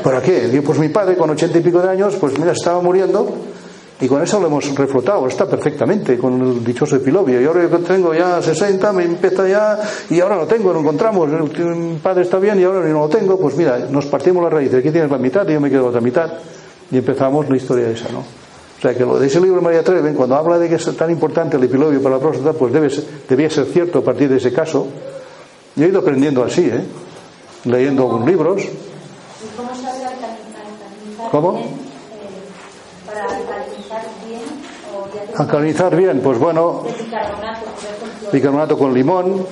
¿Para 0.04 0.22
qué? 0.22 0.46
Digo, 0.46 0.62
pues 0.62 0.78
mi 0.78 0.88
padre 0.88 1.16
con 1.16 1.30
ochenta 1.30 1.58
y 1.58 1.62
pico 1.62 1.82
de 1.82 1.90
años, 1.90 2.14
pues 2.20 2.38
mira, 2.38 2.52
estaba 2.52 2.80
muriendo 2.80 3.28
y 4.00 4.08
con 4.08 4.22
eso 4.22 4.40
lo 4.40 4.46
hemos 4.46 4.74
reflotado, 4.74 5.26
está 5.26 5.46
perfectamente 5.46 6.16
con 6.16 6.40
el 6.40 6.64
dichoso 6.64 6.96
epilobio. 6.96 7.40
Y 7.40 7.44
ahora 7.44 7.62
yo 7.62 7.70
que 7.70 7.78
tengo 7.78 8.14
ya 8.14 8.40
60, 8.40 8.92
me 8.92 9.04
empieza 9.04 9.46
ya, 9.46 9.78
y 10.08 10.20
ahora 10.20 10.36
lo 10.36 10.46
tengo, 10.46 10.72
lo 10.72 10.80
encontramos. 10.80 11.28
Mi 11.28 11.96
padre 12.02 12.22
está 12.22 12.38
bien 12.38 12.58
y 12.58 12.64
ahora 12.64 12.80
no 12.88 13.00
lo 13.00 13.08
tengo, 13.08 13.38
pues 13.38 13.56
mira, 13.56 13.78
nos 13.90 14.06
partimos 14.06 14.42
la 14.42 14.50
raíz. 14.50 14.72
Aquí 14.72 14.90
tienes 14.90 15.10
la 15.10 15.18
mitad 15.18 15.46
y 15.48 15.52
yo 15.52 15.60
me 15.60 15.68
quedo 15.68 15.82
la 15.82 15.88
otra 15.88 16.00
mitad. 16.00 16.32
Y 16.90 16.96
empezamos 16.98 17.48
la 17.48 17.56
historia 17.56 17.90
esa, 17.90 18.08
¿no? 18.10 18.20
O 18.20 18.80
sea 18.82 18.94
que 18.94 19.04
lo 19.04 19.18
de 19.18 19.26
ese 19.26 19.38
libro 19.40 19.56
de 19.56 19.62
María 19.62 19.84
Treven, 19.84 20.14
cuando 20.14 20.36
habla 20.36 20.58
de 20.58 20.66
que 20.68 20.76
es 20.76 20.96
tan 20.96 21.10
importante 21.10 21.58
el 21.58 21.64
epilobio 21.64 22.02
para 22.02 22.16
la 22.16 22.22
próstata, 22.22 22.54
pues 22.54 22.72
debe 22.72 22.88
debía 23.28 23.50
ser 23.50 23.66
cierto 23.66 23.98
a 23.98 24.02
partir 24.02 24.30
de 24.30 24.38
ese 24.38 24.50
caso. 24.52 24.86
Yo 25.76 25.84
he 25.84 25.88
ido 25.88 26.00
aprendiendo 26.00 26.42
así, 26.42 26.62
¿eh? 26.62 26.82
Leyendo 27.64 28.04
algunos 28.04 28.26
libros. 28.26 28.62
¿Y 28.62 29.56
cómo 29.56 29.68
se 29.74 29.86
hace 29.86 30.04
alcalinizar 30.06 31.30
¿Cómo? 31.30 31.52
bien? 31.52 31.66
eh, 31.66 33.09
alcalinizar 33.24 34.02
bien 34.26 34.40
Alcalinizar 35.36 35.96
bien, 35.96 36.20
pues 36.20 36.38
bueno, 36.38 36.82
bicarbonato, 38.32 38.76
con 38.78 38.92
limón, 38.94 39.46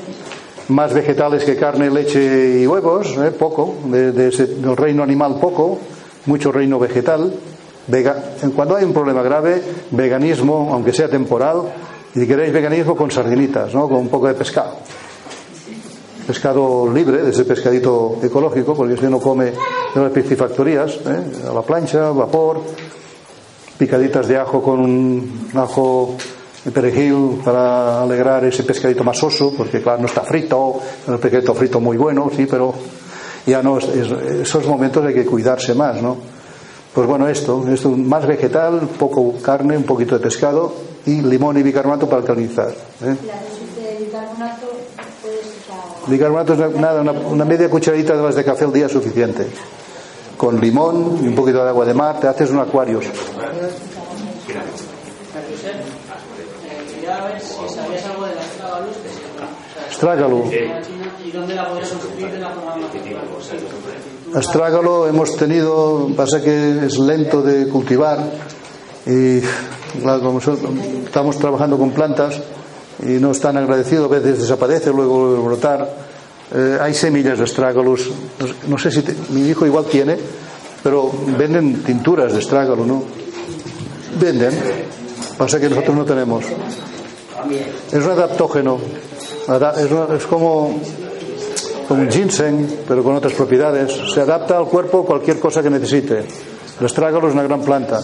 más 0.68 0.92
vegetales 0.92 1.44
que 1.44 1.56
carne, 1.56 1.90
leche 1.90 2.60
y 2.60 2.66
huevos, 2.66 3.16
¿eh? 3.16 3.30
poco, 3.30 3.74
de 3.86 4.28
ese- 4.28 4.46
del 4.46 4.76
reino 4.76 5.02
animal 5.02 5.36
poco, 5.40 5.78
mucho 6.26 6.52
reino 6.52 6.78
vegetal. 6.78 7.32
Vega- 7.86 8.22
cuando 8.54 8.76
hay 8.76 8.84
un 8.84 8.92
problema 8.92 9.22
grave, 9.22 9.62
veganismo, 9.92 10.68
aunque 10.72 10.92
sea 10.92 11.08
temporal, 11.08 11.62
y 12.14 12.20
si 12.20 12.26
queréis 12.26 12.52
veganismo 12.52 12.94
con 12.94 13.10
sardinitas, 13.10 13.74
¿no? 13.74 13.88
con 13.88 13.98
un 13.98 14.08
poco 14.08 14.26
de 14.28 14.34
pescado. 14.34 14.72
Pescado 16.26 16.92
libre, 16.92 17.22
de 17.22 17.30
ese 17.30 17.44
pescadito 17.46 18.16
ecológico, 18.22 18.74
porque 18.74 18.96
si 18.98 19.06
no 19.06 19.18
come 19.18 19.46
de 19.46 20.00
las 20.02 20.12
piscifactorías, 20.12 20.96
¿eh? 21.06 21.48
a 21.50 21.54
la 21.54 21.62
plancha, 21.62 22.10
vapor, 22.10 22.60
picaditas 23.78 24.26
de 24.28 24.36
ajo 24.36 24.62
con 24.62 24.80
un 24.80 25.48
ajo 25.54 26.16
de 26.64 26.70
perejil 26.72 27.40
para 27.44 28.02
alegrar 28.02 28.44
ese 28.44 28.64
pescadito 28.64 29.04
más 29.04 29.16
soso, 29.18 29.52
porque 29.56 29.80
claro, 29.80 30.00
no 30.00 30.06
está 30.06 30.22
frito, 30.22 30.80
es 31.02 31.08
un 31.08 31.18
pescadito 31.18 31.54
frito 31.54 31.80
muy 31.80 31.96
bueno, 31.96 32.30
sí, 32.34 32.46
pero 32.50 32.74
ya 33.46 33.62
no, 33.62 33.78
es- 33.78 33.88
es- 33.88 34.10
esos 34.42 34.66
momentos 34.66 35.04
hay 35.06 35.14
que 35.14 35.24
cuidarse 35.24 35.74
más, 35.74 36.02
¿no? 36.02 36.16
Pues 36.92 37.06
bueno, 37.06 37.28
esto, 37.28 37.64
esto 37.72 37.90
más 37.90 38.26
vegetal, 38.26 38.80
poco 38.98 39.34
carne, 39.40 39.76
un 39.76 39.84
poquito 39.84 40.16
de 40.18 40.22
pescado 40.24 40.72
y 41.06 41.20
limón 41.22 41.56
y 41.58 41.62
bicarbonato 41.62 42.06
para 42.08 42.22
alcalinizar. 42.22 42.68
¿eh? 43.04 43.16
Bicarbonato 46.08 46.54
es 46.54 46.74
nada, 46.80 47.00
una, 47.02 47.12
una 47.12 47.44
media 47.44 47.70
cucharadita 47.70 48.16
de 48.16 48.22
las 48.22 48.34
de 48.34 48.44
café 48.44 48.64
al 48.64 48.72
día 48.72 48.86
es 48.86 48.92
suficiente. 48.92 49.46
Con 50.38 50.60
limón 50.60 51.18
y 51.22 51.26
un 51.26 51.34
poquito 51.34 51.62
de 51.62 51.68
agua 51.68 51.84
de 51.84 51.92
mar, 51.92 52.20
te 52.20 52.28
haces 52.28 52.50
un 52.50 52.60
acuario. 52.60 53.00
Estrágalo. 59.90 60.44
Astrágalo 64.34 65.08
hemos 65.08 65.36
tenido, 65.36 66.08
pasa 66.16 66.40
que 66.40 66.86
es 66.86 66.98
lento 66.98 67.42
de 67.42 67.68
cultivar 67.68 68.18
y 69.06 69.40
estamos 71.04 71.38
trabajando 71.38 71.76
con 71.76 71.90
plantas 71.90 72.40
y 73.02 73.18
no 73.18 73.32
es 73.32 73.40
tan 73.40 73.56
agradecido, 73.56 74.04
a 74.04 74.08
veces 74.08 74.38
desaparece, 74.38 74.90
luego 74.92 75.42
brotar. 75.42 76.07
Eh, 76.54 76.78
hay 76.80 76.94
semillas 76.94 77.38
de 77.38 77.44
astrágalos, 77.44 78.10
no 78.66 78.78
sé 78.78 78.90
si 78.90 79.04
mi 79.30 79.48
hijo 79.48 79.66
igual 79.66 79.84
tiene, 79.84 80.16
pero 80.82 81.10
venden 81.38 81.82
tinturas 81.82 82.32
de 82.32 82.38
astrágalo, 82.38 82.86
¿no? 82.86 83.02
Venden, 84.18 84.52
pasa 85.36 85.60
que 85.60 85.68
nosotros 85.68 85.94
no 85.96 86.04
tenemos. 86.04 86.44
Es 87.92 88.04
un 88.04 88.10
adaptógeno, 88.10 88.78
Ada- 89.46 89.74
es, 90.16 90.26
como 90.26 90.80
como 91.86 92.02
un 92.02 92.10
ginseng, 92.10 92.66
pero 92.86 93.02
con 93.02 93.14
otras 93.16 93.32
propiedades. 93.32 93.92
Se 94.12 94.20
adapta 94.20 94.58
al 94.58 94.66
cuerpo 94.66 95.04
cualquier 95.06 95.38
cosa 95.40 95.62
que 95.62 95.70
necesite. 95.70 96.24
El 96.80 96.84
astrágalo 96.86 97.28
es 97.28 97.34
una 97.34 97.42
gran 97.44 97.62
planta, 97.62 98.02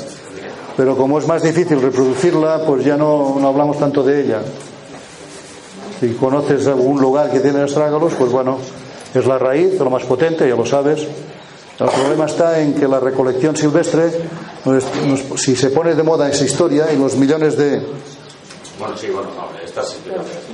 pero 0.76 0.96
como 0.96 1.18
es 1.18 1.26
más 1.26 1.42
difícil 1.42 1.80
reproducirla, 1.82 2.64
pues 2.66 2.84
ya 2.84 2.96
no, 2.96 3.36
no 3.38 3.48
hablamos 3.48 3.78
tanto 3.78 4.02
de 4.02 4.22
ella. 4.24 4.40
Si 6.04 6.12
conoces 6.14 6.66
algún 6.66 7.00
lugar 7.00 7.30
que 7.30 7.40
tiene 7.40 7.62
astrágalos, 7.62 8.12
pues 8.18 8.30
bueno, 8.30 8.58
es 9.14 9.24
la 9.26 9.38
raíz, 9.38 9.78
lo 9.78 9.88
más 9.88 10.04
potente, 10.04 10.46
ya 10.46 10.54
lo 10.54 10.66
sabes. 10.66 11.00
El 11.80 11.88
problema 11.88 12.26
está 12.26 12.60
en 12.60 12.74
que 12.74 12.86
la 12.86 13.00
recolección 13.00 13.56
silvestre, 13.56 14.10
pues, 14.62 14.84
nos- 15.06 15.40
si 15.40 15.56
se 15.56 15.70
pone 15.70 15.94
de 15.94 16.02
moda 16.02 16.28
esa 16.28 16.44
historia 16.44 16.92
y 16.92 16.98
los 16.98 17.16
millones 17.16 17.56
de, 17.56 17.80
Bueno, 18.78 18.96
sí, 18.98 19.06
bueno, 19.08 19.30
no, 19.36 19.58
estas. 19.64 19.96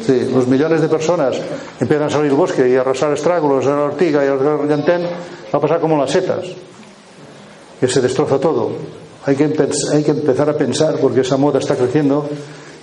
Sí, 0.07 0.31
los 0.33 0.47
millones 0.47 0.83
de 0.83 0.89
personas 0.89 1.37
empiezan 1.81 2.07
a 2.07 2.11
salir 2.11 2.31
al 2.31 2.37
bosque 2.37 2.69
y 2.69 2.77
a 2.77 2.83
arrasar 2.83 3.13
estrágolos, 3.15 3.67
a 3.67 3.71
la 3.71 3.83
ortiga 3.85 4.23
y 4.25 4.29
al 4.29 4.69
llantén, 4.69 5.03
va 5.03 5.59
a 5.59 5.61
pasar 5.61 5.81
como 5.81 5.97
las 5.99 6.11
setas, 6.11 6.45
que 7.81 7.89
se 7.89 8.01
destroza 8.01 8.39
todo. 8.39 8.73
Hay 9.27 9.37
que, 9.37 9.45
hay 9.93 10.05
que 10.05 10.11
empezar 10.13 10.49
a 10.51 10.55
pensar, 10.57 10.97
porque 11.01 11.21
esa 11.23 11.37
moda 11.39 11.59
está 11.59 11.75
creciendo, 11.77 12.29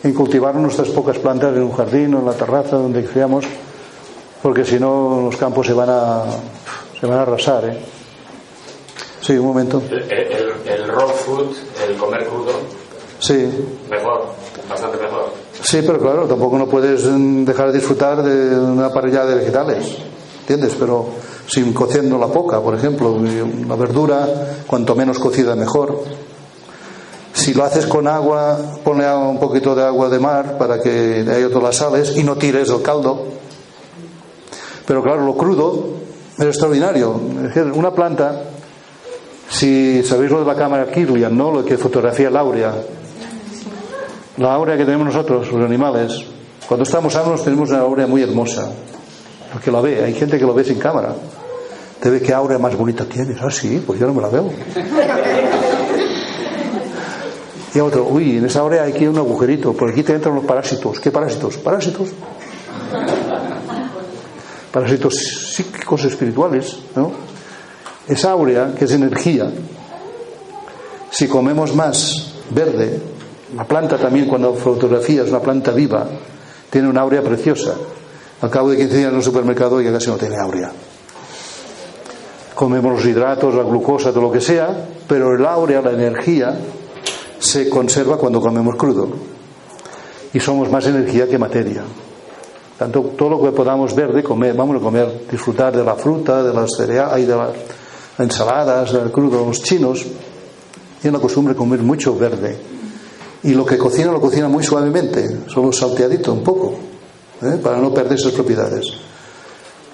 en 0.08 0.14
cultivar 0.14 0.56
nuestras 0.56 0.90
pocas 0.90 1.18
plantas 1.20 1.56
en 1.56 1.64
un 1.64 1.74
jardín 1.74 2.14
o 2.16 2.20
en 2.20 2.26
la 2.26 2.34
terraza 2.34 2.78
donde 2.78 3.06
creamos, 3.06 3.46
porque 4.42 4.64
si 4.64 4.80
no 4.80 5.22
los 5.26 5.36
campos 5.38 5.68
se 5.68 5.74
van 5.74 5.90
a, 5.90 6.24
se 7.00 7.06
van 7.06 7.20
a 7.20 7.22
arrasar. 7.24 7.66
¿eh? 7.66 7.78
Sí, 9.22 9.34
un 9.34 9.48
momento. 9.48 9.82
El, 9.90 10.02
el, 10.12 10.54
el 10.66 10.88
raw 10.88 11.10
food, 11.10 11.56
el 11.88 11.98
comer 11.98 12.26
crudo, 12.28 12.52
Sí, 13.20 13.50
mejor, 13.90 14.28
bastante 14.70 14.98
mejor. 14.98 15.32
Sí, 15.62 15.80
pero 15.86 16.00
claro, 16.00 16.28
tampoco 16.28 16.58
no 16.58 16.68
puedes 16.68 17.04
mm, 17.06 17.46
dejar 17.46 17.72
de 17.72 17.80
disfrutar 17.80 18.22
de 18.22 18.60
una 18.60 18.92
parrilla 18.94 19.26
de 19.26 19.36
vegetales, 19.36 19.98
¿entiendes? 20.42 20.76
Pero 20.80 21.08
sin 21.48 21.74
cociendo 21.74 22.18
la 22.18 22.28
poca, 22.28 22.62
por 22.62 22.76
ejemplo, 22.76 23.18
la 23.20 23.76
verdura, 23.76 24.28
cuanto 24.68 24.96
menos 24.96 25.18
cocida 25.18 25.56
mejor. 25.56 26.04
Si 27.38 27.54
lo 27.54 27.64
haces 27.64 27.86
con 27.86 28.08
agua, 28.08 28.58
ponle 28.84 29.08
un 29.16 29.40
poquito 29.40 29.76
de 29.76 29.84
agua 29.84 30.10
de 30.10 30.18
mar 30.18 30.58
para 30.58 30.82
que 30.82 31.24
haya 31.30 31.50
todas 31.50 31.64
las 31.64 31.76
sales 31.76 32.18
y 32.18 32.24
no 32.24 32.36
tires 32.36 32.68
el 32.70 32.82
caldo. 32.82 33.28
Pero 34.88 35.04
claro, 35.04 35.24
lo 35.24 35.38
crudo 35.38 35.86
es 36.36 36.46
extraordinario. 36.46 37.12
Una 37.76 37.92
planta, 37.92 38.42
si 39.48 40.02
sabéis 40.04 40.32
lo 40.32 40.40
de 40.40 40.48
la 40.48 40.56
cámara 40.56 40.92
Kirlian, 40.92 41.38
¿no? 41.38 41.52
Lo 41.52 41.64
que 41.64 41.78
fotografía 41.78 42.30
el 42.30 42.38
áurea, 42.38 42.74
la 44.38 44.56
aurea 44.56 44.76
que 44.76 44.86
tenemos 44.86 45.06
nosotros, 45.06 45.52
los 45.52 45.64
animales, 45.64 46.26
cuando 46.68 46.86
estamos 46.86 47.14
sanos 47.14 47.44
tenemos 47.44 47.70
una 47.70 47.82
aurea 47.82 48.08
muy 48.08 48.24
hermosa. 48.24 48.72
El 49.54 49.60
que 49.62 49.72
la 49.72 49.80
ve, 49.80 50.04
hay 50.04 50.14
gente 50.16 50.40
que 50.40 50.46
lo 50.46 50.56
ve 50.56 50.64
sin 50.64 50.80
cámara. 50.80 51.14
Te 52.02 52.10
ve 52.10 52.20
qué 52.20 52.34
aurea 52.34 52.58
más 52.58 52.76
bonita 52.76 53.06
tienes. 53.06 53.38
Ah, 53.40 53.52
sí, 53.52 53.84
pues 53.86 54.00
yo 54.00 54.08
no 54.08 54.16
me 54.16 54.24
la 54.24 54.30
veo. 54.30 54.50
Y 57.78 57.80
otro, 57.80 58.08
uy, 58.10 58.38
en 58.38 58.46
esa 58.46 58.68
hay 58.68 58.92
aquí 58.92 59.06
un 59.06 59.20
agujerito, 59.20 59.72
por 59.74 59.92
aquí 59.92 60.02
te 60.02 60.16
entran 60.16 60.34
los 60.34 60.46
parásitos. 60.46 61.00
¿Qué 61.00 61.12
parásitos? 61.12 61.58
Parásitos. 61.58 62.10
Parásitos 64.72 65.16
psíquicos 65.16 66.04
espirituales, 66.06 66.76
¿no? 66.96 67.12
Esa 68.08 68.32
aurea, 68.32 68.74
que 68.74 68.86
es 68.86 68.92
energía, 68.94 69.52
si 71.12 71.28
comemos 71.28 71.76
más 71.76 72.34
verde, 72.50 73.00
la 73.56 73.66
planta 73.66 74.00
también 74.00 74.26
cuando 74.26 74.56
fotografías 74.56 75.30
una 75.30 75.42
planta 75.42 75.70
viva, 75.72 76.08
tiene 76.72 76.90
una 76.90 77.02
aurea 77.02 77.22
preciosa. 77.22 77.76
Al 78.42 78.50
cabo 78.50 78.72
de 78.72 78.78
15 78.78 78.98
días 78.98 79.10
en 79.12 79.18
un 79.18 79.24
supermercado 79.24 79.80
ya 79.82 79.92
casi 79.92 80.10
no 80.10 80.18
tiene 80.18 80.36
aurea. 80.38 80.72
Comemos 82.56 82.92
los 82.92 83.06
hidratos, 83.06 83.54
la 83.54 83.62
glucosa, 83.62 84.10
todo 84.10 84.22
lo 84.22 84.32
que 84.32 84.42
sea, 84.42 84.88
pero 85.08 85.36
el 85.36 85.46
áurea, 85.46 85.80
la 85.84 85.92
energía, 85.92 86.58
se 87.40 87.70
conserva 87.70 88.18
cuando 88.18 88.42
comemos 88.42 88.76
crudo. 88.76 89.10
Y 90.34 90.40
somos 90.40 90.70
más 90.70 90.86
energía 90.86 91.28
que 91.28 91.38
materia. 91.38 91.84
Tanto 92.78 93.02
todo 93.18 93.30
lo 93.30 93.42
que 93.42 93.52
podamos 93.52 93.96
ver 93.96 94.14
de 94.14 94.22
comer, 94.22 94.56
vamos 94.56 94.78
a 94.78 94.80
comer, 94.80 95.26
disfrutar 95.30 95.76
de 95.76 95.84
la 95.84 95.96
fruta, 95.96 96.44
de 96.44 96.54
las 96.54 96.70
cereales, 96.76 97.28
de 97.28 97.36
las 97.36 97.50
ensaladas, 98.20 98.94
del 98.94 99.12
crudo. 99.12 99.46
Los 99.46 99.64
chinos 99.64 100.06
tienen 101.02 101.14
la 101.14 101.22
costumbre 101.22 101.54
de 101.54 101.58
comer 101.58 101.80
mucho 101.80 102.16
verde. 102.16 102.58
Y 103.44 103.54
lo 103.54 103.66
que 103.66 103.78
cocina 103.78 104.12
lo 104.12 104.22
cocina 104.22 104.48
muy 104.48 104.64
suavemente, 104.64 105.42
solo 105.48 105.72
salteadito 105.72 106.34
un 106.34 106.44
poco, 106.44 106.76
¿eh? 107.42 107.60
para 107.62 107.78
no 107.78 107.94
perder 107.94 108.18
esas 108.18 108.34
propiedades. 108.34 108.94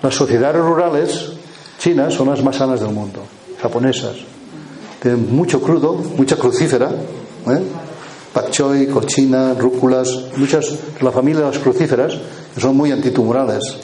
Las 0.02 0.16
sociedades 0.16 0.62
rurales 0.62 1.32
chinas 1.78 2.14
son 2.14 2.30
las 2.30 2.44
más 2.44 2.58
sanas 2.58 2.80
del 2.82 2.92
mundo, 2.92 3.22
japonesas. 3.62 4.16
Tienen 5.02 5.34
mucho 5.36 5.62
crudo, 5.62 5.94
mucha 6.18 6.36
crucífera, 6.36 6.90
¿eh? 7.48 7.62
pak 8.34 8.50
rúculas, 9.60 10.10
muchas 10.38 10.74
la 11.02 11.12
familia 11.12 11.42
de 11.42 11.52
las 11.52 11.60
crucíferas 11.60 12.18
que 12.54 12.62
son 12.62 12.76
muy 12.76 12.92
antitumorales. 12.92 13.78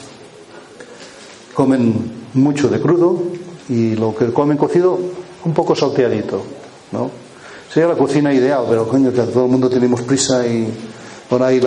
Comen 1.54 2.12
mucho 2.34 2.68
de 2.68 2.80
crudo 2.80 3.22
y 3.68 3.94
lo 3.94 4.14
que 4.14 4.32
comen 4.32 4.56
cocido 4.56 4.98
un 5.44 5.54
poco 5.54 5.74
salteadito, 5.74 6.42
¿no? 6.92 7.10
Sería 7.72 7.90
la 7.90 7.96
cocina 7.96 8.32
ideal, 8.34 8.64
pero 8.68 8.88
coño, 8.88 9.12
que 9.12 9.20
todo 9.22 9.44
el 9.44 9.50
mundo 9.50 9.70
tenemos 9.70 10.02
prisa 10.02 10.44
y 10.46 10.66
por 11.30 11.44
ahí 11.44 11.60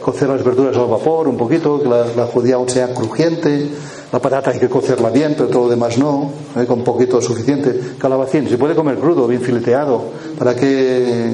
cocer 0.00 0.28
las 0.28 0.44
verduras 0.44 0.76
al 0.76 0.86
vapor 0.86 1.26
un 1.26 1.36
poquito, 1.36 1.82
que 1.82 1.88
la, 1.88 2.26
judía 2.32 2.54
aún 2.54 2.68
sea 2.68 2.94
crujiente, 2.94 3.68
la 4.12 4.20
patata 4.20 4.52
hay 4.52 4.60
que 4.60 4.68
cocerla 4.68 5.10
bien, 5.10 5.34
pero 5.36 5.48
todo 5.48 5.64
lo 5.64 5.70
demás 5.70 5.98
no, 5.98 6.30
¿eh? 6.56 6.64
con 6.64 6.84
poquito 6.84 7.20
suficiente. 7.20 7.96
Calabacín, 7.98 8.48
se 8.48 8.56
puede 8.56 8.76
comer 8.76 8.98
crudo, 8.98 9.26
bien 9.26 9.42
fileteado, 9.42 10.04
¿para 10.38 10.54
qué 10.54 11.28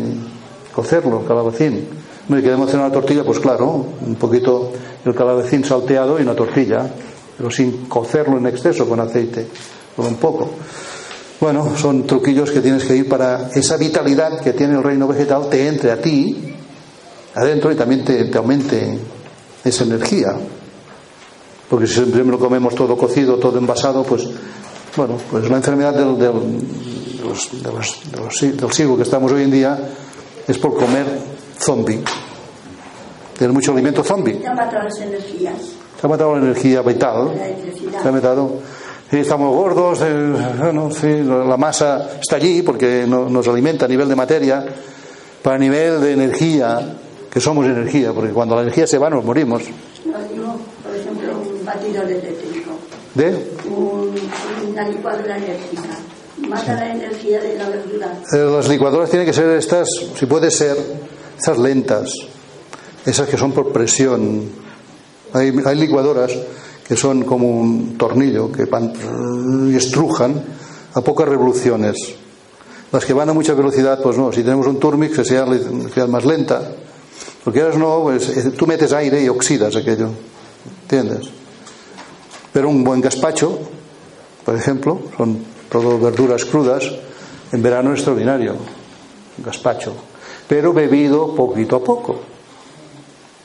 cocerlo, 0.74 1.22
calabacín? 1.28 1.86
Hombre, 2.26 2.42
queremos 2.42 2.68
hacer 2.68 2.80
una 2.80 2.90
tortilla, 2.90 3.24
pues 3.24 3.40
claro, 3.40 3.84
un 4.06 4.14
poquito 4.14 4.72
el 5.04 5.14
calabacín 5.14 5.62
salteado 5.62 6.18
y 6.18 6.22
una 6.22 6.34
tortilla, 6.34 6.90
pero 7.36 7.50
sin 7.50 7.88
cocerlo 7.88 8.38
en 8.38 8.46
exceso 8.46 8.88
con 8.88 9.00
aceite, 9.00 9.48
solo 9.94 10.08
un 10.08 10.16
poco. 10.16 10.48
Bueno, 11.38 11.76
son 11.76 12.06
truquillos 12.06 12.50
que 12.50 12.60
tienes 12.60 12.84
que 12.84 12.96
ir 12.96 13.06
para 13.06 13.50
esa 13.54 13.76
vitalidad 13.76 14.40
que 14.40 14.54
tiene 14.54 14.76
el 14.76 14.82
reino 14.82 15.06
vegetal 15.06 15.50
te 15.50 15.68
entre 15.68 15.90
a 15.90 16.00
ti 16.00 16.55
adentro 17.36 17.70
y 17.70 17.76
también 17.76 18.04
te, 18.04 18.24
te 18.24 18.38
aumente 18.38 18.98
esa 19.64 19.84
energía. 19.84 20.34
Porque 21.70 21.86
si 21.86 21.94
siempre 21.94 22.24
lo 22.24 22.38
comemos 22.38 22.74
todo 22.74 22.96
cocido, 22.96 23.36
todo 23.38 23.58
envasado, 23.58 24.02
pues 24.04 24.28
bueno, 24.96 25.18
pues 25.30 25.48
la 25.50 25.56
enfermedad 25.56 25.92
del, 25.94 26.16
del, 26.18 26.32
de 27.18 27.24
los- 27.24 27.62
de 27.62 27.72
los- 27.72 27.98
de 28.10 28.16
los 28.20 28.42
sig- 28.42 28.54
del 28.56 28.72
siglo 28.72 28.96
que 28.96 29.02
estamos 29.02 29.30
hoy 29.32 29.42
en 29.42 29.50
día 29.50 29.78
es 30.48 30.58
por 30.58 30.74
comer 30.76 31.06
zombie. 31.58 32.02
Tener 33.36 33.52
mucho 33.52 33.72
alimento 33.72 34.02
zombie. 34.02 34.40
Se 34.40 34.46
han 34.46 34.56
matado 34.56 34.84
las 34.84 34.98
energías, 35.00 35.54
Se 36.00 36.06
ha 36.06 36.08
matado 36.08 36.36
la 36.36 36.42
energía 36.46 36.82
vital. 36.82 37.32
la. 37.92 38.02
Se 38.02 38.08
ha 38.08 38.12
matado. 38.12 38.52
Sí, 39.10 39.18
estamos 39.18 39.54
gordos, 39.54 40.00
eh, 40.02 40.34
bueno, 40.58 40.90
sí, 40.90 41.22
la 41.22 41.56
masa 41.56 42.10
está 42.20 42.36
allí 42.36 42.62
porque 42.62 43.04
no- 43.06 43.28
nos 43.28 43.46
alimenta 43.48 43.84
a 43.84 43.88
nivel 43.88 44.08
de 44.08 44.16
materia, 44.16 44.64
pero 45.42 45.54
a 45.54 45.58
nivel 45.58 46.00
de 46.00 46.12
energía, 46.12 46.96
que 47.36 47.40
somos 47.42 47.66
energía, 47.66 48.14
porque 48.14 48.32
cuando 48.32 48.56
la 48.56 48.62
energía 48.62 48.86
se 48.86 48.96
va 48.96 49.10
nos 49.10 49.22
morimos. 49.22 49.62
No, 50.06 50.18
digo, 50.32 50.56
por 50.82 50.96
ejemplo, 50.96 51.32
un 51.38 51.62
batidor 51.66 52.04
eléctrico, 52.10 52.70
¿De? 53.14 53.26
un- 53.68 54.14
una 54.72 54.88
licuadora 54.88 55.36
eléctrica. 55.36 55.98
Mata 56.48 56.72
la 56.72 56.92
energía 56.94 57.38
de 57.42 57.58
la 57.58 57.68
verdura. 57.68 58.18
Eh, 58.32 58.38
Las 58.38 58.66
licuadoras 58.70 59.10
tienen 59.10 59.26
que 59.26 59.34
ser 59.34 59.50
estas, 59.50 59.86
si 60.18 60.24
puede 60.24 60.50
ser, 60.50 60.78
estas 61.36 61.58
lentas, 61.58 62.10
esas 63.04 63.28
que 63.28 63.36
son 63.36 63.52
por 63.52 63.70
presión. 63.70 64.40
Hay, 65.34 65.52
hay 65.66 65.76
licuadoras 65.76 66.32
que 66.88 66.96
son 66.96 67.24
como 67.24 67.50
un 67.50 67.98
tornillo 67.98 68.50
que 68.50 68.64
van 68.64 68.94
y 69.70 69.76
estrujan 69.76 70.42
a 70.94 71.02
pocas 71.02 71.28
revoluciones. 71.28 71.96
Las 72.92 73.04
que 73.04 73.12
van 73.12 73.28
a 73.28 73.34
mucha 73.34 73.52
velocidad, 73.52 74.00
pues 74.02 74.16
no. 74.16 74.32
Si 74.32 74.42
tenemos 74.42 74.66
un 74.66 74.80
Turmix 74.80 75.16
que 75.18 75.24
sea, 75.26 75.44
que 75.44 75.90
sea 75.92 76.06
más 76.06 76.24
lenta, 76.24 76.62
porque 77.46 77.60
ahora 77.60 77.78
no, 77.78 78.02
pues, 78.02 78.56
tú 78.56 78.66
metes 78.66 78.92
aire 78.92 79.22
y 79.22 79.28
oxidas 79.28 79.76
aquello. 79.76 80.10
¿Entiendes? 80.82 81.30
Pero 82.52 82.68
un 82.68 82.82
buen 82.82 83.00
gazpacho, 83.00 83.60
por 84.44 84.56
ejemplo, 84.56 85.00
son 85.16 85.44
todo 85.68 85.96
verduras 85.96 86.44
crudas, 86.44 86.90
en 87.52 87.62
verano 87.62 87.92
es 87.92 88.00
extraordinario, 88.00 88.54
un 89.38 89.44
gazpacho, 89.44 89.94
pero 90.48 90.72
bebido 90.72 91.36
poquito 91.36 91.76
a 91.76 91.84
poco. 91.84 92.18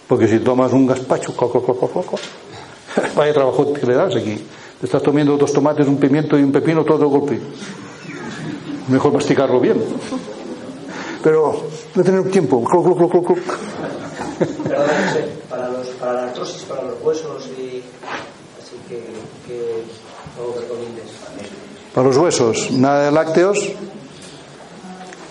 Porque 0.08 0.28
si 0.28 0.40
tomas 0.40 0.74
un 0.74 0.88
gazpacho, 0.88 1.36
coco, 1.36 1.62
coco, 1.62 1.88
coco, 1.88 2.18
vaya 3.16 3.34
trabajo 3.36 3.72
que 3.72 3.86
le 3.86 3.94
das 3.94 4.16
aquí. 4.16 4.44
Te 4.80 4.88
estás 4.88 5.04
tomando 5.04 5.38
dos 5.38 5.54
tomates, 5.54 5.88
un 5.88 5.98
pimiento 5.98 6.40
y 6.40 6.42
un 6.42 6.52
pepino 6.52 6.84
todo 6.84 6.98
de 6.98 7.06
golpe. 7.06 7.40
Mejor 8.88 9.14
masticarlo 9.14 9.60
bien. 9.60 9.80
Pero 11.22 11.70
no 11.96 12.04
tener 12.04 12.30
tiempo. 12.32 12.64
Para, 15.50 15.70
los, 15.70 15.88
para 16.00 16.14
la 16.14 16.24
artrosis, 16.24 16.64
para 16.64 16.84
los 16.84 17.02
huesos 17.04 17.48
y 17.58 17.84
así 18.60 18.76
que, 18.88 19.04
que 19.46 19.84
algo 20.40 20.54
que 20.54 20.60
recomiendes. 20.62 21.06
Para 21.94 22.08
los 22.08 22.18
huesos, 22.18 22.72
nada 22.72 23.06
de 23.06 23.12
lácteos, 23.12 23.74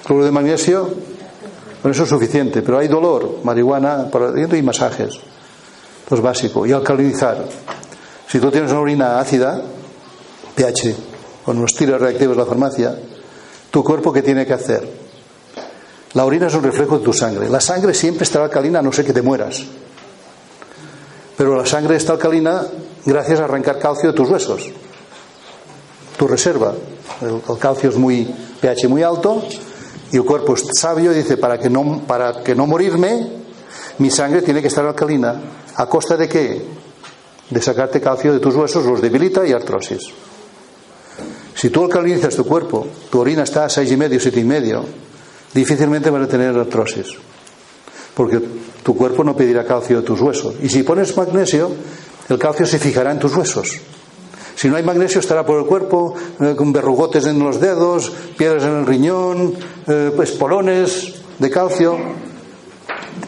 cloruro 0.04 0.26
de 0.26 0.32
magnesio, 0.32 0.90
con 1.82 1.90
eso 1.90 2.04
es 2.04 2.08
suficiente. 2.08 2.62
Pero 2.62 2.78
hay 2.78 2.88
dolor, 2.88 3.38
marihuana 3.42 4.10
para 4.10 4.32
y 4.56 4.62
masajes. 4.62 5.14
Esto 6.02 6.14
es 6.14 6.20
básico. 6.20 6.66
Y 6.66 6.72
alcalinizar. 6.72 7.44
Si 8.28 8.38
tú 8.38 8.50
tienes 8.50 8.70
una 8.70 8.80
orina 8.80 9.18
ácida, 9.18 9.60
pH, 10.54 10.94
con 11.44 11.58
unos 11.58 11.72
tiros 11.72 12.00
reactivos 12.00 12.36
de 12.36 12.42
la 12.42 12.46
farmacia, 12.46 12.94
tu 13.70 13.82
cuerpo 13.82 14.12
qué 14.12 14.22
tiene 14.22 14.46
que 14.46 14.52
hacer? 14.52 15.09
La 16.14 16.24
orina 16.24 16.48
es 16.48 16.54
un 16.54 16.62
reflejo 16.62 16.98
de 16.98 17.04
tu 17.04 17.12
sangre. 17.12 17.48
La 17.48 17.60
sangre 17.60 17.94
siempre 17.94 18.24
estará 18.24 18.46
alcalina 18.46 18.82
no 18.82 18.92
ser 18.92 19.04
que 19.04 19.12
te 19.12 19.22
mueras. 19.22 19.64
Pero 21.36 21.56
la 21.56 21.66
sangre 21.66 21.96
está 21.96 22.14
alcalina 22.14 22.66
gracias 23.04 23.40
a 23.40 23.44
arrancar 23.44 23.78
calcio 23.78 24.10
de 24.10 24.16
tus 24.16 24.28
huesos. 24.28 24.68
Tu 26.16 26.26
reserva. 26.26 26.74
El, 27.20 27.40
el 27.48 27.58
calcio 27.58 27.90
es 27.90 27.96
muy 27.96 28.28
pH 28.60 28.88
muy 28.88 29.02
alto 29.02 29.42
y 30.12 30.16
el 30.16 30.24
cuerpo 30.24 30.54
es 30.54 30.64
sabio 30.78 31.12
y 31.12 31.16
dice 31.16 31.36
para 31.36 31.58
que 31.58 31.70
no 31.70 32.02
para 32.06 32.42
que 32.42 32.54
no 32.54 32.66
morirme 32.66 33.40
mi 33.98 34.10
sangre 34.10 34.42
tiene 34.42 34.62
que 34.62 34.68
estar 34.68 34.84
alcalina. 34.84 35.40
¿A 35.76 35.86
costa 35.86 36.16
de 36.16 36.28
qué? 36.28 36.62
De 37.50 37.60
sacarte 37.62 38.00
calcio 38.00 38.32
de 38.32 38.38
tus 38.40 38.54
huesos, 38.54 38.84
los 38.84 39.00
debilita 39.00 39.46
y 39.46 39.52
artrosis. 39.52 40.08
Si 41.54 41.68
tú 41.68 41.84
alcalinizas 41.84 42.34
tu 42.34 42.46
cuerpo, 42.46 42.86
tu 43.10 43.20
orina 43.20 43.42
está 43.42 43.66
a 43.66 43.68
seis 43.68 43.92
y 43.92 43.96
medio, 43.96 44.18
siete 44.18 44.40
y 44.40 44.44
medio, 44.44 44.84
difícilmente 45.54 46.10
vas 46.10 46.24
a 46.24 46.28
tener 46.28 46.56
artrosis. 46.56 47.08
Porque 48.14 48.40
tu 48.82 48.96
cuerpo 48.96 49.24
no 49.24 49.36
pedirá 49.36 49.64
calcio 49.64 50.00
de 50.00 50.02
tus 50.02 50.20
huesos. 50.20 50.54
Y 50.62 50.68
si 50.68 50.82
pones 50.82 51.16
magnesio, 51.16 51.70
el 52.28 52.38
calcio 52.38 52.66
se 52.66 52.78
fijará 52.78 53.12
en 53.12 53.18
tus 53.18 53.34
huesos. 53.34 53.80
Si 54.54 54.68
no 54.68 54.76
hay 54.76 54.82
magnesio, 54.82 55.20
estará 55.20 55.46
por 55.46 55.58
el 55.58 55.66
cuerpo, 55.66 56.14
eh, 56.38 56.54
con 56.54 56.72
verrugotes 56.72 57.24
en 57.24 57.38
los 57.38 57.60
dedos, 57.60 58.12
piedras 58.36 58.64
en 58.64 58.80
el 58.80 58.86
riñón, 58.86 59.54
eh, 59.86 60.12
espolones 60.22 61.14
de 61.38 61.50
calcio. 61.50 61.96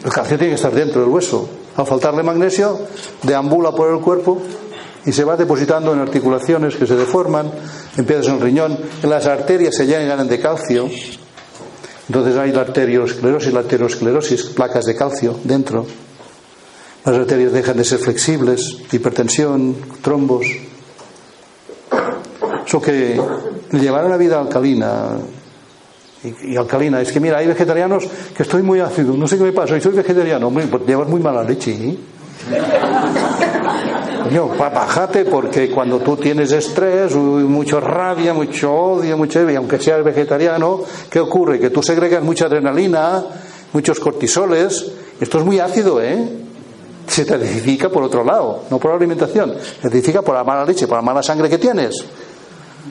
El 0.03 0.11
calcio 0.11 0.37
tiene 0.37 0.51
que 0.51 0.57
estar 0.57 0.73
dentro 0.73 1.01
del 1.01 1.09
hueso. 1.09 1.49
Al 1.75 1.87
faltarle 1.87 2.21
magnesio, 2.21 2.79
deambula 3.23 3.71
por 3.71 3.91
el 3.91 3.99
cuerpo 3.99 4.43
y 5.05 5.11
se 5.11 5.23
va 5.23 5.35
depositando 5.35 5.91
en 5.91 5.99
articulaciones 5.99 6.75
que 6.75 6.85
se 6.85 6.95
deforman, 6.95 7.51
en 7.97 8.05
piedras 8.05 8.27
en 8.27 8.35
el 8.35 8.41
riñón, 8.41 8.77
en 9.01 9.09
las 9.09 9.25
arterias 9.25 9.75
se 9.75 9.87
llenan 9.87 10.27
de 10.27 10.39
calcio. 10.39 10.87
Entonces 12.07 12.37
hay 12.37 12.51
la 12.51 12.61
arteriosclerosis, 12.61 13.53
la 13.53 13.59
arteriosclerosis, 13.61 14.43
placas 14.43 14.85
de 14.85 14.95
calcio 14.95 15.39
dentro. 15.43 15.85
Las 17.05 17.15
arterias 17.15 17.51
dejan 17.51 17.77
de 17.77 17.83
ser 17.83 17.99
flexibles, 17.99 18.77
hipertensión, 18.91 19.75
trombos. 20.01 20.45
Eso 22.65 22.81
que 22.81 23.19
llevar 23.71 24.05
una 24.05 24.17
vida 24.17 24.39
alcalina 24.39 25.17
y, 26.23 26.55
alcalina, 26.55 27.01
es 27.01 27.11
que 27.11 27.19
mira, 27.19 27.37
hay 27.37 27.47
vegetarianos 27.47 28.05
que 28.35 28.43
estoy 28.43 28.61
muy 28.61 28.79
ácido, 28.79 29.13
no 29.15 29.27
sé 29.27 29.37
qué 29.37 29.43
me 29.43 29.51
pasa, 29.51 29.77
y 29.77 29.81
soy 29.81 29.93
vegetariano, 29.93 30.47
hombre, 30.47 30.65
pues 30.67 30.85
llevas 30.85 31.07
muy 31.09 31.19
mala 31.19 31.43
leche. 31.43 31.71
¿eh? 31.71 31.97
Coño, 34.23 34.47
bájate 34.47 35.25
porque 35.25 35.69
cuando 35.69 35.99
tú 35.99 36.15
tienes 36.15 36.51
estrés, 36.51 37.13
mucha 37.15 37.79
rabia, 37.79 38.33
mucho 38.33 38.73
odio, 38.73 39.17
mucho 39.17 39.49
y 39.49 39.55
aunque 39.55 39.79
seas 39.79 40.03
vegetariano, 40.03 40.81
¿qué 41.09 41.19
ocurre? 41.19 41.59
Que 41.59 41.69
tú 41.69 41.83
segregas 41.83 42.23
mucha 42.23 42.45
adrenalina, 42.45 43.23
muchos 43.73 43.99
cortisoles, 43.99 44.91
esto 45.19 45.39
es 45.39 45.45
muy 45.45 45.59
ácido, 45.59 46.01
¿eh? 46.01 46.25
Se 47.05 47.25
te 47.25 47.33
acidifica 47.35 47.89
por 47.89 48.03
otro 48.03 48.23
lado, 48.23 48.63
no 48.69 48.79
por 48.79 48.91
la 48.91 48.97
alimentación, 48.97 49.55
se 49.81 49.87
acidifica 49.87 50.21
por 50.21 50.35
la 50.35 50.45
mala 50.45 50.63
leche, 50.63 50.87
por 50.87 50.97
la 50.97 51.01
mala 51.01 51.21
sangre 51.21 51.49
que 51.49 51.57
tienes. 51.57 51.95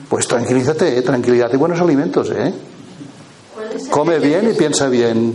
Pues 0.07 0.27
tranquilízate, 0.27 0.99
¿eh? 0.99 1.01
tranquilidad 1.01 1.49
y 1.51 1.57
buenos 1.57 1.81
alimentos, 1.81 2.29
¿eh? 2.29 2.53
Come 3.89 4.19
bien 4.19 4.51
y 4.51 4.53
piensa 4.53 4.87
bien. 4.87 5.33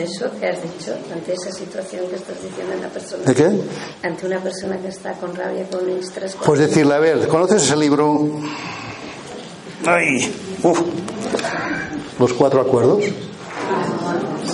Ante 0.00 0.12
eso 0.14 0.30
que 0.40 0.46
has 0.46 0.62
dicho, 0.62 0.94
ante 1.12 1.34
esa 1.34 1.52
situación 1.52 2.06
que 2.08 2.16
estás 2.16 2.42
diciendo 2.42 2.72
en 2.72 2.80
la 2.80 2.88
persona. 2.88 3.22
¿De 3.22 3.34
qué? 3.34 3.50
Ante 4.02 4.26
una 4.26 4.38
persona 4.38 4.78
que 4.78 4.88
está 4.88 5.12
con 5.12 5.36
rabia, 5.36 5.66
con 5.70 5.86
estrés. 5.90 6.36
Con... 6.36 6.46
Pues 6.46 6.60
decirle, 6.60 6.94
a 6.94 6.98
ver, 7.00 7.28
¿conoces 7.28 7.64
ese 7.64 7.76
libro? 7.76 8.30
¡Ay! 9.84 10.34
¡Uf! 10.62 10.80
Los 12.18 12.32
cuatro 12.32 12.62
acuerdos. 12.62 13.04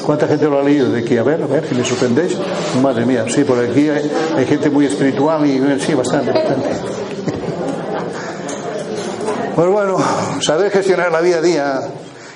¿Cuánta 0.04 0.26
gente 0.26 0.46
lo 0.46 0.58
ha 0.58 0.64
leído? 0.64 0.90
De 0.90 1.02
aquí, 1.02 1.16
a 1.16 1.22
ver, 1.22 1.40
a 1.40 1.46
ver, 1.46 1.68
si 1.68 1.76
me 1.76 1.84
sorprendéis. 1.84 2.36
Madre 2.82 3.06
mía, 3.06 3.24
sí, 3.28 3.44
por 3.44 3.60
aquí 3.60 3.88
hay, 3.88 4.10
hay 4.36 4.46
gente 4.46 4.68
muy 4.68 4.86
espiritual 4.86 5.46
y 5.46 5.60
sí, 5.80 5.94
bastante, 5.94 6.32
bastante. 6.32 6.70
Pues 9.54 9.68
bueno, 9.68 9.96
saber 10.40 10.72
gestionar 10.72 11.12
la 11.12 11.20
vida 11.20 11.36
a 11.36 11.40
día 11.40 11.80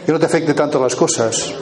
que 0.07 0.13
no 0.13 0.21
te 0.21 0.27
afecte 0.27 0.55
tanto 0.55 0.81
las 0.81 0.95
cosas. 0.95 1.53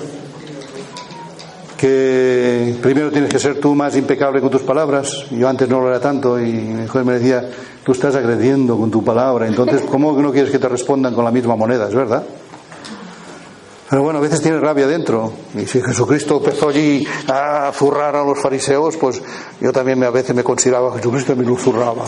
Que 1.79 2.77
primero 2.83 3.13
tienes 3.13 3.31
que 3.31 3.39
ser 3.39 3.61
tú 3.61 3.75
más 3.75 3.97
impecable 3.97 4.41
con 4.41 4.51
tus 4.51 4.63
palabras. 4.63 5.27
Yo 5.31 5.49
antes 5.49 5.69
no 5.69 5.81
lo 5.81 5.89
era 5.89 6.01
tanto 6.01 6.39
y 6.39 6.53
mi 6.53 6.83
mujer 6.83 7.05
me 7.05 7.15
decía, 7.15 7.49
tú 7.85 7.93
estás 7.93 8.17
agrediendo 8.17 8.77
con 8.77 8.91
tu 8.91 9.05
palabra. 9.05 9.47
Entonces, 9.47 9.83
¿cómo 9.91 10.13
no 10.21 10.33
quieres 10.33 10.51
que 10.51 10.59
te 10.59 10.69
respondan 10.69 11.15
con 11.15 11.25
la 11.25 11.31
misma 11.31 11.55
moneda? 11.55 11.87
Es 11.89 11.95
verdad. 11.95 12.25
Pero 13.89 14.03
bueno, 14.03 14.19
a 14.19 14.23
veces 14.23 14.43
tienes 14.43 14.61
rabia 14.61 14.87
dentro. 14.87 15.33
Y 15.55 15.67
si 15.67 15.81
Jesucristo 15.81 16.39
empezó 16.39 16.69
allí 16.69 17.07
a 17.29 17.71
zurrar 17.73 18.17
a 18.17 18.25
los 18.25 18.39
fariseos, 18.39 18.97
pues 18.97 19.23
yo 19.61 19.73
también 19.73 20.03
a 20.03 20.11
veces 20.11 20.35
me 20.35 20.43
consideraba 20.43 20.95
Jesucristo 20.97 21.33
y 21.33 21.37
me 21.37 21.45
lo 21.45 21.57
zurraba. 21.57 22.05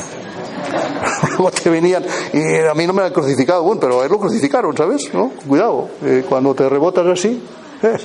Luego 1.28 1.50
te 1.52 1.70
venían, 1.70 2.04
y 2.32 2.58
a 2.58 2.74
mí 2.74 2.86
no 2.86 2.92
me 2.92 3.02
han 3.02 3.12
crucificado 3.12 3.60
aún, 3.60 3.78
pero 3.78 4.00
a 4.00 4.04
él 4.04 4.10
lo 4.10 4.18
crucificaron, 4.18 4.76
¿sabes? 4.76 5.12
¿No? 5.14 5.30
Cuidado, 5.46 5.88
eh, 6.04 6.24
cuando 6.28 6.54
te 6.54 6.68
rebotas 6.68 7.06
así. 7.06 7.42
¿eh? 7.82 7.96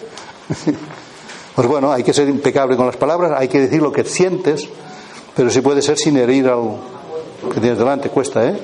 Pues 1.56 1.68
bueno, 1.68 1.92
hay 1.92 2.04
que 2.04 2.14
ser 2.14 2.28
impecable 2.28 2.76
con 2.76 2.86
las 2.86 2.98
palabras, 2.98 3.32
hay 3.38 3.48
que 3.48 3.62
decir 3.62 3.82
lo 3.82 3.92
que 3.92 4.04
sientes, 4.04 4.68
pero 5.36 5.50
si 5.50 5.62
puede 5.62 5.82
ser 5.82 5.98
sin 5.98 6.18
herir 6.18 6.48
al 6.48 6.78
que 7.54 7.62
tienes 7.62 7.80
delante, 7.80 8.10
cuesta, 8.10 8.46
¿eh? 8.46 8.60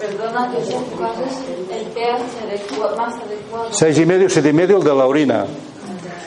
Perdona 0.00 0.50
que 0.50 0.58
el 0.58 1.86
pH 1.86 2.96
más 2.96 3.14
adecuado. 3.14 3.68
Seis 3.70 3.98
y 3.98 4.06
medio, 4.06 4.28
siete 4.28 4.48
y 4.48 4.52
medio 4.52 4.78
el 4.78 4.84
de 4.84 4.94
la 4.94 5.06
orina. 5.06 5.46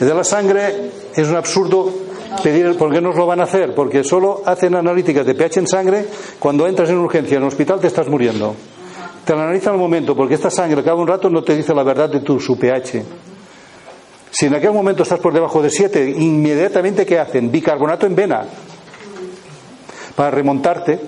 El 0.00 0.06
de 0.08 0.14
la 0.14 0.24
sangre 0.24 0.90
es 1.14 1.28
un 1.28 1.36
absurdo 1.36 1.92
pedir 2.42 2.76
por 2.76 2.90
qué 2.90 3.00
nos 3.02 3.16
lo 3.16 3.26
van 3.26 3.40
a 3.40 3.44
hacer, 3.44 3.74
porque 3.74 4.02
solo 4.02 4.42
hacen 4.46 4.74
analíticas 4.74 5.26
de 5.26 5.34
pH 5.34 5.60
en 5.60 5.66
sangre 5.66 6.06
cuando 6.38 6.66
entras 6.66 6.88
en 6.88 6.96
urgencia 6.98 7.36
en 7.36 7.42
el 7.42 7.48
hospital 7.48 7.80
te 7.80 7.88
estás 7.88 8.08
muriendo. 8.08 8.54
Te 9.26 9.34
la 9.34 9.42
analizan 9.42 9.74
al 9.74 9.78
momento, 9.78 10.16
porque 10.16 10.34
esta 10.34 10.50
sangre 10.50 10.82
cada 10.82 10.96
un 10.96 11.06
rato 11.06 11.28
no 11.28 11.42
te 11.42 11.54
dice 11.54 11.74
la 11.74 11.82
verdad 11.82 12.08
de 12.08 12.20
tu 12.20 12.40
su 12.40 12.58
pH. 12.58 13.02
Si 14.38 14.44
en 14.44 14.54
aquel 14.54 14.72
momento 14.72 15.02
estás 15.02 15.18
por 15.18 15.32
debajo 15.32 15.62
de 15.62 15.70
7, 15.70 16.10
inmediatamente 16.18 17.06
¿qué 17.06 17.18
hacen? 17.18 17.50
Bicarbonato 17.50 18.04
en 18.04 18.14
vena. 18.14 18.42
Para 20.14 20.30
remontarte, 20.30 21.00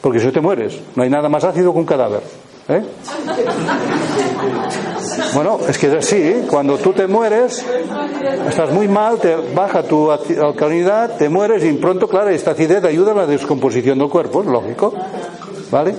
porque 0.00 0.20
si 0.20 0.26
no 0.26 0.32
te 0.32 0.40
mueres. 0.40 0.78
No 0.94 1.02
hay 1.02 1.10
nada 1.10 1.28
más 1.28 1.42
ácido 1.42 1.72
que 1.72 1.78
un 1.80 1.84
cadáver. 1.84 2.20
¿eh? 2.68 2.84
Bueno, 5.34 5.58
es 5.68 5.76
que 5.76 5.88
es 5.88 5.94
así. 5.94 6.18
¿eh? 6.18 6.44
Cuando 6.48 6.78
tú 6.78 6.92
te 6.92 7.08
mueres, 7.08 7.66
estás 8.48 8.70
muy 8.70 8.86
mal, 8.86 9.18
te 9.18 9.34
baja 9.34 9.82
tu 9.82 10.12
alcalinidad, 10.12 11.16
te 11.16 11.28
mueres 11.28 11.64
y 11.64 11.72
pronto, 11.72 12.06
claro, 12.06 12.30
esta 12.30 12.52
acidez 12.52 12.84
ayuda 12.84 13.10
a 13.10 13.16
la 13.16 13.26
descomposición 13.26 13.98
del 13.98 14.08
cuerpo, 14.08 14.42
es 14.42 14.46
lógico. 14.46 14.94
¿Vale? 15.72 15.96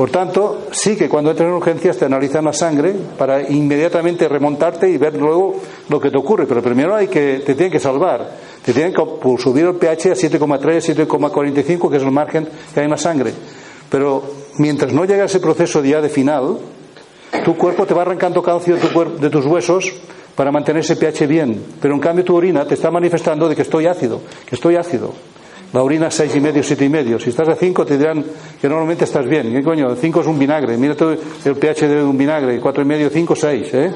Por 0.00 0.10
tanto, 0.10 0.62
sí 0.70 0.96
que 0.96 1.10
cuando 1.10 1.30
entras 1.30 1.50
en 1.50 1.56
urgencias 1.56 1.98
te 1.98 2.06
analizan 2.06 2.46
la 2.46 2.54
sangre 2.54 2.94
para 3.18 3.46
inmediatamente 3.50 4.26
remontarte 4.30 4.88
y 4.88 4.96
ver 4.96 5.14
luego 5.14 5.56
lo 5.90 6.00
que 6.00 6.10
te 6.10 6.16
ocurre. 6.16 6.46
Pero 6.46 6.62
primero 6.62 6.96
hay 6.96 7.08
que, 7.08 7.42
te 7.44 7.54
tienen 7.54 7.70
que 7.70 7.78
salvar. 7.78 8.26
Te 8.64 8.72
tienen 8.72 8.94
que 8.94 9.02
subir 9.36 9.66
el 9.66 9.74
pH 9.74 10.12
a 10.12 10.14
7,3, 10.14 11.06
7,45, 11.06 11.90
que 11.90 11.98
es 11.98 12.02
el 12.02 12.12
margen 12.12 12.48
que 12.72 12.80
hay 12.80 12.84
en 12.84 12.92
la 12.92 12.96
sangre. 12.96 13.34
Pero 13.90 14.22
mientras 14.56 14.90
no 14.90 15.04
llega 15.04 15.26
ese 15.26 15.38
proceso 15.38 15.84
ya 15.84 16.00
de 16.00 16.08
final, 16.08 16.56
tu 17.44 17.58
cuerpo 17.58 17.84
te 17.84 17.92
va 17.92 18.00
arrancando 18.00 18.42
calcio 18.42 18.76
de, 18.76 18.80
tu 18.80 19.18
de 19.18 19.28
tus 19.28 19.44
huesos 19.44 19.92
para 20.34 20.50
mantener 20.50 20.80
ese 20.80 20.96
pH 20.96 21.26
bien. 21.26 21.62
Pero 21.78 21.92
en 21.92 22.00
cambio 22.00 22.24
tu 22.24 22.34
orina 22.34 22.64
te 22.64 22.72
está 22.72 22.90
manifestando 22.90 23.50
de 23.50 23.54
que 23.54 23.60
estoy 23.60 23.84
ácido, 23.84 24.22
que 24.46 24.54
estoy 24.54 24.76
ácido. 24.76 25.12
La 25.72 25.82
orina 25.82 26.10
seis 26.10 26.34
y 26.34 26.40
medio, 26.40 26.62
siete 26.62 26.84
y 26.84 26.88
medio. 26.88 27.18
Si 27.18 27.30
estás 27.30 27.48
a 27.48 27.54
5 27.54 27.86
te 27.86 27.96
dirán 27.96 28.24
que 28.60 28.68
normalmente 28.68 29.04
estás 29.04 29.26
bien. 29.26 29.52
¿Qué 29.52 29.62
coño? 29.62 29.94
5 29.94 30.20
es 30.20 30.26
un 30.26 30.38
vinagre. 30.38 30.76
Mira 30.76 30.96
todo 30.96 31.12
el 31.12 31.56
pH 31.56 31.88
de 31.88 32.02
un 32.02 32.18
vinagre. 32.18 32.58
Cuatro 32.60 32.82
y 32.82 32.86
medio, 32.86 33.08
5, 33.08 33.36
6. 33.36 33.74
¿eh? 33.74 33.92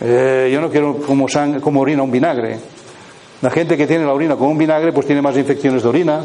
Eh, 0.00 0.50
yo 0.52 0.60
no 0.60 0.70
quiero 0.70 0.98
como, 0.98 1.28
sang 1.28 1.60
como 1.60 1.80
orina 1.80 2.02
un 2.02 2.12
vinagre. 2.12 2.58
La 3.42 3.50
gente 3.50 3.76
que 3.76 3.86
tiene 3.86 4.04
la 4.04 4.12
orina 4.12 4.36
como 4.36 4.50
un 4.50 4.58
vinagre 4.58 4.92
pues 4.92 5.06
tiene 5.06 5.22
más 5.22 5.36
infecciones 5.36 5.82
de 5.82 5.88
orina, 5.88 6.22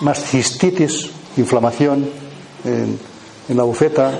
más 0.00 0.22
cistitis, 0.24 1.10
inflamación 1.36 2.08
en, 2.64 2.98
la 3.56 3.62
bufeta. 3.62 4.12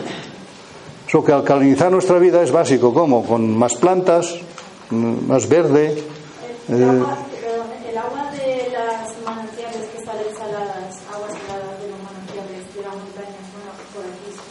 Eso 1.08 1.24
que 1.24 1.32
alcalinizar 1.32 1.90
nuestra 1.90 2.18
vida 2.18 2.42
es 2.42 2.50
básico. 2.50 2.92
¿Cómo? 2.92 3.24
Con 3.24 3.56
más 3.56 3.74
plantas, 3.76 4.34
mm, 4.90 5.26
más 5.26 5.48
verde. 5.48 6.02
Eh, 6.68 6.74
agua, 6.74 7.18
perdón, 7.30 7.66
el 7.88 7.96
agua 7.96 8.30
de 8.32 8.68
las 8.72 9.16
manantiales 9.24 9.88
que 9.88 10.04
salen 10.04 10.34
saladas, 10.36 11.00
aguas 11.12 11.32
saladas 11.32 11.80
de 11.80 11.88
los 11.88 12.02
manantiales 12.02 12.74
de 12.74 12.82
las 12.82 12.94
montañas, 12.94 13.46
bueno, 13.54 13.72
por 13.94 14.04
aquí. 14.04 14.30
Mm. 14.30 14.36
suele 14.36 14.36
haber. 14.36 14.45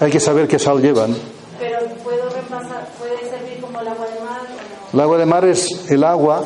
Hay 0.00 0.10
que 0.10 0.20
saber 0.20 0.48
qué 0.48 0.58
sal 0.58 0.80
llevan. 0.80 1.14
Pero 1.58 1.78
puedo 2.02 2.28
reemplazar, 2.30 2.88
puede 2.98 3.18
servir 3.28 3.60
como 3.60 3.80
el 3.80 3.88
agua 3.88 4.06
de 4.06 4.20
mar 4.20 4.40
o 4.40 4.92
no. 4.92 4.94
El 4.94 5.00
agua 5.00 5.18
de 5.18 5.26
mar 5.26 5.44
es 5.44 5.90
el 5.90 6.04
agua 6.04 6.44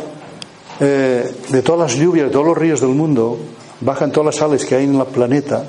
eh, 0.81 1.35
de 1.49 1.63
todas 1.63 1.93
las 1.93 2.01
lluvias, 2.01 2.27
de 2.27 2.33
todos 2.33 2.47
los 2.47 2.57
ríos 2.57 2.81
del 2.81 2.91
mundo, 2.91 3.39
bajan 3.81 4.11
todas 4.11 4.27
las 4.27 4.37
sales 4.37 4.65
que 4.65 4.75
hay 4.75 4.85
en 4.85 4.97
el 4.97 5.07
planeta 5.07 5.65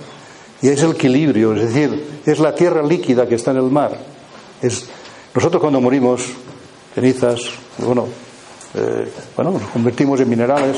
y 0.61 0.69
es 0.69 0.81
el 0.81 0.91
equilibrio, 0.91 1.53
es 1.55 1.73
decir, 1.73 2.21
es 2.25 2.39
la 2.39 2.55
tierra 2.55 2.81
líquida 2.81 3.27
que 3.27 3.35
está 3.35 3.51
en 3.51 3.57
el 3.57 3.69
mar. 3.69 3.97
Es, 4.61 4.87
nosotros 5.35 5.59
cuando 5.59 5.81
morimos, 5.81 6.23
cenizas, 6.95 7.41
bueno, 7.79 8.07
eh, 8.73 9.11
bueno, 9.35 9.51
nos 9.51 9.69
convertimos 9.69 10.19
en 10.21 10.29
minerales, 10.29 10.77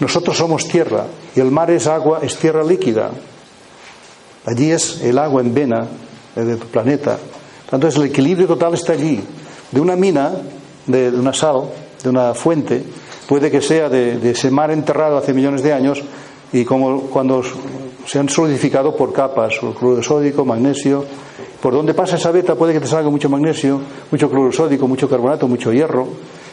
nosotros 0.00 0.36
somos 0.36 0.66
tierra 0.66 1.06
y 1.36 1.40
el 1.40 1.50
mar 1.50 1.70
es 1.70 1.86
agua, 1.86 2.18
es 2.22 2.36
tierra 2.36 2.64
líquida. 2.64 3.12
Allí 4.44 4.70
es 4.70 5.02
el 5.02 5.18
agua 5.18 5.40
en 5.40 5.54
vena 5.54 5.86
eh, 6.36 6.40
de 6.40 6.56
tu 6.56 6.66
planeta. 6.66 7.18
Entonces 7.70 7.98
el 8.00 8.08
equilibrio 8.08 8.46
total 8.46 8.74
está 8.74 8.92
allí. 8.92 9.20
De 9.70 9.80
una 9.80 9.96
mina, 9.96 10.32
de, 10.86 11.08
una 11.10 11.32
sal, 11.32 11.62
de 12.02 12.08
una 12.08 12.34
fuente, 12.34 12.82
puede 13.26 13.50
que 13.50 13.62
sea 13.62 13.88
de, 13.88 14.30
ese 14.30 14.50
mar 14.50 14.70
enterrado 14.70 15.16
hace 15.16 15.32
millones 15.32 15.62
de 15.62 15.72
años 15.72 16.02
y 16.52 16.64
como 16.64 17.02
cuando 17.02 17.42
se 18.06 18.18
han 18.18 18.28
solidificado 18.28 18.94
por 18.94 19.12
capas, 19.12 19.54
el 19.62 19.72
cloruro 19.72 20.02
sódico, 20.02 20.44
magnesio. 20.44 21.04
Por 21.62 21.72
donde 21.72 21.94
pasa 21.94 22.16
esa 22.16 22.32
beta 22.32 22.56
puede 22.56 22.74
que 22.74 22.80
te 22.80 22.88
salga 22.88 23.08
mucho 23.08 23.30
magnesio, 23.30 23.80
mucho 24.10 24.28
cloruro 24.28 24.52
sódico, 24.52 24.88
mucho 24.88 25.08
carbonato, 25.08 25.46
mucho 25.46 25.72
hierro, 25.72 26.08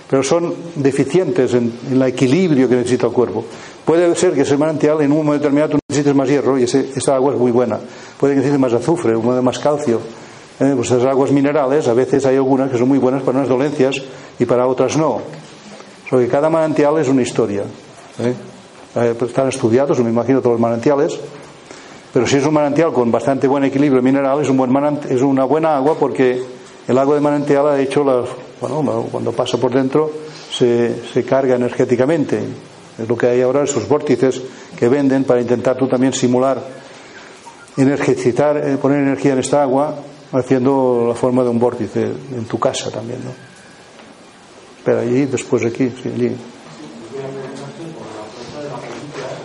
pero 0.10 0.24
son 0.24 0.54
deficientes 0.76 1.54
en, 1.54 1.74
el 1.92 2.02
equilibrio 2.04 2.70
que 2.70 2.76
necesita 2.76 3.08
el 3.08 3.14
cuerpo. 3.14 3.44
Puede 3.84 4.16
ser 4.16 4.34
que 4.34 4.42
ese 4.42 4.56
manantial 4.56 5.02
en 5.02 5.12
un 5.12 5.26
momento 5.26 5.50
determinado 5.50 5.80
necesites 6.00 6.16
más 6.16 6.30
hierro 6.30 6.58
y 6.58 6.64
ese- 6.64 6.90
esa 6.96 7.16
agua 7.16 7.34
es 7.34 7.40
muy 7.40 7.52
buena. 7.52 7.80
Puede 8.20 8.34
que 8.34 8.38
necesites 8.40 8.60
más 8.60 8.74
azufre, 8.74 9.16
más 9.18 9.60
calcio. 9.60 10.00
Eh, 10.60 10.74
pues 10.76 10.92
esas 10.92 11.06
aguas 11.06 11.32
minerales, 11.32 11.88
a 11.88 11.94
veces 11.94 12.26
hay 12.26 12.36
algunas 12.36 12.70
que 12.72 12.78
son 12.78 12.88
muy 12.88 12.98
buenas 12.98 13.22
para 13.24 13.38
unas 13.38 13.50
dolencias 13.50 13.96
y 14.38 14.46
para 14.46 14.68
otras 14.68 14.98
no. 14.98 15.22
Porque 16.10 16.28
cada 16.28 16.50
manantial 16.50 16.98
es 17.00 17.08
una 17.08 17.22
historia. 17.22 17.64
¿eh? 18.20 18.34
Eh, 18.96 19.16
están 19.26 19.48
estudiados, 19.48 20.00
me 20.00 20.10
imagino, 20.10 20.40
todos 20.42 20.54
los 20.54 20.60
manantiales. 20.62 21.18
Pero 22.12 22.26
si 22.28 22.38
es 22.38 22.46
un 22.46 22.54
manantial 22.56 22.92
con 22.92 23.12
bastante 23.12 23.48
buen 23.48 23.64
equilibrio 23.64 24.02
mineral, 24.02 24.42
es, 24.42 24.50
un 24.50 24.58
buen 24.58 24.72
manant- 24.72 25.06
es 25.10 25.22
una 25.22 25.46
buena 25.46 25.78
agua 25.78 25.96
porque 26.00 26.42
el 26.88 26.98
agua 26.98 27.16
de 27.16 27.22
manantial 27.22 27.68
ha 27.70 27.80
hecho 27.80 28.04
las. 28.04 28.26
Bueno, 28.60 29.06
cuando 29.12 29.32
pasa 29.32 29.58
por 29.58 29.72
dentro 29.72 30.12
se, 30.52 31.04
se 31.14 31.24
carga 31.24 31.56
energéticamente. 31.56 32.40
Es 33.02 33.08
lo 33.08 33.16
que 33.16 33.28
hay 33.28 33.42
ahora, 33.42 33.64
esos 33.64 33.88
vórtices 33.88 34.42
que 34.80 34.88
venden 34.88 35.26
para 35.26 35.42
intentar 35.42 35.76
tú 35.78 35.88
también 35.90 36.14
simular, 36.14 36.64
energicitar, 37.76 38.56
eh, 38.58 38.78
poner 38.78 39.00
energía 39.00 39.34
en 39.34 39.40
esta 39.40 39.62
agua, 39.62 39.96
haciendo 40.32 41.06
la 41.10 41.16
forma 41.16 41.44
de 41.44 41.50
un 41.50 41.60
vórtice 41.60 42.04
en 42.04 42.46
tu 42.46 42.58
casa 42.58 42.90
también, 42.90 43.20
¿no? 43.26 43.32
Pero 44.86 45.00
allí, 45.02 45.26
después 45.26 45.66
aquí, 45.66 45.92
sí, 46.02 46.10
allí. 46.10 46.32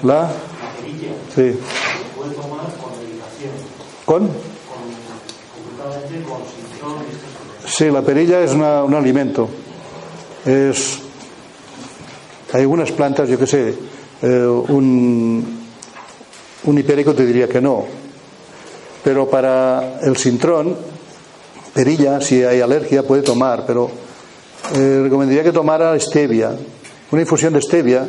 La. 0.05 0.31
Sí. 1.35 1.59
¿Con? 4.05 4.31
Sí, 7.67 7.91
la 7.91 8.03
perilla 8.03 8.41
es 8.43 8.53
una- 8.53 8.85
un 8.85 8.95
alimento. 8.95 9.49
Es. 10.45 11.01
Hay 12.53 12.61
algunas 12.61 12.93
plantas, 12.93 13.29
yo 13.29 13.39
qué 13.39 13.47
sé, 13.47 13.75
eh, 14.23 14.47
un, 14.47 15.65
un 16.65 16.83
te 16.83 17.27
diría 17.27 17.49
que 17.49 17.61
no. 17.61 17.85
Pero 19.03 19.29
para 19.29 20.01
el 20.03 20.17
sintrón, 20.17 20.77
perilla, 21.75 22.21
si 22.21 22.43
hay 22.43 22.61
alergia, 22.61 23.03
puede 23.03 23.23
tomar, 23.23 23.65
pero 23.67 23.91
eh, 24.75 25.01
recomendaría 25.03 25.43
que 25.43 25.53
tomara 25.53 25.99
stevia. 26.01 26.53
Una 27.11 27.21
infusión 27.21 27.53
de 27.53 27.61
stevia. 27.61 28.09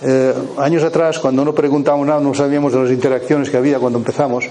Eh, 0.00 0.34
años 0.58 0.82
atrás, 0.82 1.18
cuando 1.18 1.44
no 1.44 1.54
preguntábamos 1.54 2.06
nada, 2.06 2.20
no 2.20 2.34
sabíamos 2.34 2.72
de 2.72 2.82
las 2.82 2.90
interacciones 2.90 3.50
que 3.50 3.56
había 3.56 3.78
cuando 3.78 3.98
empezamos. 3.98 4.44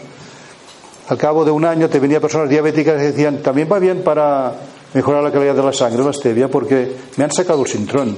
Al 1.09 1.17
cabo 1.17 1.45
de 1.45 1.51
un 1.51 1.65
año 1.65 1.89
te 1.89 1.99
venía 1.99 2.19
personas 2.19 2.49
diabéticas 2.49 3.01
y 3.01 3.05
decían, 3.05 3.41
también 3.41 3.69
va 3.71 3.80
bien 3.80 4.03
para 4.03 4.53
mejorar 4.93 5.23
la 5.23 5.32
calidad 5.32 5.55
de 5.55 5.63
la 5.63 5.73
sangre, 5.73 6.03
la 6.03 6.13
stevia, 6.13 6.49
porque 6.49 6.95
me 7.15 7.23
han 7.23 7.32
sacado 7.32 7.61
el 7.61 7.67
sintrón. 7.67 8.15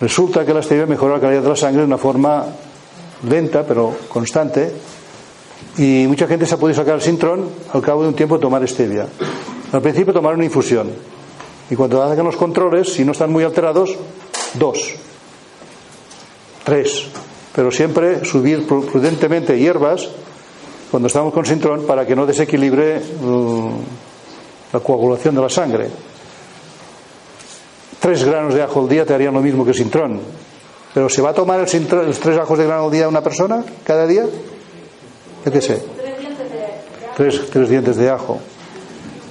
Resulta 0.00 0.44
que 0.46 0.54
la 0.54 0.62
stevia 0.62 0.86
mejora 0.86 1.14
la 1.14 1.20
calidad 1.20 1.42
de 1.42 1.48
la 1.50 1.56
sangre 1.56 1.80
de 1.82 1.86
una 1.86 1.98
forma 1.98 2.46
lenta, 3.28 3.64
pero 3.66 3.94
constante, 4.08 4.72
y 5.76 6.06
mucha 6.08 6.26
gente 6.26 6.46
se 6.46 6.54
ha 6.54 6.58
podido 6.58 6.76
sacar 6.76 6.94
el 6.94 7.02
sintrón 7.02 7.46
al 7.72 7.82
cabo 7.82 8.02
de 8.02 8.08
un 8.08 8.14
tiempo 8.14 8.38
tomar 8.38 8.66
stevia. 8.66 9.06
Al 9.72 9.82
principio 9.82 10.12
tomar 10.12 10.34
una 10.34 10.44
infusión. 10.44 10.90
Y 11.70 11.76
cuando 11.76 12.02
hagan 12.02 12.24
los 12.24 12.36
controles, 12.36 12.92
si 12.92 13.04
no 13.04 13.12
están 13.12 13.30
muy 13.30 13.44
alterados, 13.44 13.94
dos, 14.54 14.94
tres. 16.64 17.06
Pero 17.54 17.70
siempre 17.70 18.24
subir 18.24 18.66
pru- 18.66 18.84
prudentemente 18.86 19.58
hierbas 19.58 20.08
cuando 20.90 21.06
estamos 21.08 21.32
con 21.32 21.44
sintrón 21.46 21.86
para 21.86 22.06
que 22.06 22.16
no 22.16 22.26
desequilibre 22.26 23.00
mm, 23.22 23.68
la 24.72 24.80
coagulación 24.80 25.34
de 25.34 25.40
la 25.42 25.48
sangre. 25.48 25.88
Tres 28.00 28.24
granos 28.24 28.54
de 28.54 28.62
ajo 28.62 28.80
al 28.80 28.88
día 28.88 29.04
te 29.04 29.14
harían 29.14 29.34
lo 29.34 29.40
mismo 29.40 29.64
que 29.64 29.74
sintrón. 29.74 30.20
Pero 30.94 31.08
¿se 31.08 31.22
va 31.22 31.30
a 31.30 31.34
tomar 31.34 31.60
el 31.60 31.88
los 32.06 32.18
tres 32.18 32.38
ajos 32.38 32.58
de 32.58 32.66
grano 32.66 32.86
al 32.86 32.90
día 32.90 33.08
una 33.08 33.20
persona 33.20 33.62
cada 33.84 34.06
día? 34.06 34.24
Yo 35.44 35.52
qué 35.52 35.60
sé. 35.60 35.82
Tres, 37.16 37.42
tres 37.50 37.68
dientes 37.68 37.96
de 37.96 38.10
ajo. 38.10 38.40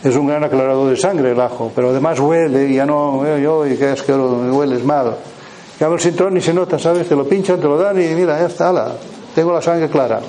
Es 0.03 0.15
un 0.15 0.27
gran 0.27 0.43
aclarador 0.43 0.89
de 0.89 0.95
sangre 0.95 1.31
el 1.31 1.41
ajo, 1.41 1.71
pero 1.75 1.89
además 1.89 2.19
huele 2.19 2.69
y 2.69 2.75
ya 2.75 2.85
no 2.85 3.19
veo 3.19 3.37
yo 3.37 3.67
y 3.67 3.75
que 3.75 3.91
es 3.91 4.01
que 4.03 4.13
hueles 4.13 4.83
mal. 4.85 5.17
Ya 5.79 5.87
el 5.87 5.99
sintrón 5.99 6.35
ni 6.35 6.41
se 6.41 6.53
nota, 6.53 6.77
¿sabes? 6.77 7.07
Te 7.07 7.15
lo 7.15 7.27
pinchan, 7.27 7.59
te 7.59 7.65
lo 7.65 7.77
dan 7.77 8.01
y 8.01 8.07
mira, 8.13 8.39
ya 8.39 8.45
está, 8.45 8.69
ala, 8.69 8.93
tengo 9.35 9.51
la 9.51 9.61
sangre 9.61 9.89
clara. 9.89 10.21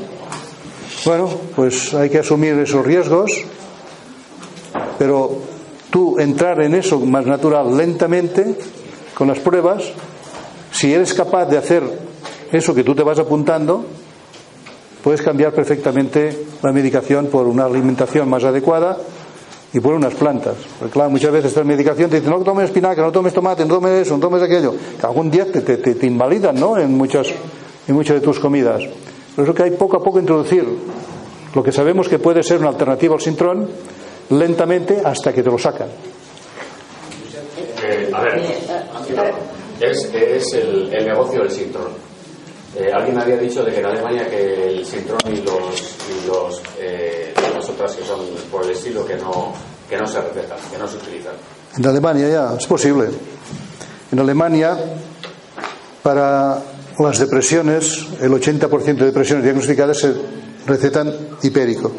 Bueno, 1.04 1.28
pues 1.54 1.94
hay 1.94 2.10
que 2.10 2.18
asumir 2.18 2.54
esos 2.58 2.84
riesgos, 2.84 3.44
pero 4.98 5.38
tú 5.90 6.18
entrar 6.18 6.62
en 6.62 6.74
eso 6.74 7.00
más 7.00 7.26
natural 7.26 7.76
lentamente, 7.76 8.56
con 9.14 9.28
las 9.28 9.38
pruebas, 9.40 9.84
si 10.72 10.92
eres 10.94 11.12
capaz 11.14 11.46
de 11.46 11.58
hacer 11.58 11.82
eso 12.52 12.74
que 12.74 12.84
tú 12.84 12.94
te 12.94 13.02
vas 13.02 13.18
apuntando, 13.18 13.84
puedes 15.02 15.22
cambiar 15.22 15.52
perfectamente 15.52 16.46
la 16.62 16.72
medicación 16.72 17.26
por 17.26 17.46
una 17.46 17.64
alimentación 17.64 18.28
más 18.28 18.44
adecuada 18.44 18.96
y 19.72 19.80
por 19.80 19.94
unas 19.94 20.14
plantas. 20.14 20.54
Porque 20.78 20.92
claro, 20.92 21.10
muchas 21.10 21.32
veces 21.32 21.50
esta 21.52 21.64
medicación 21.64 22.10
te 22.10 22.16
dicen, 22.16 22.30
no 22.32 22.40
tomes 22.40 22.66
espinaca, 22.66 23.02
no 23.02 23.12
tomes 23.12 23.32
tomate, 23.32 23.64
no 23.64 23.74
tomes 23.74 23.92
eso, 24.06 24.14
no 24.14 24.20
tomes 24.20 24.42
aquello. 24.42 24.74
Que 24.98 25.06
algún 25.06 25.30
día 25.30 25.50
te, 25.50 25.60
te, 25.60 25.76
te- 25.76 26.06
invalidan, 26.06 26.56
¿no? 26.58 26.76
En 26.76 26.96
muchas, 26.96 27.28
en 27.86 27.94
muchas 27.94 28.16
de 28.16 28.20
tus 28.20 28.38
comidas. 28.40 28.82
Por 29.36 29.44
eso 29.44 29.54
que 29.54 29.62
hay 29.62 29.70
poco 29.72 29.96
a 29.96 30.02
poco 30.02 30.18
introducir 30.18 30.64
lo 31.54 31.62
que 31.62 31.72
sabemos 31.72 32.08
que 32.08 32.18
puede 32.18 32.42
ser 32.42 32.58
una 32.58 32.68
alternativa 32.68 33.14
al 33.14 33.20
sintrón 33.20 33.68
lentamente 34.30 35.00
hasta 35.04 35.32
que 35.32 35.42
te 35.42 35.50
lo 35.50 35.58
sacan. 35.58 35.88
Eh, 37.82 38.10
a 38.12 38.20
ver, 38.20 38.42
es, 39.80 40.04
es 40.14 40.52
el, 40.54 40.92
el 40.92 41.06
negocio 41.06 41.40
del 41.40 41.50
Sintrón. 41.50 41.88
Eh, 42.76 42.90
alguien 42.92 43.18
había 43.18 43.36
dicho 43.36 43.64
de 43.64 43.72
que 43.72 43.80
en 43.80 43.86
Alemania 43.86 44.28
que 44.30 44.68
el 44.68 44.86
Sintrón 44.86 45.18
y 45.26 45.40
los 45.42 45.96
y 46.08 46.26
los 46.26 46.62
eh, 46.78 47.34
las 47.52 47.68
otras 47.68 47.96
que 47.96 48.04
son 48.04 48.20
por 48.50 48.64
el 48.64 48.70
estilo 48.70 49.04
que 49.04 49.16
no 49.16 49.52
que 49.88 49.96
no 49.96 50.06
se 50.06 50.20
recetan, 50.20 50.58
que 50.70 50.78
no 50.78 50.86
se 50.86 50.96
utilizan. 50.96 51.32
En 51.76 51.86
Alemania 51.86 52.28
ya, 52.28 52.54
es 52.56 52.66
posible. 52.66 53.08
En 54.12 54.18
Alemania, 54.20 54.76
para 56.02 56.58
las 56.98 57.18
depresiones, 57.18 58.06
el 58.20 58.30
80% 58.30 58.96
de 58.96 59.04
depresiones 59.06 59.44
diagnosticadas 59.44 59.98
se 59.98 60.14
recetan 60.66 61.12
hipérico 61.42 61.90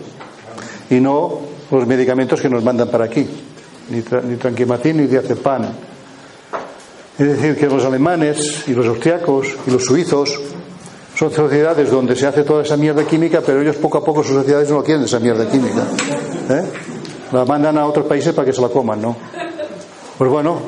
y 0.89 1.01
no 1.01 1.50
los 1.71 1.87
medicamentos 1.87 2.41
que 2.41 2.49
nos 2.49 2.63
mandan 2.63 2.89
para 2.89 3.05
aquí, 3.05 3.25
ni, 3.89 4.01
tra- 4.01 4.23
ni 4.23 4.35
tranquimacin 4.35 4.97
ni 4.97 5.07
diazepam. 5.07 5.63
Es 7.17 7.27
decir, 7.27 7.55
que 7.57 7.67
los 7.67 7.83
alemanes 7.85 8.63
y 8.67 8.73
los 8.73 8.85
austriacos 8.87 9.47
y 9.67 9.71
los 9.71 9.83
suizos 9.85 10.39
son 11.15 11.31
sociedades 11.31 11.91
donde 11.91 12.15
se 12.15 12.25
hace 12.25 12.43
toda 12.43 12.63
esa 12.63 12.77
mierda 12.77 13.03
química, 13.05 13.41
pero 13.45 13.61
ellos 13.61 13.75
poco 13.75 13.97
a 13.99 14.03
poco 14.03 14.23
sus 14.23 14.35
sociedades 14.35 14.69
no 14.71 14.83
quieren 14.83 15.03
esa 15.03 15.19
mierda 15.19 15.47
química. 15.49 15.83
¿eh? 16.49 16.63
La 17.31 17.45
mandan 17.45 17.77
a 17.77 17.85
otros 17.85 18.05
países 18.05 18.33
para 18.33 18.45
que 18.45 18.53
se 18.53 18.61
la 18.61 18.69
coman, 18.69 19.01
¿no? 19.01 19.15
Pues 20.17 20.29
bueno, 20.31 20.59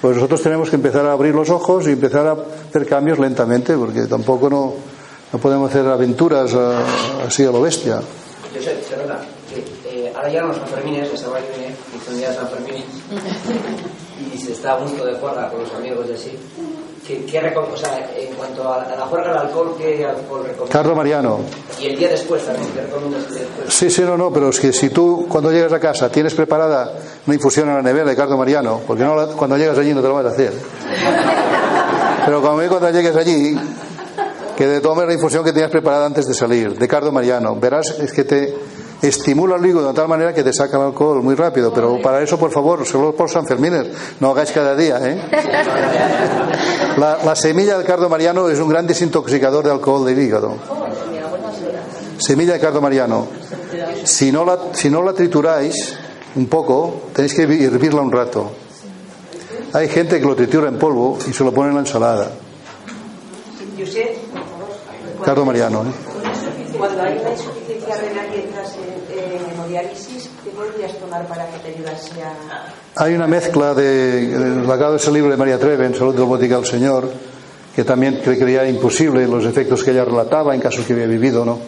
pues 0.00 0.16
nosotros 0.16 0.42
tenemos 0.42 0.68
que 0.70 0.76
empezar 0.76 1.06
a 1.06 1.12
abrir 1.12 1.34
los 1.34 1.48
ojos 1.50 1.86
y 1.86 1.90
empezar 1.90 2.26
a 2.26 2.32
hacer 2.68 2.86
cambios 2.86 3.18
lentamente, 3.18 3.74
porque 3.76 4.02
tampoco 4.06 4.50
no, 4.50 4.74
no 5.32 5.38
podemos 5.38 5.70
hacer 5.70 5.86
aventuras 5.86 6.52
a- 6.54 7.26
así 7.26 7.44
a 7.44 7.50
lo 7.50 7.60
bestia. 7.62 8.00
Ahora 10.24 10.32
llegan 10.32 10.48
los 10.48 10.56
Sanfermines, 10.56 11.12
la 11.12 11.18
semana 11.18 11.40
que 11.44 11.58
viene, 11.58 12.18
días 12.18 12.34
Sanfermines, 12.36 12.84
y 14.34 14.38
se 14.38 14.52
está 14.52 14.72
a 14.72 14.78
gusto 14.78 15.04
de 15.04 15.14
juerga 15.14 15.50
con 15.50 15.60
los 15.62 15.72
amigos 15.74 16.06
y 16.08 16.12
así. 16.14 16.38
¿Qué, 17.06 17.22
qué 17.26 17.38
o 17.38 17.76
sea, 17.76 17.98
en 18.16 18.34
cuanto 18.34 18.66
a, 18.66 18.82
a 18.84 18.96
la 18.96 19.04
juerga 19.04 19.28
del 19.34 19.38
alcohol, 19.48 19.74
¿qué 19.76 20.06
alcohol 20.06 20.38
recomiendas? 20.44 20.70
Carlos 20.70 20.96
Mariano. 20.96 21.40
Y 21.78 21.86
el 21.88 21.98
día 21.98 22.08
después 22.08 22.42
también, 22.46 22.66
¿qué 22.72 22.80
recomiendas 22.80 23.24
después? 23.30 23.74
Sí, 23.74 23.90
sí, 23.90 24.00
no, 24.02 24.16
no, 24.16 24.32
pero 24.32 24.48
es 24.48 24.58
que 24.58 24.72
si 24.72 24.88
tú 24.88 25.26
cuando 25.28 25.52
llegas 25.52 25.72
a 25.74 25.78
casa 25.80 26.08
tienes 26.08 26.32
preparada 26.34 26.90
una 27.26 27.34
infusión 27.34 27.68
en 27.68 27.74
la 27.74 27.82
nevera 27.82 28.08
de 28.08 28.16
cardo 28.16 28.38
mariano, 28.38 28.80
porque 28.86 29.04
no 29.04 29.14
la- 29.14 29.26
cuando 29.26 29.58
llegas 29.58 29.76
allí 29.76 29.92
no 29.92 30.00
te 30.00 30.08
lo 30.08 30.14
vas 30.14 30.24
a 30.24 30.28
hacer. 30.30 30.54
Pero 32.24 32.40
cuando, 32.40 32.66
cuando 32.70 32.90
llegues 32.90 33.14
allí, 33.16 33.54
que 34.56 34.64
te 34.64 34.80
tomes 34.80 35.06
la 35.06 35.12
infusión 35.12 35.44
que 35.44 35.52
tenías 35.52 35.70
preparada 35.70 36.06
antes 36.06 36.24
de 36.26 36.32
salir, 36.32 36.78
de 36.78 36.88
cardo 36.88 37.12
mariano, 37.12 37.54
verás 37.56 37.90
es 38.00 38.12
que 38.12 38.24
te 38.24 38.54
estimula 39.08 39.56
el 39.56 39.66
hígado 39.66 39.88
de 39.88 39.94
tal 39.94 40.08
manera 40.08 40.32
que 40.32 40.42
te 40.42 40.52
saca 40.52 40.76
el 40.76 40.84
alcohol 40.84 41.22
muy 41.22 41.34
rápido, 41.34 41.72
pero 41.72 42.00
para 42.00 42.22
eso, 42.22 42.38
por 42.38 42.50
favor, 42.50 42.86
solo 42.86 43.14
por 43.14 43.30
San 43.30 43.46
Fermines, 43.46 43.88
no 44.20 44.30
hagáis 44.30 44.50
cada 44.52 44.74
día, 44.74 44.98
¿eh? 45.02 45.20
La, 46.96 47.18
la 47.24 47.34
semilla 47.36 47.76
del 47.76 47.86
cardo 47.86 48.08
mariano 48.08 48.48
es 48.48 48.58
un 48.60 48.68
gran 48.68 48.86
desintoxicador 48.86 49.64
de 49.64 49.70
alcohol 49.72 50.04
del 50.04 50.18
hígado. 50.18 50.54
Semilla 52.18 52.54
de 52.54 52.60
cardo 52.60 52.80
mariano. 52.80 53.26
Si 54.04 54.30
no 54.30 54.44
la, 54.44 54.58
si 54.72 54.88
no 54.90 55.02
la 55.02 55.12
trituráis 55.12 55.96
un 56.36 56.46
poco, 56.46 57.02
tenéis 57.12 57.34
que 57.34 57.42
hervirla 57.42 58.00
un 58.00 58.12
rato. 58.12 58.50
Hay 59.72 59.88
gente 59.88 60.20
que 60.20 60.26
lo 60.26 60.36
tritura 60.36 60.68
en 60.68 60.78
polvo 60.78 61.18
y 61.28 61.32
se 61.32 61.42
lo 61.42 61.52
pone 61.52 61.70
en 61.70 61.74
la 61.74 61.80
ensalada. 61.80 62.30
Cardo 65.24 65.44
mariano. 65.44 65.82
¿eh? 65.82 65.92
Cuando 66.78 67.02
hay 67.02 67.18
una 67.18 67.30
insuficiencia 67.30 67.96
renal 67.96 68.26
y 68.34 68.40
entras 68.40 68.76
en, 68.76 69.18
en 69.18 69.50
hemodiálisis, 69.50 70.30
¿qué 70.43 70.43
podrías 70.54 70.96
tomar 70.98 71.26
para 71.26 71.46
que 71.50 71.58
te 71.58 71.68
ayudase 71.76 72.22
a...? 72.22 73.02
Hay 73.04 73.14
una 73.14 73.26
mezcla 73.26 73.74
de. 73.74 74.26
De 74.28 74.96
ese 74.96 75.10
libro 75.12 75.30
de 75.30 75.36
María 75.36 75.58
Treve, 75.58 75.86
en 75.86 75.94
Salud 75.94 76.14
Domótica 76.14 76.56
del 76.56 76.64
Señor, 76.66 77.08
que 77.74 77.84
también 77.84 78.22
cre- 78.22 78.38
creía 78.38 78.66
imposible 78.68 79.26
los 79.26 79.44
efectos 79.44 79.82
que 79.82 79.90
ella 79.90 80.04
relataba 80.04 80.54
en 80.54 80.60
casos 80.60 80.86
que 80.86 80.92
había 80.92 81.06
vivido, 81.06 81.44
¿no? 81.44 81.58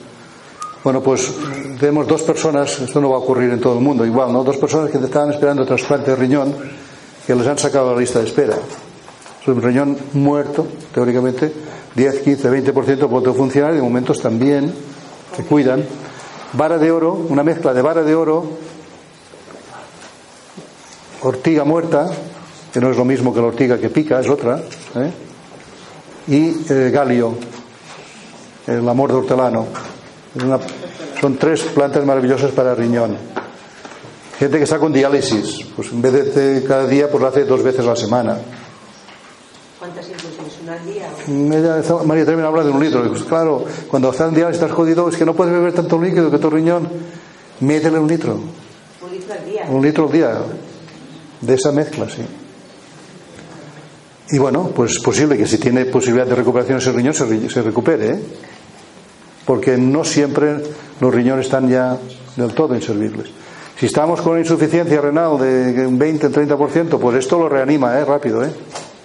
Bueno, 0.84 1.02
pues 1.02 1.28
tenemos 1.80 2.06
dos 2.06 2.22
personas, 2.22 2.78
esto 2.78 3.00
no 3.00 3.10
va 3.10 3.16
a 3.16 3.18
ocurrir 3.18 3.50
en 3.50 3.60
todo 3.60 3.74
el 3.74 3.80
mundo, 3.80 4.06
igual, 4.06 4.32
¿no? 4.32 4.44
Dos 4.44 4.56
personas 4.56 4.88
que 4.90 4.98
estaban 4.98 5.32
esperando 5.32 5.66
trasplante 5.66 6.12
de 6.12 6.16
riñón, 6.16 6.54
que 7.26 7.34
les 7.34 7.46
han 7.46 7.58
sacado 7.58 7.92
la 7.92 8.00
lista 8.00 8.20
de 8.20 8.26
espera. 8.26 8.54
Es 9.42 9.48
un 9.48 9.60
riñón 9.60 9.96
muerto, 10.12 10.64
teóricamente, 10.94 11.52
10, 11.94 12.20
15, 12.20 12.72
20% 12.72 13.08
puede 13.08 13.32
funcionar 13.32 13.72
y 13.72 13.76
de 13.76 13.82
momento 13.82 14.12
están 14.12 14.38
bien, 14.38 14.72
que 15.36 15.42
cuidan. 15.42 15.84
Vara 16.52 16.78
de 16.78 16.92
oro, 16.92 17.14
una 17.14 17.42
mezcla 17.42 17.74
de 17.74 17.82
vara 17.82 18.02
de 18.04 18.14
oro, 18.14 18.44
ortiga 21.26 21.64
muerta, 21.64 22.08
que 22.72 22.80
no 22.80 22.90
es 22.90 22.96
lo 22.96 23.04
mismo 23.04 23.32
que 23.34 23.40
la 23.40 23.46
ortiga 23.46 23.78
que 23.78 23.88
pica, 23.90 24.20
es 24.20 24.28
otra, 24.28 24.58
¿eh? 24.94 25.10
y 26.28 26.56
eh, 26.72 26.90
galio, 26.92 27.34
el 28.66 28.88
amor 28.88 29.10
de 29.10 29.16
hortelano. 29.18 29.66
Una- 30.44 30.58
son 31.20 31.36
tres 31.38 31.62
plantas 31.62 32.04
maravillosas 32.04 32.50
para 32.52 32.74
riñón. 32.74 33.16
Gente 34.38 34.58
que 34.58 34.64
está 34.64 34.78
con 34.78 34.92
diálisis, 34.92 35.64
pues 35.74 35.90
en 35.92 36.02
vez 36.02 36.34
de 36.34 36.62
cada 36.64 36.86
día, 36.86 37.10
pues 37.10 37.22
lo 37.22 37.28
hace 37.28 37.44
dos 37.44 37.62
veces 37.62 37.80
a 37.80 37.90
la 37.90 37.96
semana. 37.96 38.36
¿Cuántas 39.78 40.08
infusiones? 40.10 40.58
¿Una 40.62 40.72
al 40.74 40.84
día? 40.84 41.78
Ella, 41.80 42.02
María 42.04 42.24
Teresa 42.26 42.46
habla 42.46 42.64
de 42.64 42.70
un 42.70 42.80
litro. 42.84 43.08
Pues 43.08 43.22
claro, 43.24 43.64
cuando 43.88 44.10
estás 44.10 44.28
en 44.28 44.34
diálisis 44.34 44.60
estás 44.62 44.76
jodido, 44.76 45.08
es 45.08 45.16
que 45.16 45.24
no 45.24 45.32
puedes 45.34 45.54
beber 45.54 45.72
tanto 45.72 45.98
líquido 46.00 46.30
que 46.30 46.36
tu 46.38 46.50
riñón. 46.50 46.86
Métele 47.60 47.98
un 47.98 48.08
litro, 48.08 48.34
Un 48.34 49.10
litro 49.10 49.32
al 49.32 49.44
día. 49.46 49.64
un 49.70 49.82
litro 49.82 50.04
al 50.06 50.12
día 50.12 50.38
de 51.40 51.54
esa 51.54 51.72
mezcla, 51.72 52.08
sí. 52.08 52.22
Y 54.30 54.38
bueno, 54.38 54.72
pues 54.74 54.92
es 54.92 54.98
posible 54.98 55.36
que 55.36 55.46
si 55.46 55.58
tiene 55.58 55.84
posibilidad 55.84 56.26
de 56.26 56.34
recuperación 56.34 56.78
ese 56.78 56.92
riñón 56.92 57.14
se, 57.14 57.48
se 57.48 57.62
recupere, 57.62 58.10
¿eh? 58.10 58.20
porque 59.44 59.76
no 59.76 60.04
siempre 60.04 60.56
los 61.00 61.14
riñones 61.14 61.46
están 61.46 61.68
ya 61.68 61.96
del 62.34 62.52
todo 62.52 62.74
inservibles. 62.74 63.30
Si 63.78 63.86
estamos 63.86 64.20
con 64.22 64.38
insuficiencia 64.38 65.00
renal 65.00 65.38
de 65.38 65.86
un 65.86 65.98
20-30%, 65.98 66.98
pues 66.98 67.18
esto 67.18 67.38
lo 67.38 67.48
reanima 67.48 67.98
¿eh? 67.98 68.04
rápido. 68.04 68.42
¿eh? 68.42 68.50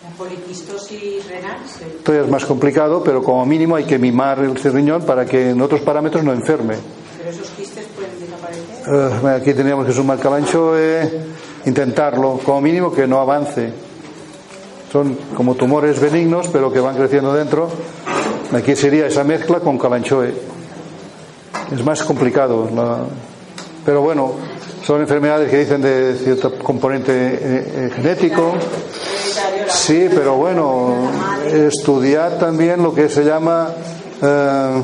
La 0.03 0.09
poliquistosis 0.17 1.27
renal. 1.27 1.57
sí. 1.67 1.85
Esto 1.97 2.13
ya 2.13 2.21
es 2.21 2.29
más 2.29 2.45
complicado, 2.45 3.03
pero 3.03 3.21
como 3.21 3.45
mínimo 3.45 3.75
hay 3.75 3.83
que 3.83 3.99
mimar 3.99 4.39
el 4.39 4.55
riñón 4.55 5.03
para 5.03 5.25
que 5.25 5.51
en 5.51 5.61
otros 5.61 5.81
parámetros 5.81 6.23
no 6.23 6.33
enferme. 6.33 6.75
Pero 7.17 7.29
esos 7.29 7.49
quistes 7.49 7.85
pueden 7.95 8.19
desaparecer. 8.19 9.29
Eh, 9.29 9.41
aquí 9.41 9.53
teníamos 9.53 9.85
que 9.85 9.93
sumar 9.93 10.17
calancho, 10.19 10.77
eh, 10.77 11.21
intentarlo, 11.65 12.39
como 12.45 12.61
mínimo 12.61 12.91
que 12.93 13.07
no 13.07 13.19
avance. 13.19 13.71
Son 14.91 15.15
como 15.35 15.55
tumores 15.55 15.99
benignos, 15.99 16.47
pero 16.49 16.71
que 16.71 16.79
van 16.79 16.95
creciendo 16.95 17.33
dentro. 17.33 17.69
Aquí 18.53 18.75
sería 18.75 19.07
esa 19.07 19.23
mezcla 19.23 19.59
con 19.59 19.77
calanchoe. 19.77 20.33
Es 21.71 21.83
más 21.85 22.03
complicado. 22.03 22.67
la- 22.75 23.05
Pero 23.85 24.01
bueno, 24.01 24.33
son 24.85 25.01
enfermedades 25.01 25.49
que 25.49 25.59
dicen 25.59 25.81
de 25.81 26.15
cierto 26.15 26.53
componente 26.59 27.11
eh, 27.13 27.39
eh, 27.41 27.91
genético. 27.95 28.53
Sí, 29.69 30.07
pero 30.13 30.35
bueno, 30.35 31.09
estudiar 31.47 32.37
también 32.37 32.83
lo 32.83 32.93
que 32.93 33.07
se 33.09 33.23
llama 33.23 33.69
eh, 34.21 34.81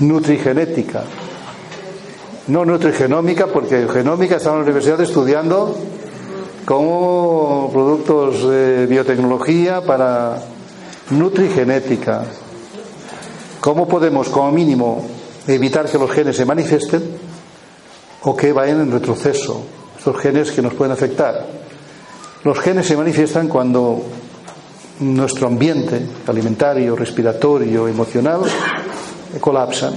nutrigenética. 0.00 1.02
No 2.46 2.64
nutrigenómica, 2.66 3.46
porque 3.46 3.88
genómica 3.88 4.36
está 4.36 4.50
en 4.50 4.56
la 4.56 4.62
universidad 4.64 5.00
estudiando 5.00 5.74
como 6.66 7.70
productos 7.72 8.46
de 8.50 8.86
biotecnología 8.86 9.80
para 9.80 10.42
nutrigenética. 11.08 12.24
¿Cómo 13.60 13.88
podemos, 13.88 14.28
como 14.28 14.52
mínimo, 14.52 15.06
evitar 15.46 15.86
que 15.90 15.96
los 15.96 16.10
genes 16.10 16.36
se 16.36 16.44
manifiesten 16.44 17.16
o 18.22 18.36
que 18.36 18.52
vayan 18.52 18.82
en 18.82 18.92
retroceso? 18.92 19.64
Estos 19.96 20.18
genes 20.18 20.52
que 20.52 20.60
nos 20.60 20.74
pueden 20.74 20.92
afectar. 20.92 21.46
Los 22.44 22.58
genes 22.60 22.86
se 22.86 22.94
manifiestan 22.94 23.48
cuando 23.48 24.02
nuestro 25.00 25.46
ambiente 25.46 26.06
alimentario, 26.26 26.94
respiratorio, 26.94 27.88
emocional 27.88 28.42
colapsan. 29.40 29.94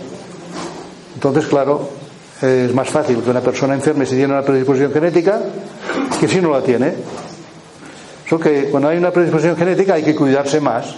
Entonces, 1.13 1.45
claro, 1.47 1.96
es 2.41 2.73
más 2.73 2.89
fácil 2.89 3.21
que 3.23 3.29
una 3.29 3.41
persona 3.41 3.73
enferme 3.73 4.05
si 4.05 4.15
tiene 4.15 4.33
una 4.33 4.43
predisposición 4.43 4.91
genética 4.91 5.41
que 6.19 6.27
si 6.27 6.39
no 6.39 6.51
la 6.51 6.61
tiene. 6.61 6.93
Solo 8.27 8.41
que 8.41 8.65
cuando 8.65 8.89
hay 8.89 8.97
una 8.97 9.11
predisposición 9.11 9.55
genética 9.55 9.95
hay 9.95 10.03
que 10.03 10.15
cuidarse 10.15 10.59
más 10.59 10.95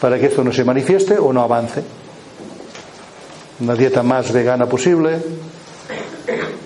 para 0.00 0.18
que 0.18 0.26
esto 0.26 0.44
no 0.44 0.52
se 0.52 0.64
manifieste 0.64 1.18
o 1.18 1.32
no 1.32 1.42
avance. 1.42 1.82
Una 3.60 3.74
dieta 3.74 4.02
más 4.02 4.32
vegana 4.32 4.66
posible 4.66 5.18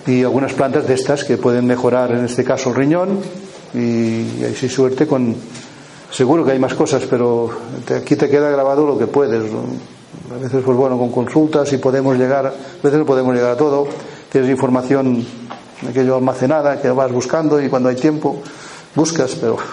y 0.05 0.21
algunas 0.21 0.53
plantas 0.53 0.87
de 0.87 0.93
estas 0.93 1.23
que 1.23 1.37
pueden 1.37 1.65
mejorar 1.65 2.11
en 2.11 2.25
este 2.25 2.43
caso 2.43 2.69
el 2.69 2.75
riñón 2.75 3.19
y 3.73 4.43
ahí 4.43 4.55
sí 4.55 4.69
suerte 4.69 5.07
con 5.07 5.35
seguro 6.11 6.45
que 6.45 6.51
hay 6.51 6.59
más 6.59 6.73
cosas 6.73 7.03
pero 7.09 7.49
aquí 7.95 8.15
te 8.15 8.29
queda 8.29 8.49
grabado 8.49 8.85
lo 8.85 8.99
que 8.99 9.07
puedes 9.07 9.51
¿no? 9.51 9.63
A 10.33 10.37
veces 10.37 10.61
pues 10.65 10.77
bueno 10.77 10.97
con 10.97 11.11
consultas 11.11 11.71
y 11.73 11.77
podemos 11.77 12.17
llegar 12.17 12.45
a 12.47 12.53
veces 12.83 13.03
podemos 13.05 13.33
llegar 13.35 13.51
a 13.51 13.57
todo 13.57 13.87
tienes 14.31 14.49
información 14.49 15.25
aquello 15.87 16.15
almacenada 16.15 16.81
que 16.81 16.89
vas 16.89 17.11
buscando 17.11 17.61
y 17.61 17.69
cuando 17.69 17.89
hay 17.89 17.95
tiempo 17.95 18.37
buscas 18.95 19.35
pero 19.39 19.57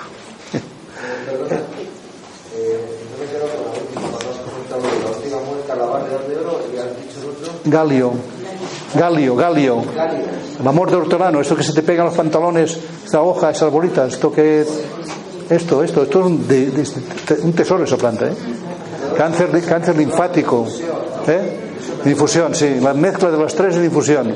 Galio, 7.64 8.12
Galio, 8.94 9.36
Galio. 9.36 9.82
El 10.60 10.66
amor 10.68 10.90
de 10.90 10.96
hortelano, 10.96 11.40
esto 11.40 11.56
que 11.56 11.62
se 11.62 11.72
te 11.72 11.82
pega 11.82 12.02
en 12.02 12.08
los 12.08 12.16
pantalones, 12.16 12.78
esta 13.04 13.22
hoja, 13.22 13.50
esas 13.50 13.70
bolitas, 13.72 14.12
esto 14.14 14.32
que. 14.32 14.64
Esto, 15.50 15.82
esto, 15.82 16.04
esto 16.04 16.20
es 16.20 16.26
un, 16.26 16.46
de- 16.46 16.84
un 17.42 17.52
tesoro 17.52 17.82
esa 17.82 17.96
planta, 17.96 18.26
¿eh? 18.28 18.32
Cáncer, 19.20 19.52
de- 19.52 19.60
cáncer 19.60 19.96
linfático, 19.98 20.66
¿eh? 21.28 21.58
Infusión, 22.06 22.54
sí, 22.54 22.76
la 22.80 22.94
mezcla 22.94 23.30
de 23.30 23.36
las 23.36 23.54
tres 23.54 23.76
en 23.76 23.84
infusión. 23.84 24.34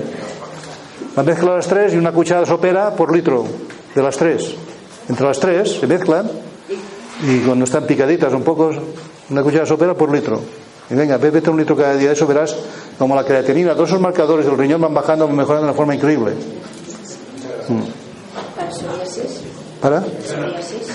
La 1.16 1.22
mezcla 1.22 1.52
de 1.52 1.56
las 1.56 1.66
tres 1.66 1.94
y 1.94 1.96
una 1.96 2.12
cucharada 2.12 2.44
sopera 2.44 2.94
por 2.94 3.10
litro 3.10 3.46
de 3.94 4.02
las 4.02 4.14
tres. 4.18 4.54
Entre 5.08 5.26
las 5.26 5.40
tres 5.40 5.78
se 5.80 5.86
mezclan 5.86 6.30
y 7.26 7.38
cuando 7.46 7.64
están 7.64 7.86
picaditas 7.86 8.30
un 8.34 8.42
poco, 8.42 8.72
una 9.30 9.42
cuchara 9.42 9.64
sopera 9.64 9.94
por 9.94 10.12
litro. 10.12 10.38
Y 10.90 10.94
venga, 10.94 11.16
bébete 11.16 11.48
un 11.48 11.56
litro 11.56 11.74
cada 11.74 11.96
día, 11.96 12.12
eso 12.12 12.26
verás 12.26 12.54
como 12.98 13.14
la 13.16 13.24
creatinina, 13.24 13.72
todos 13.72 13.88
esos 13.88 14.02
marcadores 14.02 14.44
del 14.44 14.58
riñón 14.58 14.82
van 14.82 14.92
bajando, 14.92 15.26
van 15.26 15.34
mejorando 15.34 15.64
de 15.66 15.70
una 15.70 15.76
forma 15.78 15.94
increíble. 15.94 16.32
¿Para 18.54 18.70
psoriasis? 18.70 19.40
¿Para? 19.80 20.02
Psoriasis. 20.02 20.88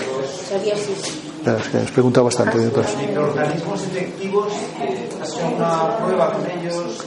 Psoriasis. 0.48 1.19
Que 1.42 1.78
has 1.78 1.90
preguntado 1.90 2.24
bastante. 2.24 2.58
de 2.58 2.68
otras. 2.68 2.96
Microorganismos 2.96 3.82
efectivos, 3.82 4.52
eh, 4.80 5.08
hacer 5.22 5.44
una 5.44 5.96
prueba 5.96 6.32
con 6.32 6.50
ellos. 6.50 7.04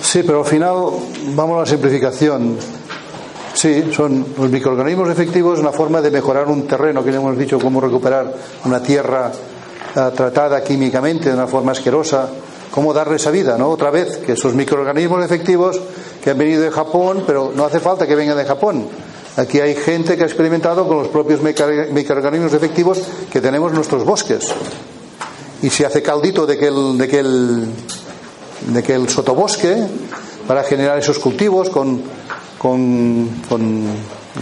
Sí, 0.00 0.22
pero 0.24 0.40
al 0.40 0.46
final 0.46 0.74
vamos 1.34 1.56
a 1.56 1.60
la 1.60 1.66
simplificación. 1.66 2.56
Sí, 3.54 3.90
son 3.92 4.26
los 4.36 4.50
microorganismos 4.50 5.10
efectivos 5.10 5.60
una 5.60 5.72
forma 5.72 6.00
de 6.00 6.10
mejorar 6.10 6.48
un 6.48 6.66
terreno, 6.66 7.04
que 7.04 7.12
ya 7.12 7.18
hemos 7.18 7.38
dicho, 7.38 7.58
cómo 7.60 7.80
recuperar 7.80 8.32
una 8.64 8.82
tierra 8.82 9.30
eh, 9.94 10.10
tratada 10.16 10.62
químicamente 10.64 11.28
de 11.28 11.34
una 11.34 11.46
forma 11.46 11.72
asquerosa, 11.72 12.28
cómo 12.70 12.92
darle 12.92 13.16
esa 13.16 13.30
vida, 13.30 13.56
¿no? 13.56 13.68
Otra 13.68 13.90
vez, 13.90 14.16
que 14.18 14.32
esos 14.32 14.54
microorganismos 14.54 15.24
efectivos 15.24 15.80
que 16.22 16.30
han 16.30 16.38
venido 16.38 16.62
de 16.62 16.70
Japón, 16.70 17.24
pero 17.26 17.52
no 17.54 17.64
hace 17.64 17.78
falta 17.78 18.06
que 18.06 18.16
vengan 18.16 18.36
de 18.36 18.44
Japón. 18.44 18.88
Aquí 19.36 19.60
hay 19.60 19.74
gente 19.74 20.16
que 20.16 20.24
ha 20.24 20.26
experimentado 20.26 20.86
con 20.86 20.98
los 20.98 21.08
propios 21.08 21.40
microorganismos 21.40 22.52
efectivos 22.52 23.00
que 23.30 23.40
tenemos 23.40 23.70
en 23.70 23.76
nuestros 23.76 24.04
bosques. 24.04 24.52
Y 25.62 25.70
se 25.70 25.86
hace 25.86 26.02
caldito 26.02 26.44
de 26.44 26.58
que 26.58 26.66
el, 26.66 26.98
de 26.98 27.08
que 27.08 27.18
el, 27.20 27.66
de 28.68 28.82
que 28.82 28.94
el 28.94 29.08
sotobosque 29.08 29.86
para 30.46 30.62
generar 30.64 30.98
esos 30.98 31.18
cultivos 31.18 31.70
con, 31.70 32.02
con, 32.58 33.42
con 33.48 33.86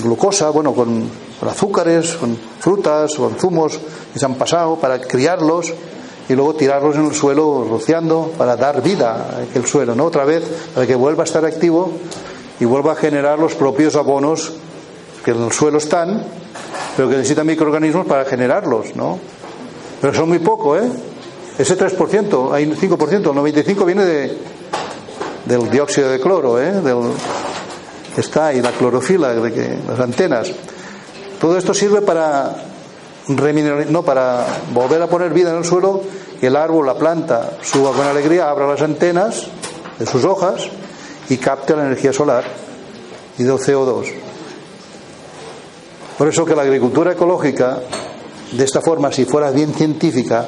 glucosa, 0.02 0.50
bueno, 0.50 0.74
con, 0.74 1.08
con 1.38 1.48
azúcares, 1.48 2.14
con 2.14 2.36
frutas, 2.58 3.14
con 3.14 3.36
zumos 3.38 3.78
que 4.12 4.18
se 4.18 4.24
han 4.24 4.34
pasado 4.34 4.76
para 4.76 5.00
criarlos 5.00 5.72
y 6.28 6.34
luego 6.34 6.54
tirarlos 6.54 6.96
en 6.96 7.06
el 7.06 7.14
suelo 7.14 7.64
rociando 7.68 8.32
para 8.36 8.56
dar 8.56 8.82
vida 8.82 9.36
a 9.36 9.42
aquel 9.42 9.66
suelo, 9.66 9.94
¿no? 9.94 10.06
Otra 10.06 10.24
vez, 10.24 10.42
para 10.74 10.86
que 10.86 10.96
vuelva 10.96 11.22
a 11.22 11.26
estar 11.26 11.44
activo 11.44 11.92
y 12.58 12.64
vuelva 12.64 12.92
a 12.92 12.96
generar 12.96 13.38
los 13.38 13.54
propios 13.54 13.94
abonos 13.94 14.52
que 15.24 15.32
en 15.32 15.42
el 15.42 15.52
suelo 15.52 15.78
están, 15.78 16.24
pero 16.96 17.08
que 17.08 17.16
necesitan 17.16 17.46
microorganismos 17.46 18.06
para 18.06 18.24
generarlos, 18.24 18.96
¿no? 18.96 19.18
Pero 20.00 20.14
son 20.14 20.28
muy 20.28 20.38
poco, 20.38 20.76
¿eh? 20.76 20.90
Ese 21.58 21.76
3%, 21.76 22.52
hay 22.52 22.64
un 22.64 22.76
5%, 22.76 23.12
el 23.12 23.24
95% 23.24 23.84
viene 23.84 24.04
de, 24.04 24.38
del 25.44 25.70
dióxido 25.70 26.10
de 26.10 26.20
cloro, 26.20 26.60
¿eh? 26.60 26.72
Del, 26.72 27.12
está 28.16 28.46
ahí, 28.46 28.60
la 28.60 28.72
clorofila, 28.72 29.34
de 29.34 29.52
que, 29.52 29.78
las 29.86 30.00
antenas. 30.00 30.52
Todo 31.40 31.56
esto 31.58 31.74
sirve 31.74 32.02
para 32.02 32.54
no 33.28 34.02
para 34.02 34.44
volver 34.72 35.00
a 35.02 35.06
poner 35.06 35.32
vida 35.32 35.50
en 35.50 35.58
el 35.58 35.64
suelo, 35.64 36.02
que 36.40 36.48
el 36.48 36.56
árbol, 36.56 36.86
la 36.86 36.94
planta, 36.94 37.58
suba 37.62 37.92
con 37.92 38.06
alegría, 38.06 38.50
abra 38.50 38.66
las 38.66 38.82
antenas 38.82 39.46
de 39.98 40.06
sus 40.06 40.24
hojas 40.24 40.68
y 41.28 41.36
capte 41.36 41.76
la 41.76 41.86
energía 41.86 42.12
solar 42.12 42.44
y 43.38 43.44
del 43.44 43.58
CO2. 43.58 44.29
Por 46.20 46.28
eso 46.28 46.44
que 46.44 46.54
la 46.54 46.60
agricultura 46.62 47.12
ecológica, 47.12 47.78
de 48.52 48.62
esta 48.62 48.82
forma, 48.82 49.10
si 49.10 49.24
fuera 49.24 49.50
bien 49.50 49.72
científica, 49.72 50.46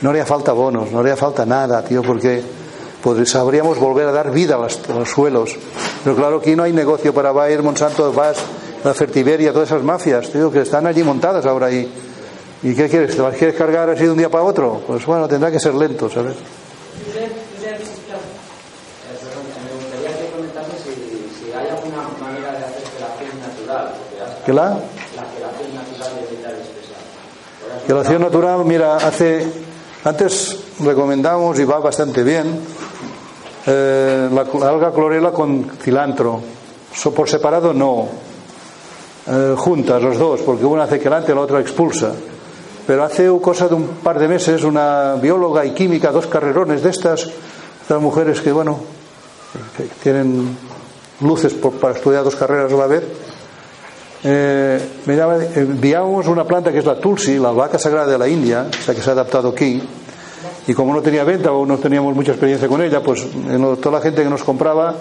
no 0.00 0.10
haría 0.10 0.26
falta 0.26 0.50
bonos, 0.52 0.90
no 0.90 0.98
haría 0.98 1.16
falta 1.16 1.46
nada, 1.46 1.84
tío, 1.84 2.02
porque 2.02 2.42
pues, 3.00 3.30
sabríamos 3.30 3.78
volver 3.78 4.08
a 4.08 4.10
dar 4.10 4.32
vida 4.32 4.56
a, 4.56 4.58
las- 4.58 4.80
a 4.90 4.94
los 4.94 5.08
suelos. 5.08 5.54
Pero 6.02 6.16
claro, 6.16 6.38
aquí 6.38 6.56
no 6.56 6.64
hay 6.64 6.72
negocio 6.72 7.14
para 7.14 7.30
Bayer, 7.30 7.62
Monsanto, 7.62 8.12
Bass, 8.12 8.38
la 8.82 8.92
Fertiberia, 8.92 9.52
todas 9.52 9.68
esas 9.68 9.84
mafias, 9.84 10.30
tío, 10.30 10.50
que 10.50 10.62
están 10.62 10.84
allí 10.84 11.04
montadas 11.04 11.46
ahora 11.46 11.66
ahí. 11.68 11.88
¿Y 12.64 12.74
qué 12.74 12.88
quieres? 12.88 13.14
¿Te 13.14 13.22
las 13.22 13.36
quieres 13.36 13.54
cargar 13.54 13.88
así 13.90 14.02
de 14.02 14.10
un 14.10 14.18
día 14.18 14.28
para 14.30 14.42
otro? 14.42 14.82
Pues 14.84 15.06
bueno, 15.06 15.28
tendrá 15.28 15.48
que 15.52 15.60
ser 15.60 15.74
lento, 15.76 16.10
¿sabes? 16.10 16.34
Eh, 17.14 17.30
perdón, 24.46 24.80
Quelación 27.86 28.22
natural, 28.22 28.64
mira, 28.64 28.96
hace 28.96 29.44
antes 30.04 30.58
recomendamos 30.80 31.58
y 31.58 31.64
va 31.64 31.78
bastante 31.78 32.22
bien 32.22 32.58
eh, 33.66 34.28
la, 34.32 34.42
alga 34.68 34.90
clorela 34.92 35.32
con 35.32 35.70
cilantro. 35.80 36.40
So- 36.94 37.12
por 37.12 37.28
separado 37.28 37.72
no, 37.74 38.08
Eh, 39.26 39.54
juntas 39.56 40.02
los 40.02 40.18
dos, 40.18 40.42
porque 40.42 40.66
una 40.66 40.82
hace 40.84 41.00
quelante 41.00 41.32
y 41.32 41.34
la 41.34 41.40
otra 41.40 41.58
expulsa. 41.58 42.12
Pero 42.86 43.04
hace 43.04 43.24
cosa 43.40 43.68
de 43.68 43.74
un 43.74 43.86
par 44.04 44.18
de 44.18 44.28
meses 44.28 44.62
una 44.64 45.14
bióloga 45.14 45.64
y 45.64 45.72
química, 45.72 46.12
dos 46.12 46.26
carrerones 46.26 46.82
de 46.82 46.90
estas, 46.90 47.30
estas 47.80 48.02
mujeres 48.02 48.42
que 48.42 48.52
bueno, 48.52 48.76
que 49.78 49.84
tienen 50.02 50.54
luces 51.22 51.54
por- 51.54 51.72
para 51.80 51.94
estudiar 51.94 52.22
dos 52.22 52.36
carreras 52.36 52.70
a 52.70 52.76
la 52.76 52.86
vez, 52.86 53.02
eh, 54.24 54.80
enviamos 55.56 56.26
una 56.26 56.44
planta 56.44 56.72
que 56.72 56.78
es 56.78 56.84
la 56.86 56.98
tulsi, 56.98 57.38
la 57.38 57.50
vaca 57.52 57.78
sagrada 57.78 58.10
de 58.12 58.18
la 58.18 58.26
India, 58.28 58.66
o 58.70 58.82
sea 58.82 58.94
que 58.94 59.02
se 59.02 59.10
ha 59.10 59.12
adaptado 59.12 59.50
aquí. 59.50 59.82
Y 60.66 60.72
como 60.72 60.94
no 60.94 61.02
tenía 61.02 61.24
venta 61.24 61.52
o 61.52 61.66
no 61.66 61.76
teníamos 61.78 62.14
mucha 62.14 62.32
experiencia 62.32 62.66
con 62.68 62.80
ella, 62.82 63.02
pues 63.02 63.26
lo- 63.34 63.76
toda 63.76 63.98
la 63.98 64.02
gente 64.02 64.22
que 64.22 64.30
nos 64.30 64.42
compraba 64.42 64.94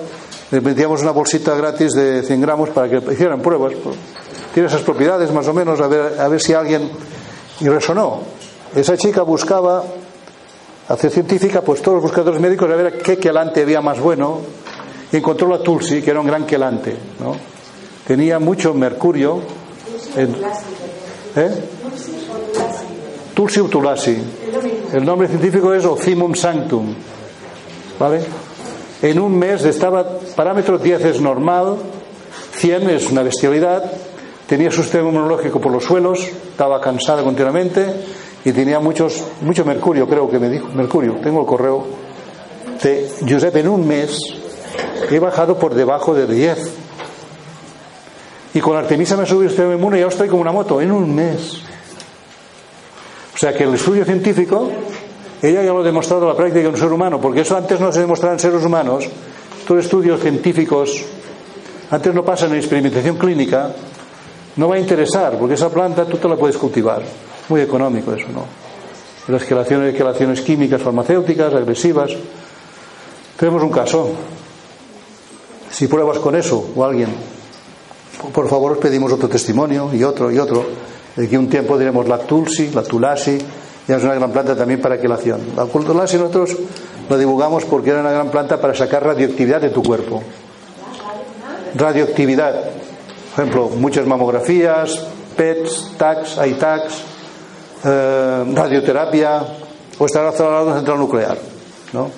les 0.52 0.62
metíamos 0.62 1.02
una 1.02 1.12
bolsita 1.12 1.56
gratis 1.56 1.94
de 1.94 2.22
100 2.22 2.42
gramos 2.42 2.70
para 2.70 2.90
que 2.90 2.98
hicieran 3.14 3.42
pruebas. 3.42 3.74
Pues, 3.82 3.96
tiene 4.54 4.68
esas 4.68 4.82
propiedades 4.82 5.32
más 5.32 5.48
o 5.48 5.54
menos, 5.54 5.80
a 5.82 5.88
ver, 5.88 6.20
a 6.20 6.28
ver 6.28 6.42
si 6.42 6.54
alguien. 6.54 6.92
Y 7.62 7.70
resonó. 7.70 8.20
Esa 8.76 8.98
chica 8.98 9.22
buscaba, 9.24 9.84
hacer 10.90 11.12
científica, 11.12 11.62
pues 11.62 11.82
todos 11.82 11.96
los 11.96 12.04
buscadores 12.04 12.40
médicos 12.42 12.70
a 12.70 12.76
ver 12.76 12.98
qué 13.00 13.18
quelante 13.18 13.62
había 13.62 13.80
más 13.82 14.00
bueno. 14.00 14.42
Y 15.12 15.18
encontró 15.18 15.48
la 15.48 15.60
tulsi, 15.60 16.02
que 16.02 16.12
era 16.12 16.20
un 16.20 16.28
gran 16.28 16.46
quelante. 16.46 16.96
¿no? 17.20 17.53
Tenía 18.08 18.40
mucho 18.40 18.74
mercurio. 18.74 19.42
en- 20.16 20.36
¿eh? 21.36 21.50
Tulsi 23.34 23.60
utulasi. 23.62 24.18
El 24.94 25.06
nombre 25.06 25.28
científico 25.28 25.74
es 25.74 25.86
Ophimum 25.86 26.36
sanctum. 26.36 26.94
¿Vale? 28.00 28.22
En 29.02 29.20
un 29.20 29.38
mes 29.38 29.64
estaba, 29.66 30.06
parámetro 30.36 30.78
10 30.78 31.04
es 31.06 31.22
normal, 31.22 31.76
100 32.54 32.90
es 32.90 33.10
una 33.12 33.24
bestialidad, 33.24 33.84
tenía 34.48 34.72
su 34.72 34.82
sistema 34.84 35.10
inmunológico 35.10 35.60
por 35.60 35.72
los 35.72 35.84
suelos, 35.84 36.20
estaba 36.22 36.80
cansada 36.80 37.24
continuamente 37.24 37.86
y 38.46 38.52
tenía 38.52 38.80
muchos, 38.80 39.24
mucho 39.42 39.66
mercurio, 39.66 40.08
creo 40.08 40.30
que 40.30 40.40
me 40.40 40.50
dijo, 40.50 40.68
mercurio, 40.70 41.18
tengo 41.24 41.42
el 41.42 41.46
correo 41.48 41.86
de 42.82 43.10
Josep, 43.28 43.56
en 43.58 43.68
un 43.68 43.88
mes 43.88 44.18
he 45.10 45.20
bajado 45.20 45.58
por 45.60 45.74
debajo 45.76 46.14
de 46.14 46.28
10. 46.28 46.83
Y 48.54 48.62
con 48.62 48.78
Artemisa 48.78 49.18
me 49.18 49.24
ha 49.24 49.26
subido 49.26 49.44
el 49.44 49.50
sistema 49.50 49.74
inmune 49.74 49.98
y 49.98 50.02
ya 50.02 50.08
estoy 50.08 50.28
como 50.28 50.42
una 50.42 50.52
moto, 50.52 50.80
en 50.80 50.92
un 50.92 51.14
mes. 51.14 51.62
O 53.34 53.38
sea 53.38 53.54
que 53.54 53.64
el 53.64 53.74
estudio 53.74 54.06
científico, 54.06 54.70
ella 55.42 55.64
ya 55.64 55.74
lo 55.74 55.80
ha 55.80 55.84
demostrado 55.84 56.24
en 56.24 56.30
la 56.30 56.36
práctica 56.36 56.62
en 56.62 56.68
un 56.68 56.78
ser 56.78 56.92
humano, 56.92 57.20
porque 57.20 57.42
eso 57.42 57.58
antes 57.58 57.80
no 57.80 57.92
se 57.92 58.02
demostraba 58.02 58.34
en 58.34 58.40
seres 58.40 58.64
humanos. 58.64 59.06
Estos 59.60 59.86
estudios 59.86 60.22
científicos, 60.22 61.04
antes 61.90 62.14
no 62.14 62.24
pasan 62.24 62.52
en 62.52 62.58
experimentación 62.58 63.18
clínica, 63.18 63.72
no 64.56 64.68
va 64.68 64.76
a 64.76 64.80
interesar, 64.80 65.38
porque 65.40 65.56
esa 65.56 65.70
planta 65.70 66.06
tú 66.06 66.18
te 66.18 66.30
la 66.30 66.36
puedes 66.36 66.58
cultivar. 66.58 67.02
Muy 67.50 67.62
económico 67.62 68.14
eso, 68.14 68.28
¿no? 68.32 68.46
Las 69.34 69.46
quelaciones, 69.46 69.96
quelaciones 69.96 70.42
químicas, 70.42 70.82
farmacéuticas, 70.82 71.54
agresivas. 71.54 72.12
Tenemos 73.40 73.64
un 73.64 73.72
caso. 73.72 74.12
Si 75.72 75.88
pruebas 75.88 76.20
con 76.20 76.36
eso 76.36 76.72
o 76.76 76.84
alguien, 76.84 77.10
por 78.34 78.48
favor 78.50 78.74
os 78.74 78.78
pedimos 78.78 79.12
otro 79.12 79.28
testimonio 79.28 79.90
y 79.94 80.04
otro 80.04 80.32
y 80.32 80.40
otro. 80.40 80.66
De 81.16 81.26
aquí 81.26 81.38
un 81.38 81.50
tiempo 81.50 81.78
diremos 81.78 82.08
la 82.08 82.20
tulsi, 82.20 82.72
la 82.72 82.84
tulasi, 82.84 83.38
ya 83.88 83.98
es 83.98 84.04
una 84.04 84.16
gran 84.16 84.32
planta 84.32 84.56
también 84.56 84.82
para 84.82 85.00
quelación. 85.00 85.42
La 85.56 85.66
tulasi 85.66 86.18
nosotros 86.18 86.56
la 87.10 87.18
divulgamos 87.18 87.66
porque 87.66 87.90
era 87.92 88.00
una 88.00 88.12
gran 88.12 88.30
planta 88.30 88.60
para 88.60 88.74
sacar 88.74 89.04
radioactividad 89.04 89.62
de 89.62 89.70
tu 89.70 89.84
cuerpo. 89.84 90.24
Radioactividad. 91.76 92.54
Por 93.36 93.44
ejemplo, 93.44 93.70
muchas 93.78 94.06
mamografías, 94.06 95.06
PETs, 95.36 95.92
TACs, 95.98 96.40
ITACs, 96.46 97.02
eh, 97.84 98.44
radioterapia 98.54 99.44
o 99.98 100.06
estar 100.06 100.26
instalado 100.26 100.70
en 100.70 100.76
central 100.76 101.00
nuclear. 101.00 101.38
¿no? 101.94 102.10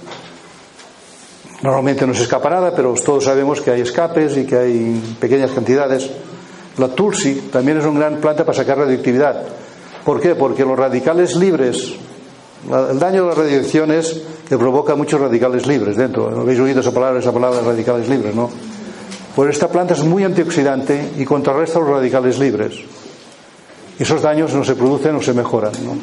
Normalmente 1.65 2.05
no 2.05 2.13
se 2.13 2.21
escapa 2.21 2.47
nada, 2.47 2.71
pero 2.75 2.93
todos 2.93 3.23
sabemos 3.23 3.59
que 3.59 3.71
hay 3.71 3.81
escapes 3.81 4.37
y 4.37 4.45
que 4.45 4.55
hay 4.55 5.15
pequeñas 5.19 5.49
cantidades. 5.49 6.07
La 6.77 6.89
Tulsi 6.89 7.49
también 7.51 7.79
es 7.79 7.85
una 7.85 8.01
gran 8.01 8.21
planta 8.21 8.45
para 8.45 8.55
sacar 8.55 8.77
radioactividad. 8.77 9.41
¿Por 10.03 10.21
qué? 10.21 10.35
Porque 10.35 10.63
los 10.63 10.77
radicales 10.77 11.35
libres, 11.35 11.95
el 12.69 12.99
daño 12.99 13.23
de 13.23 13.29
la 13.29 13.33
radiación 13.33 13.91
es 13.91 14.21
que 14.47 14.59
provoca 14.59 14.93
muchos 14.93 15.19
radicales 15.19 15.65
libres 15.65 15.97
dentro. 15.97 16.29
¿No 16.29 16.41
¿Habéis 16.41 16.59
oído 16.59 16.81
esa 16.81 16.91
palabra, 16.91 17.19
esa 17.19 17.31
palabra 17.31 17.61
radicales 17.61 18.07
libres, 18.07 18.35
no? 18.35 18.47
Pues 19.35 19.49
esta 19.49 19.67
planta 19.67 19.95
es 19.95 20.03
muy 20.03 20.23
antioxidante 20.23 21.13
y 21.17 21.25
contrarresta 21.25 21.79
los 21.79 21.89
radicales 21.89 22.37
libres. 22.37 22.75
esos 23.97 24.21
daños 24.21 24.53
no 24.53 24.63
se 24.63 24.75
producen 24.75 25.15
o 25.15 25.21
se 25.21 25.33
mejoran. 25.33 25.71
¿no? 25.83 25.97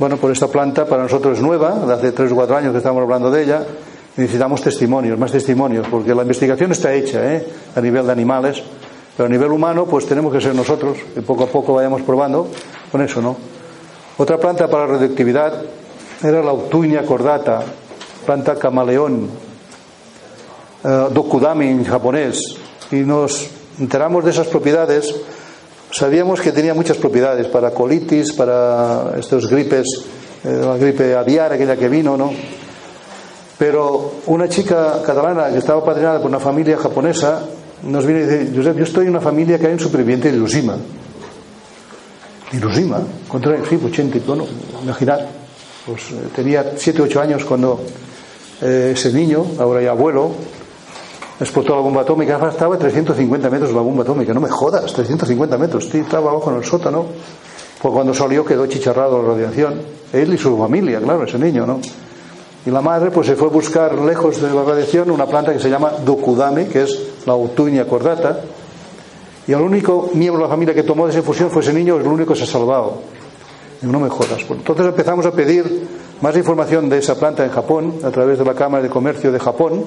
Bueno, 0.00 0.16
pues 0.16 0.32
esta 0.32 0.48
planta 0.48 0.84
para 0.84 1.04
nosotros 1.04 1.38
es 1.38 1.44
nueva, 1.44 1.78
de 1.86 1.92
hace 1.92 2.10
tres 2.10 2.32
o 2.32 2.34
cuatro 2.34 2.56
años 2.56 2.72
que 2.72 2.78
estamos 2.78 3.00
hablando 3.04 3.30
de 3.30 3.44
ella, 3.44 3.64
necesitamos 4.16 4.62
testimonios, 4.62 5.18
más 5.18 5.32
testimonios, 5.32 5.86
porque 5.88 6.14
la 6.14 6.22
investigación 6.22 6.72
está 6.72 6.92
hecha 6.92 7.34
¿eh? 7.34 7.46
a 7.74 7.80
nivel 7.80 8.06
de 8.06 8.12
animales, 8.12 8.62
pero 9.16 9.26
a 9.26 9.30
nivel 9.30 9.50
humano 9.50 9.86
pues 9.86 10.06
tenemos 10.06 10.32
que 10.32 10.40
ser 10.40 10.54
nosotros, 10.54 10.98
que 11.14 11.22
poco 11.22 11.44
a 11.44 11.46
poco 11.46 11.74
vayamos 11.74 12.02
probando 12.02 12.48
con 12.90 13.00
eso, 13.02 13.22
¿no? 13.22 13.36
Otra 14.18 14.38
planta 14.38 14.68
para 14.68 14.86
radioactividad 14.86 15.62
era 16.22 16.42
la 16.42 16.52
Octuinia 16.52 17.04
cordata, 17.04 17.62
planta 18.26 18.56
camaleón, 18.56 19.28
eh, 20.84 21.06
dokudami 21.10 21.68
en 21.68 21.84
japonés, 21.84 22.56
y 22.90 22.96
nos 22.96 23.48
enteramos 23.78 24.24
de 24.24 24.30
esas 24.30 24.46
propiedades. 24.48 25.14
Sabíamos 25.90 26.40
que 26.40 26.52
tenía 26.52 26.74
muchas 26.74 26.98
propiedades 26.98 27.46
para 27.48 27.70
colitis, 27.70 28.32
para 28.32 29.14
estos 29.18 29.48
gripes, 29.48 29.86
eh, 30.44 30.60
la 30.62 30.76
gripe 30.76 31.14
aviar, 31.14 31.52
aquella 31.52 31.76
que 31.76 31.88
vino, 31.88 32.16
¿no? 32.16 32.32
Pero 33.62 34.14
una 34.26 34.48
chica 34.48 35.00
catalana 35.06 35.48
que 35.48 35.58
estaba 35.58 35.84
padrinada 35.84 36.18
por 36.18 36.26
una 36.26 36.40
familia 36.40 36.76
japonesa 36.76 37.44
nos 37.84 38.04
viene 38.04 38.22
y 38.22 38.24
dice, 38.24 38.52
Josep, 38.56 38.76
yo 38.76 38.82
estoy 38.82 39.04
en 39.04 39.10
una 39.10 39.20
familia 39.20 39.56
que 39.56 39.68
hay 39.68 39.74
un 39.74 39.78
superviviente 39.78 40.32
de 40.32 40.36
Hiroshima. 40.36 40.76
Hiroshima, 42.52 42.98
contra 43.28 43.64
sí, 43.64 43.78
80, 43.80 44.18
bueno, 44.26 44.46
imaginar, 44.82 45.28
pues 45.86 46.10
eh, 46.10 46.26
tenía 46.34 46.72
7 46.74 47.02
8 47.02 47.20
años 47.20 47.44
cuando 47.44 47.84
eh, 48.62 48.94
ese 48.94 49.12
niño, 49.12 49.46
ahora 49.60 49.80
ya 49.80 49.90
abuelo, 49.90 50.32
explotó 51.38 51.76
la 51.76 51.82
bomba 51.82 52.00
atómica, 52.00 52.40
estaba 52.48 52.74
a 52.74 52.78
350 52.78 53.48
metros 53.48 53.72
la 53.72 53.80
bomba 53.80 54.02
atómica, 54.02 54.34
no 54.34 54.40
me 54.40 54.50
jodas, 54.50 54.92
350 54.92 55.56
metros, 55.56 55.88
sí, 55.88 55.98
estaba 55.98 56.32
abajo 56.32 56.50
en 56.50 56.56
el 56.56 56.64
sótano, 56.64 57.06
pues 57.80 57.94
cuando 57.94 58.12
salió 58.12 58.44
quedó 58.44 58.66
chicharrado 58.66 59.22
la 59.22 59.28
radiación, 59.28 59.80
él 60.12 60.34
y 60.34 60.36
su 60.36 60.58
familia, 60.58 60.98
claro, 61.00 61.22
ese 61.22 61.38
niño, 61.38 61.64
¿no? 61.64 61.78
Y 62.64 62.70
la 62.70 62.80
madre 62.80 63.10
pues 63.10 63.26
se 63.26 63.34
fue 63.34 63.48
a 63.48 63.50
buscar 63.50 63.98
lejos 63.98 64.40
de 64.40 64.50
la 64.54 64.62
radiación 64.62 65.10
una 65.10 65.26
planta 65.26 65.52
que 65.52 65.58
se 65.58 65.68
llama 65.68 65.92
Dokudame, 66.04 66.68
que 66.68 66.82
es 66.82 66.98
la 67.26 67.32
Autunia 67.32 67.86
cordata, 67.86 68.40
y 69.46 69.52
el 69.52 69.60
único 69.60 70.10
miembro 70.14 70.42
de 70.42 70.48
la 70.48 70.50
familia 70.50 70.74
que 70.74 70.84
tomó 70.84 71.08
esa 71.08 71.18
infusión 71.18 71.50
fue 71.50 71.62
ese 71.62 71.72
niño, 71.72 71.98
es 71.98 72.06
el 72.06 72.12
único 72.12 72.32
que 72.32 72.38
se 72.38 72.44
ha 72.44 72.46
salvado. 72.46 73.02
Y 73.82 73.86
no 73.86 73.98
me 73.98 74.08
jodas. 74.08 74.42
Entonces 74.48 74.86
empezamos 74.86 75.26
a 75.26 75.32
pedir 75.32 75.88
más 76.20 76.36
información 76.36 76.88
de 76.88 76.98
esa 76.98 77.18
planta 77.18 77.44
en 77.44 77.50
Japón, 77.50 77.94
a 78.04 78.10
través 78.10 78.38
de 78.38 78.44
la 78.44 78.54
Cámara 78.54 78.84
de 78.84 78.88
Comercio 78.88 79.32
de 79.32 79.40
Japón, 79.40 79.84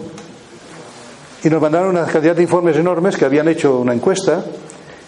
y 1.42 1.50
nos 1.50 1.62
mandaron 1.62 1.90
una 1.90 2.06
cantidad 2.06 2.36
de 2.36 2.44
informes 2.44 2.76
enormes 2.76 3.16
que 3.16 3.24
habían 3.24 3.48
hecho 3.48 3.80
una 3.80 3.94
encuesta, 3.94 4.44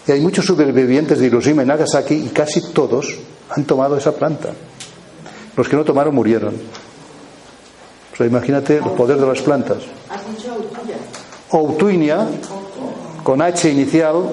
y 0.06 0.12
hay 0.12 0.20
muchos 0.22 0.46
supervivientes 0.46 1.18
de 1.18 1.26
Hiroshima 1.26 1.62
y 1.62 1.66
Nagasaki, 1.66 2.14
y 2.14 2.28
casi 2.28 2.72
todos 2.72 3.18
han 3.50 3.64
tomado 3.64 3.98
esa 3.98 4.12
planta. 4.12 4.48
Los 5.54 5.68
que 5.68 5.76
no 5.76 5.84
tomaron 5.84 6.14
murieron. 6.14 6.54
Sea, 8.18 8.26
imagínate 8.26 8.78
el 8.78 8.90
poder 8.98 9.16
de 9.16 9.26
las 9.26 9.40
plantas. 9.40 9.78
Outuinia, 11.50 12.26
con 13.22 13.40
H 13.40 13.70
inicial, 13.70 14.32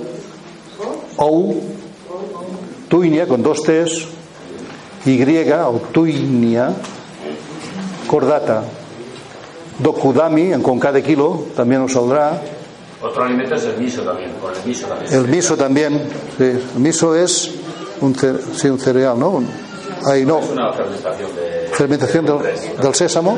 ou, 1.17 1.61
tuinia 2.89 3.27
con 3.27 3.43
dos 3.43 3.61
T's, 3.61 4.07
Y, 5.05 5.21
outuinia, 5.51 6.73
cordata, 8.07 8.63
dokudami, 9.77 10.53
con 10.63 10.79
cada 10.79 10.99
kilo, 11.03 11.45
también 11.55 11.81
nos 11.81 11.93
saldrá. 11.93 12.41
Otro 13.03 13.23
alimento 13.23 13.53
es 13.53 13.65
el 13.65 13.77
miso 13.77 14.01
también, 14.01 14.31
con 14.41 14.51
el 14.51 14.65
miso 14.65 14.87
también. 14.87 15.13
El 15.13 15.27
miso 15.27 15.57
también, 15.57 16.09
sí. 16.39 16.43
El 16.43 16.79
miso 16.79 17.15
es 17.15 17.51
un, 18.01 18.15
sí, 18.15 18.67
un 18.67 18.79
cereal, 18.79 19.19
¿no? 19.19 19.43
Ahí 20.05 20.25
no, 20.25 20.39
Es 20.39 20.49
una 20.49 20.71
fermentación 20.73 21.35
de. 21.35 21.69
fermentación 21.73 22.25
del, 22.25 22.37
del 22.81 22.93
sésamo, 22.95 23.37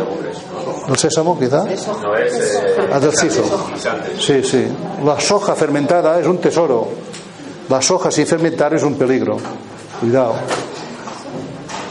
del 0.88 0.98
sésamo 0.98 1.40
quizá. 1.40 1.64
No 1.64 2.16
es. 2.16 2.34
Eh, 2.34 2.90
Ah, 2.92 3.00
del 3.00 3.16
siso. 3.16 3.42
guisantes. 3.74 4.22
Sí, 4.24 4.44
sí. 4.44 4.68
La 5.06 5.20
soja 5.20 5.56
fermentada 5.56 6.20
es 6.20 6.28
un 6.28 6.38
tesoro. 6.40 6.88
La 7.70 7.82
soja 7.82 8.12
sin 8.12 8.26
fermentar 8.28 8.74
es 8.74 8.84
un 8.84 8.96
peligro. 8.96 9.38
Cuidado. 10.00 10.36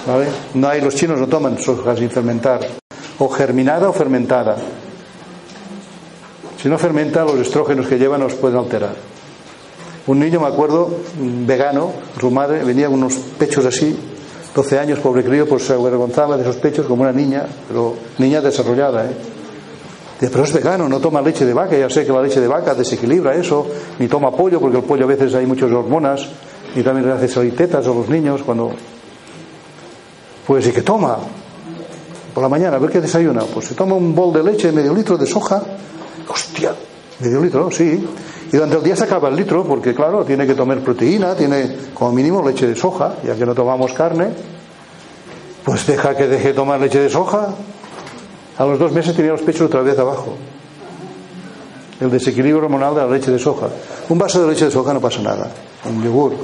¿Vale? 0.07 0.27
No 0.55 0.69
hay, 0.69 0.81
los 0.81 0.95
chinos 0.95 1.19
no 1.19 1.27
toman 1.27 1.59
soja 1.59 1.97
sin 1.97 2.11
fermentar. 2.11 2.61
O 3.19 3.29
germinada 3.29 3.89
o 3.89 3.93
fermentada. 3.93 4.57
Si 6.63 6.69
no 6.69 6.79
fermenta, 6.79 7.25
los 7.25 7.37
estrógenos 7.39 7.87
que 7.87 7.99
lleva 7.99 8.17
nos 8.19 8.35
pueden 8.35 8.59
alterar. 8.59 8.95
Un 10.07 10.19
niño, 10.21 10.41
me 10.41 10.47
acuerdo, 10.47 10.89
vegano, 11.19 11.93
su 12.21 12.31
madre 12.31 12.63
venía 12.65 12.87
con 12.87 12.95
unos 12.97 13.15
pechos 13.39 13.65
así, 13.67 13.99
12 14.57 14.79
años, 14.79 14.99
pobre 15.01 15.23
crío, 15.23 15.47
pues 15.47 15.65
se 15.65 15.75
avergonzaba 15.75 16.35
de 16.39 16.43
esos 16.43 16.57
pechos 16.57 16.87
como 16.87 17.03
una 17.03 17.13
niña, 17.13 17.45
pero 17.69 17.95
niña 18.17 18.41
desarrollada, 18.41 19.05
¿eh? 19.05 19.15
Dice, 20.19 20.33
pero 20.33 20.45
es 20.45 20.53
vegano, 20.55 20.89
no 20.89 20.99
toma 20.99 21.21
leche 21.21 21.45
de 21.45 21.53
vaca, 21.53 21.77
ya 21.77 21.91
sé 21.91 22.07
que 22.07 22.13
la 22.13 22.23
leche 22.23 22.41
de 22.41 22.49
vaca 22.49 22.75
desequilibra 22.75 23.35
eso, 23.35 23.67
ni 23.99 24.09
toma 24.09 24.31
pollo, 24.31 24.59
porque 24.59 24.79
el 24.79 24.83
pollo 24.83 25.05
a 25.05 25.09
veces 25.09 25.35
hay 25.35 25.45
muchas 25.45 25.71
hormonas, 25.71 26.27
y 26.75 26.83
también 26.83 27.07
le 27.07 27.13
hace 27.13 27.29
salir 27.29 27.55
tetas 27.55 27.87
a 27.87 27.91
los 27.91 28.09
niños 28.09 28.43
cuando... 28.43 28.73
Pues 30.47 30.65
sí 30.65 30.73
que 30.73 30.81
toma, 30.81 31.19
por 32.33 32.43
la 32.43 32.49
mañana, 32.49 32.77
a 32.77 32.79
ver 32.79 32.91
qué 32.91 33.03
desayuna, 33.03 33.43
pues 33.43 33.67
se 33.67 33.75
toma 33.75 33.95
un 33.95 34.15
bol 34.15 34.33
de 34.33 34.43
leche, 34.43 34.73
medio 34.73 34.95
litro 34.95 35.19
de 35.19 35.27
soja, 35.27 35.63
hostia, 36.29 36.75
medio 37.21 37.43
litro, 37.43 37.71
sí, 37.71 38.03
y 38.49 38.57
durante 38.57 38.77
el 38.77 38.83
día 38.83 38.97
se 38.97 39.05
acaba 39.05 39.29
el 39.29 39.37
litro, 39.37 39.65
porque 39.65 39.95
claro, 39.95 40.25
tiene 40.25 40.47
que 40.47 40.55
tomar 40.55 40.79
proteína, 40.81 41.35
tiene 41.35 41.77
como 41.95 42.13
mínimo 42.13 42.47
leche 42.47 42.67
de 42.67 42.77
soja, 42.77 43.17
ya 43.25 43.35
que 43.35 43.45
no 43.45 43.55
tomamos 43.55 43.93
carne, 43.93 44.29
pues 45.65 45.87
deja 45.87 46.17
que 46.17 46.29
deje 46.29 46.49
de 46.49 46.55
tomar 46.55 46.81
leche 46.81 47.01
de 47.01 47.11
soja, 47.11 47.49
a 48.59 48.65
los 48.65 48.79
dos 48.79 48.93
meses 48.93 49.15
tenía 49.15 49.33
los 49.33 49.43
pechos 49.43 49.63
otra 49.63 49.83
vez 49.83 49.99
abajo. 49.99 50.37
El 52.01 52.11
desequilibrio 52.11 52.59
hormonal 52.59 52.95
de 52.95 53.01
la 53.01 53.09
leche 53.09 53.31
de 53.31 53.39
soja. 53.39 53.69
Un 54.09 54.19
vaso 54.19 54.43
de 54.43 54.53
leche 54.53 54.67
de 54.67 54.71
soja 54.71 54.93
no 54.95 55.01
pasa 55.01 55.21
nada. 55.23 55.51
Un 55.85 56.03
yogur. 56.03 56.35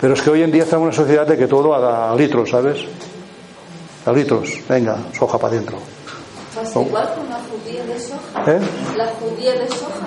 Pero 0.00 0.14
es 0.14 0.22
que 0.22 0.30
hoy 0.30 0.42
en 0.42 0.50
día 0.50 0.62
estamos 0.62 0.82
en 0.82 0.88
una 0.88 0.96
sociedad 0.96 1.26
de 1.26 1.36
que 1.36 1.46
todo 1.46 1.74
a, 1.74 2.12
a 2.12 2.14
litros, 2.14 2.50
¿sabes? 2.50 2.84
A 4.06 4.12
litros. 4.12 4.50
Venga, 4.68 4.96
soja 5.18 5.38
para 5.38 5.54
adentro. 5.54 5.78
Oh. 6.74 6.82
igual 6.82 7.14
con 7.14 7.28
la 7.28 7.38
judía 7.38 7.84
de 7.84 7.98
soja. 8.00 8.52
¿Eh? 8.52 8.60
La 8.96 9.06
judía 9.06 9.52
de 9.52 9.68
soja. 9.68 10.06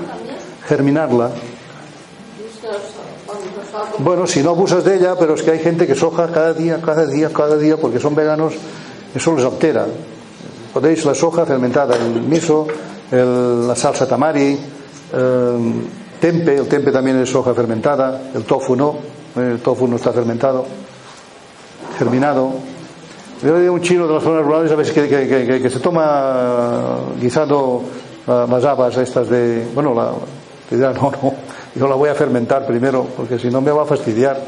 Germinarla. 0.67 1.29
Bueno, 3.99 4.27
si 4.27 4.41
no 4.43 4.51
abusas 4.51 4.83
de 4.83 4.95
ella, 4.97 5.15
pero 5.17 5.33
es 5.33 5.41
que 5.43 5.51
hay 5.51 5.59
gente 5.59 5.87
que 5.87 5.95
soja 5.95 6.27
cada 6.31 6.53
día, 6.53 6.79
cada 6.81 7.05
día, 7.05 7.29
cada 7.31 7.57
día, 7.57 7.77
porque 7.77 7.99
son 7.99 8.15
veganos, 8.15 8.53
eso 9.13 9.35
les 9.35 9.45
altera. 9.45 9.85
Podéis 10.73 11.03
la 11.05 11.13
soja 11.13 11.45
fermentada, 11.45 11.95
el 11.95 12.21
miso, 12.21 12.67
la 13.11 13.75
salsa 13.75 14.07
tamari, 14.07 14.57
el 15.13 15.83
tempe, 16.19 16.55
el 16.55 16.67
tempe 16.67 16.91
también 16.91 17.17
es 17.21 17.29
soja 17.29 17.53
fermentada, 17.53 18.21
el 18.33 18.43
tofu 18.43 18.75
no, 18.75 18.95
el 19.35 19.59
tofu 19.59 19.87
no 19.87 19.97
está 19.97 20.11
fermentado, 20.13 20.65
germinado. 21.97 22.51
Yo 23.43 23.55
de 23.59 23.69
un 23.69 23.81
chino 23.81 24.07
de 24.07 24.13
las 24.13 24.23
zonas 24.23 24.45
rurales 24.45 24.71
a 24.71 24.75
veces 24.75 24.93
que, 24.93 25.09
que- 25.09 25.61
que- 25.61 25.69
se 25.69 25.79
toma 25.79 26.97
guisando 27.19 27.83
ah, 28.27 28.47
las 28.49 28.63
habas 28.63 28.95
estas 28.97 29.27
de, 29.29 29.67
bueno, 29.75 29.93
la, 29.93 30.13
te 30.69 30.75
dirán, 30.75 30.93
no, 30.95 31.11
no, 31.11 31.33
yo 31.75 31.87
la 31.87 31.95
voy 31.95 32.09
a 32.09 32.15
fermentar 32.15 32.65
primero, 32.65 33.05
porque 33.17 33.37
si 33.39 33.49
no 33.49 33.61
me 33.61 33.71
va 33.71 33.83
a 33.83 33.85
fastidiar. 33.85 34.39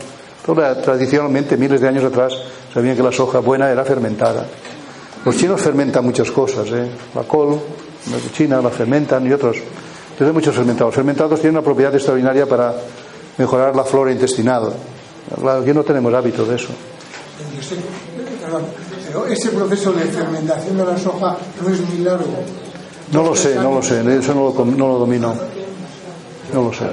Toda, 0.45 0.79
tradicionalmente, 0.79 1.57
miles 1.57 1.81
de 1.81 1.87
años 1.87 2.03
atrás, 2.03 2.31
sabían 2.71 2.95
que 2.95 3.01
la 3.01 3.11
soja 3.11 3.39
buena 3.39 3.71
era 3.71 3.83
fermentada. 3.83 4.45
Los 5.25 5.35
chinos 5.37 5.59
fermentan 5.59 6.05
muchas 6.05 6.29
cosas, 6.29 6.67
¿eh? 6.71 6.87
la 7.15 7.23
col, 7.23 7.53
la 8.11 8.31
China 8.31 8.61
la 8.61 8.69
fermentan 8.69 9.25
y 9.25 9.33
otros. 9.33 9.57
Tienen 10.15 10.35
muchos 10.35 10.53
fermentados. 10.53 10.89
Los 10.91 10.95
fermentados 10.95 11.39
tienen 11.41 11.57
una 11.57 11.65
propiedad 11.65 11.93
extraordinaria 11.95 12.45
para 12.45 12.75
mejorar 13.39 13.75
la 13.75 13.83
flora 13.83 14.11
intestinal. 14.11 14.71
Claro, 15.41 15.61
aquí 15.61 15.73
no 15.73 15.83
tenemos 15.83 16.13
hábito 16.13 16.45
de 16.45 16.55
eso. 16.57 16.67
Yo 17.57 17.63
sé- 17.63 17.75
perdón, 18.39 18.61
pero 19.07 19.25
ese 19.25 19.49
proceso 19.49 19.93
de 19.93 20.03
fermentación 20.05 20.77
de 20.77 20.85
la 20.85 20.95
soja 20.97 21.37
no 21.63 21.73
es 21.73 21.81
muy 21.89 21.97
largo. 22.05 22.35
No 23.11 23.23
lo 23.23 23.35
sé, 23.35 23.55
no 23.55 23.71
lo 23.73 23.81
sé, 23.81 24.01
eso 24.15 24.35
no 24.35 24.43
lo, 24.45 24.53
com- 24.53 24.77
no 24.77 24.87
lo 24.89 24.99
domino. 24.99 25.33
No 26.53 26.63
lo 26.63 26.73
sé. 26.73 26.85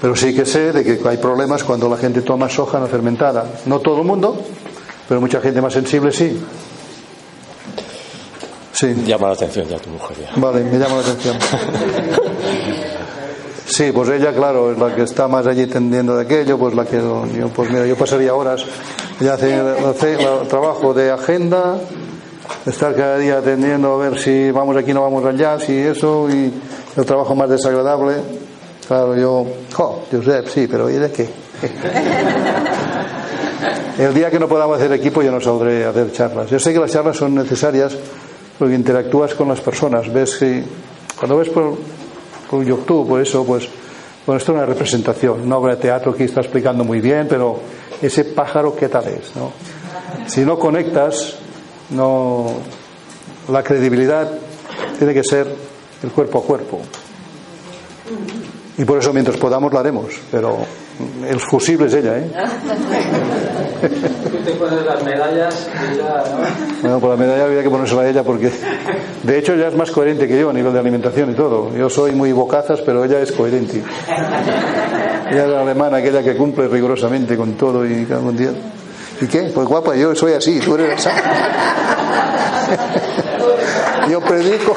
Pero 0.00 0.16
sí 0.16 0.34
que 0.34 0.44
sé 0.44 0.72
de 0.72 0.82
que 0.82 1.08
hay 1.08 1.16
problemas 1.16 1.62
cuando 1.62 1.88
la 1.88 1.96
gente 1.96 2.22
toma 2.22 2.48
soja 2.48 2.80
no 2.80 2.86
fermentada. 2.86 3.46
No 3.66 3.78
todo 3.78 3.98
el 3.98 4.04
mundo, 4.04 4.36
pero 5.08 5.20
mucha 5.20 5.40
gente 5.40 5.60
más 5.60 5.72
sensible 5.72 6.10
sí. 6.10 6.40
Sí. 8.72 8.94
Llama 9.06 9.28
la 9.28 9.34
atención 9.34 9.68
ya 9.68 9.78
tu 9.78 9.90
mujer. 9.90 10.16
Ya. 10.18 10.32
Vale, 10.40 10.64
me 10.64 10.78
llama 10.78 10.96
la 10.96 11.00
atención. 11.02 11.36
Sí, 13.72 13.90
pues 13.90 14.08
ella, 14.10 14.34
claro, 14.34 14.72
es 14.72 14.78
la 14.78 14.94
que 14.94 15.02
está 15.02 15.28
más 15.28 15.46
allí 15.46 15.66
tendiendo 15.66 16.16
de 16.16 16.24
aquello, 16.24 16.58
pues 16.58 16.74
la 16.74 16.84
que 16.84 16.96
yo, 16.98 17.48
pues 17.54 17.70
mira, 17.70 17.86
yo 17.86 17.96
pasaría 17.96 18.34
horas. 18.34 18.66
Ella 19.18 19.34
hace, 19.34 19.54
hace 19.54 20.14
el 20.14 20.48
trabajo 20.48 20.92
de 20.92 21.10
agenda, 21.10 21.78
estar 22.66 22.94
cada 22.94 23.16
día 23.16 23.38
atendiendo 23.38 23.94
a 23.94 23.96
ver 23.96 24.18
si 24.18 24.50
vamos 24.50 24.76
aquí, 24.76 24.92
no 24.92 25.00
vamos 25.02 25.24
allá, 25.24 25.58
si 25.58 25.74
eso, 25.74 26.28
y 26.28 26.52
el 26.96 27.04
trabajo 27.04 27.34
más 27.34 27.48
desagradable. 27.48 28.16
Claro, 28.86 29.16
yo, 29.16 29.46
jo, 29.72 30.02
Josep, 30.10 30.48
sí, 30.48 30.66
pero 30.68 30.90
¿y 30.90 30.94
de 30.94 31.10
qué? 31.10 31.28
El 33.98 34.14
día 34.14 34.30
que 34.30 34.38
no 34.38 34.48
podamos 34.48 34.78
hacer 34.78 34.92
equipo 34.92 35.22
yo 35.22 35.30
no 35.30 35.40
saldré 35.40 35.84
a 35.84 35.90
hacer 35.90 36.10
charlas. 36.12 36.50
Yo 36.50 36.58
sé 36.58 36.72
que 36.72 36.80
las 36.80 36.90
charlas 36.90 37.16
son 37.16 37.34
necesarias 37.34 37.96
porque 38.58 38.74
interactúas 38.74 39.34
con 39.34 39.48
las 39.48 39.60
personas. 39.60 40.12
Ves 40.12 40.36
que 40.36 40.64
cuando 41.18 41.36
ves 41.36 41.50
por, 41.50 41.76
por 42.50 42.64
YouTube, 42.64 43.08
por 43.08 43.20
eso, 43.20 43.44
pues, 43.44 43.68
bueno, 44.26 44.38
esto 44.38 44.52
es 44.52 44.56
una 44.56 44.66
representación, 44.66 45.42
una 45.42 45.58
obra 45.58 45.76
de 45.76 45.82
teatro 45.82 46.14
que 46.14 46.24
está 46.24 46.40
explicando 46.40 46.84
muy 46.84 47.00
bien, 47.00 47.26
pero 47.28 47.60
ese 48.00 48.24
pájaro, 48.24 48.74
¿qué 48.74 48.88
tal 48.88 49.06
es? 49.08 49.36
¿no? 49.36 49.52
Si 50.26 50.40
no 50.40 50.58
conectas, 50.58 51.36
no, 51.90 52.52
la 53.48 53.62
credibilidad 53.62 54.30
tiene 54.98 55.14
que 55.14 55.22
ser 55.22 55.46
el 56.02 56.10
cuerpo 56.10 56.38
a 56.38 56.42
cuerpo. 56.42 56.80
Y 58.78 58.84
por 58.84 58.98
eso 58.98 59.12
mientras 59.12 59.36
podamos 59.36 59.72
lo 59.72 59.78
haremos, 59.78 60.06
pero 60.30 60.58
el 61.28 61.38
fusible 61.38 61.86
es 61.86 61.94
ella, 61.94 62.18
¿eh? 62.18 62.30
Tú 64.30 64.38
te 64.44 64.52
pones 64.52 64.84
las 64.84 65.02
medallas 65.04 65.68
y 65.92 65.96
ya, 65.96 66.24
¿no? 66.30 66.38
Bueno, 66.80 67.00
por 67.00 67.10
la 67.10 67.16
medalla 67.16 67.44
había 67.44 67.62
que 67.62 67.70
ponérsela 67.70 68.02
a 68.02 68.08
ella 68.08 68.22
porque, 68.22 68.50
de 69.22 69.38
hecho, 69.38 69.52
ella 69.54 69.68
es 69.68 69.76
más 69.76 69.90
coherente 69.90 70.26
que 70.26 70.38
yo 70.38 70.48
a 70.50 70.52
nivel 70.52 70.72
de 70.72 70.78
alimentación 70.78 71.32
y 71.32 71.34
todo. 71.34 71.74
Yo 71.76 71.90
soy 71.90 72.12
muy 72.12 72.32
bocazas, 72.32 72.80
pero 72.80 73.04
ella 73.04 73.20
es 73.20 73.32
coherente. 73.32 73.82
Ella 75.30 75.44
es 75.44 75.50
la 75.50 75.60
alemana, 75.60 75.98
aquella 75.98 76.22
que 76.22 76.34
cumple 76.34 76.66
rigurosamente 76.68 77.36
con 77.36 77.52
todo 77.54 77.86
y 77.86 78.04
cada 78.06 78.20
un 78.20 78.36
día. 78.36 78.52
¿Y 79.20 79.26
qué? 79.26 79.50
Pues 79.54 79.68
guapa, 79.68 79.94
yo 79.94 80.14
soy 80.14 80.32
así, 80.32 80.60
tú 80.60 80.74
eres 80.76 81.06
así. 81.06 81.16
Yo 84.10 84.20
predico. 84.20 84.76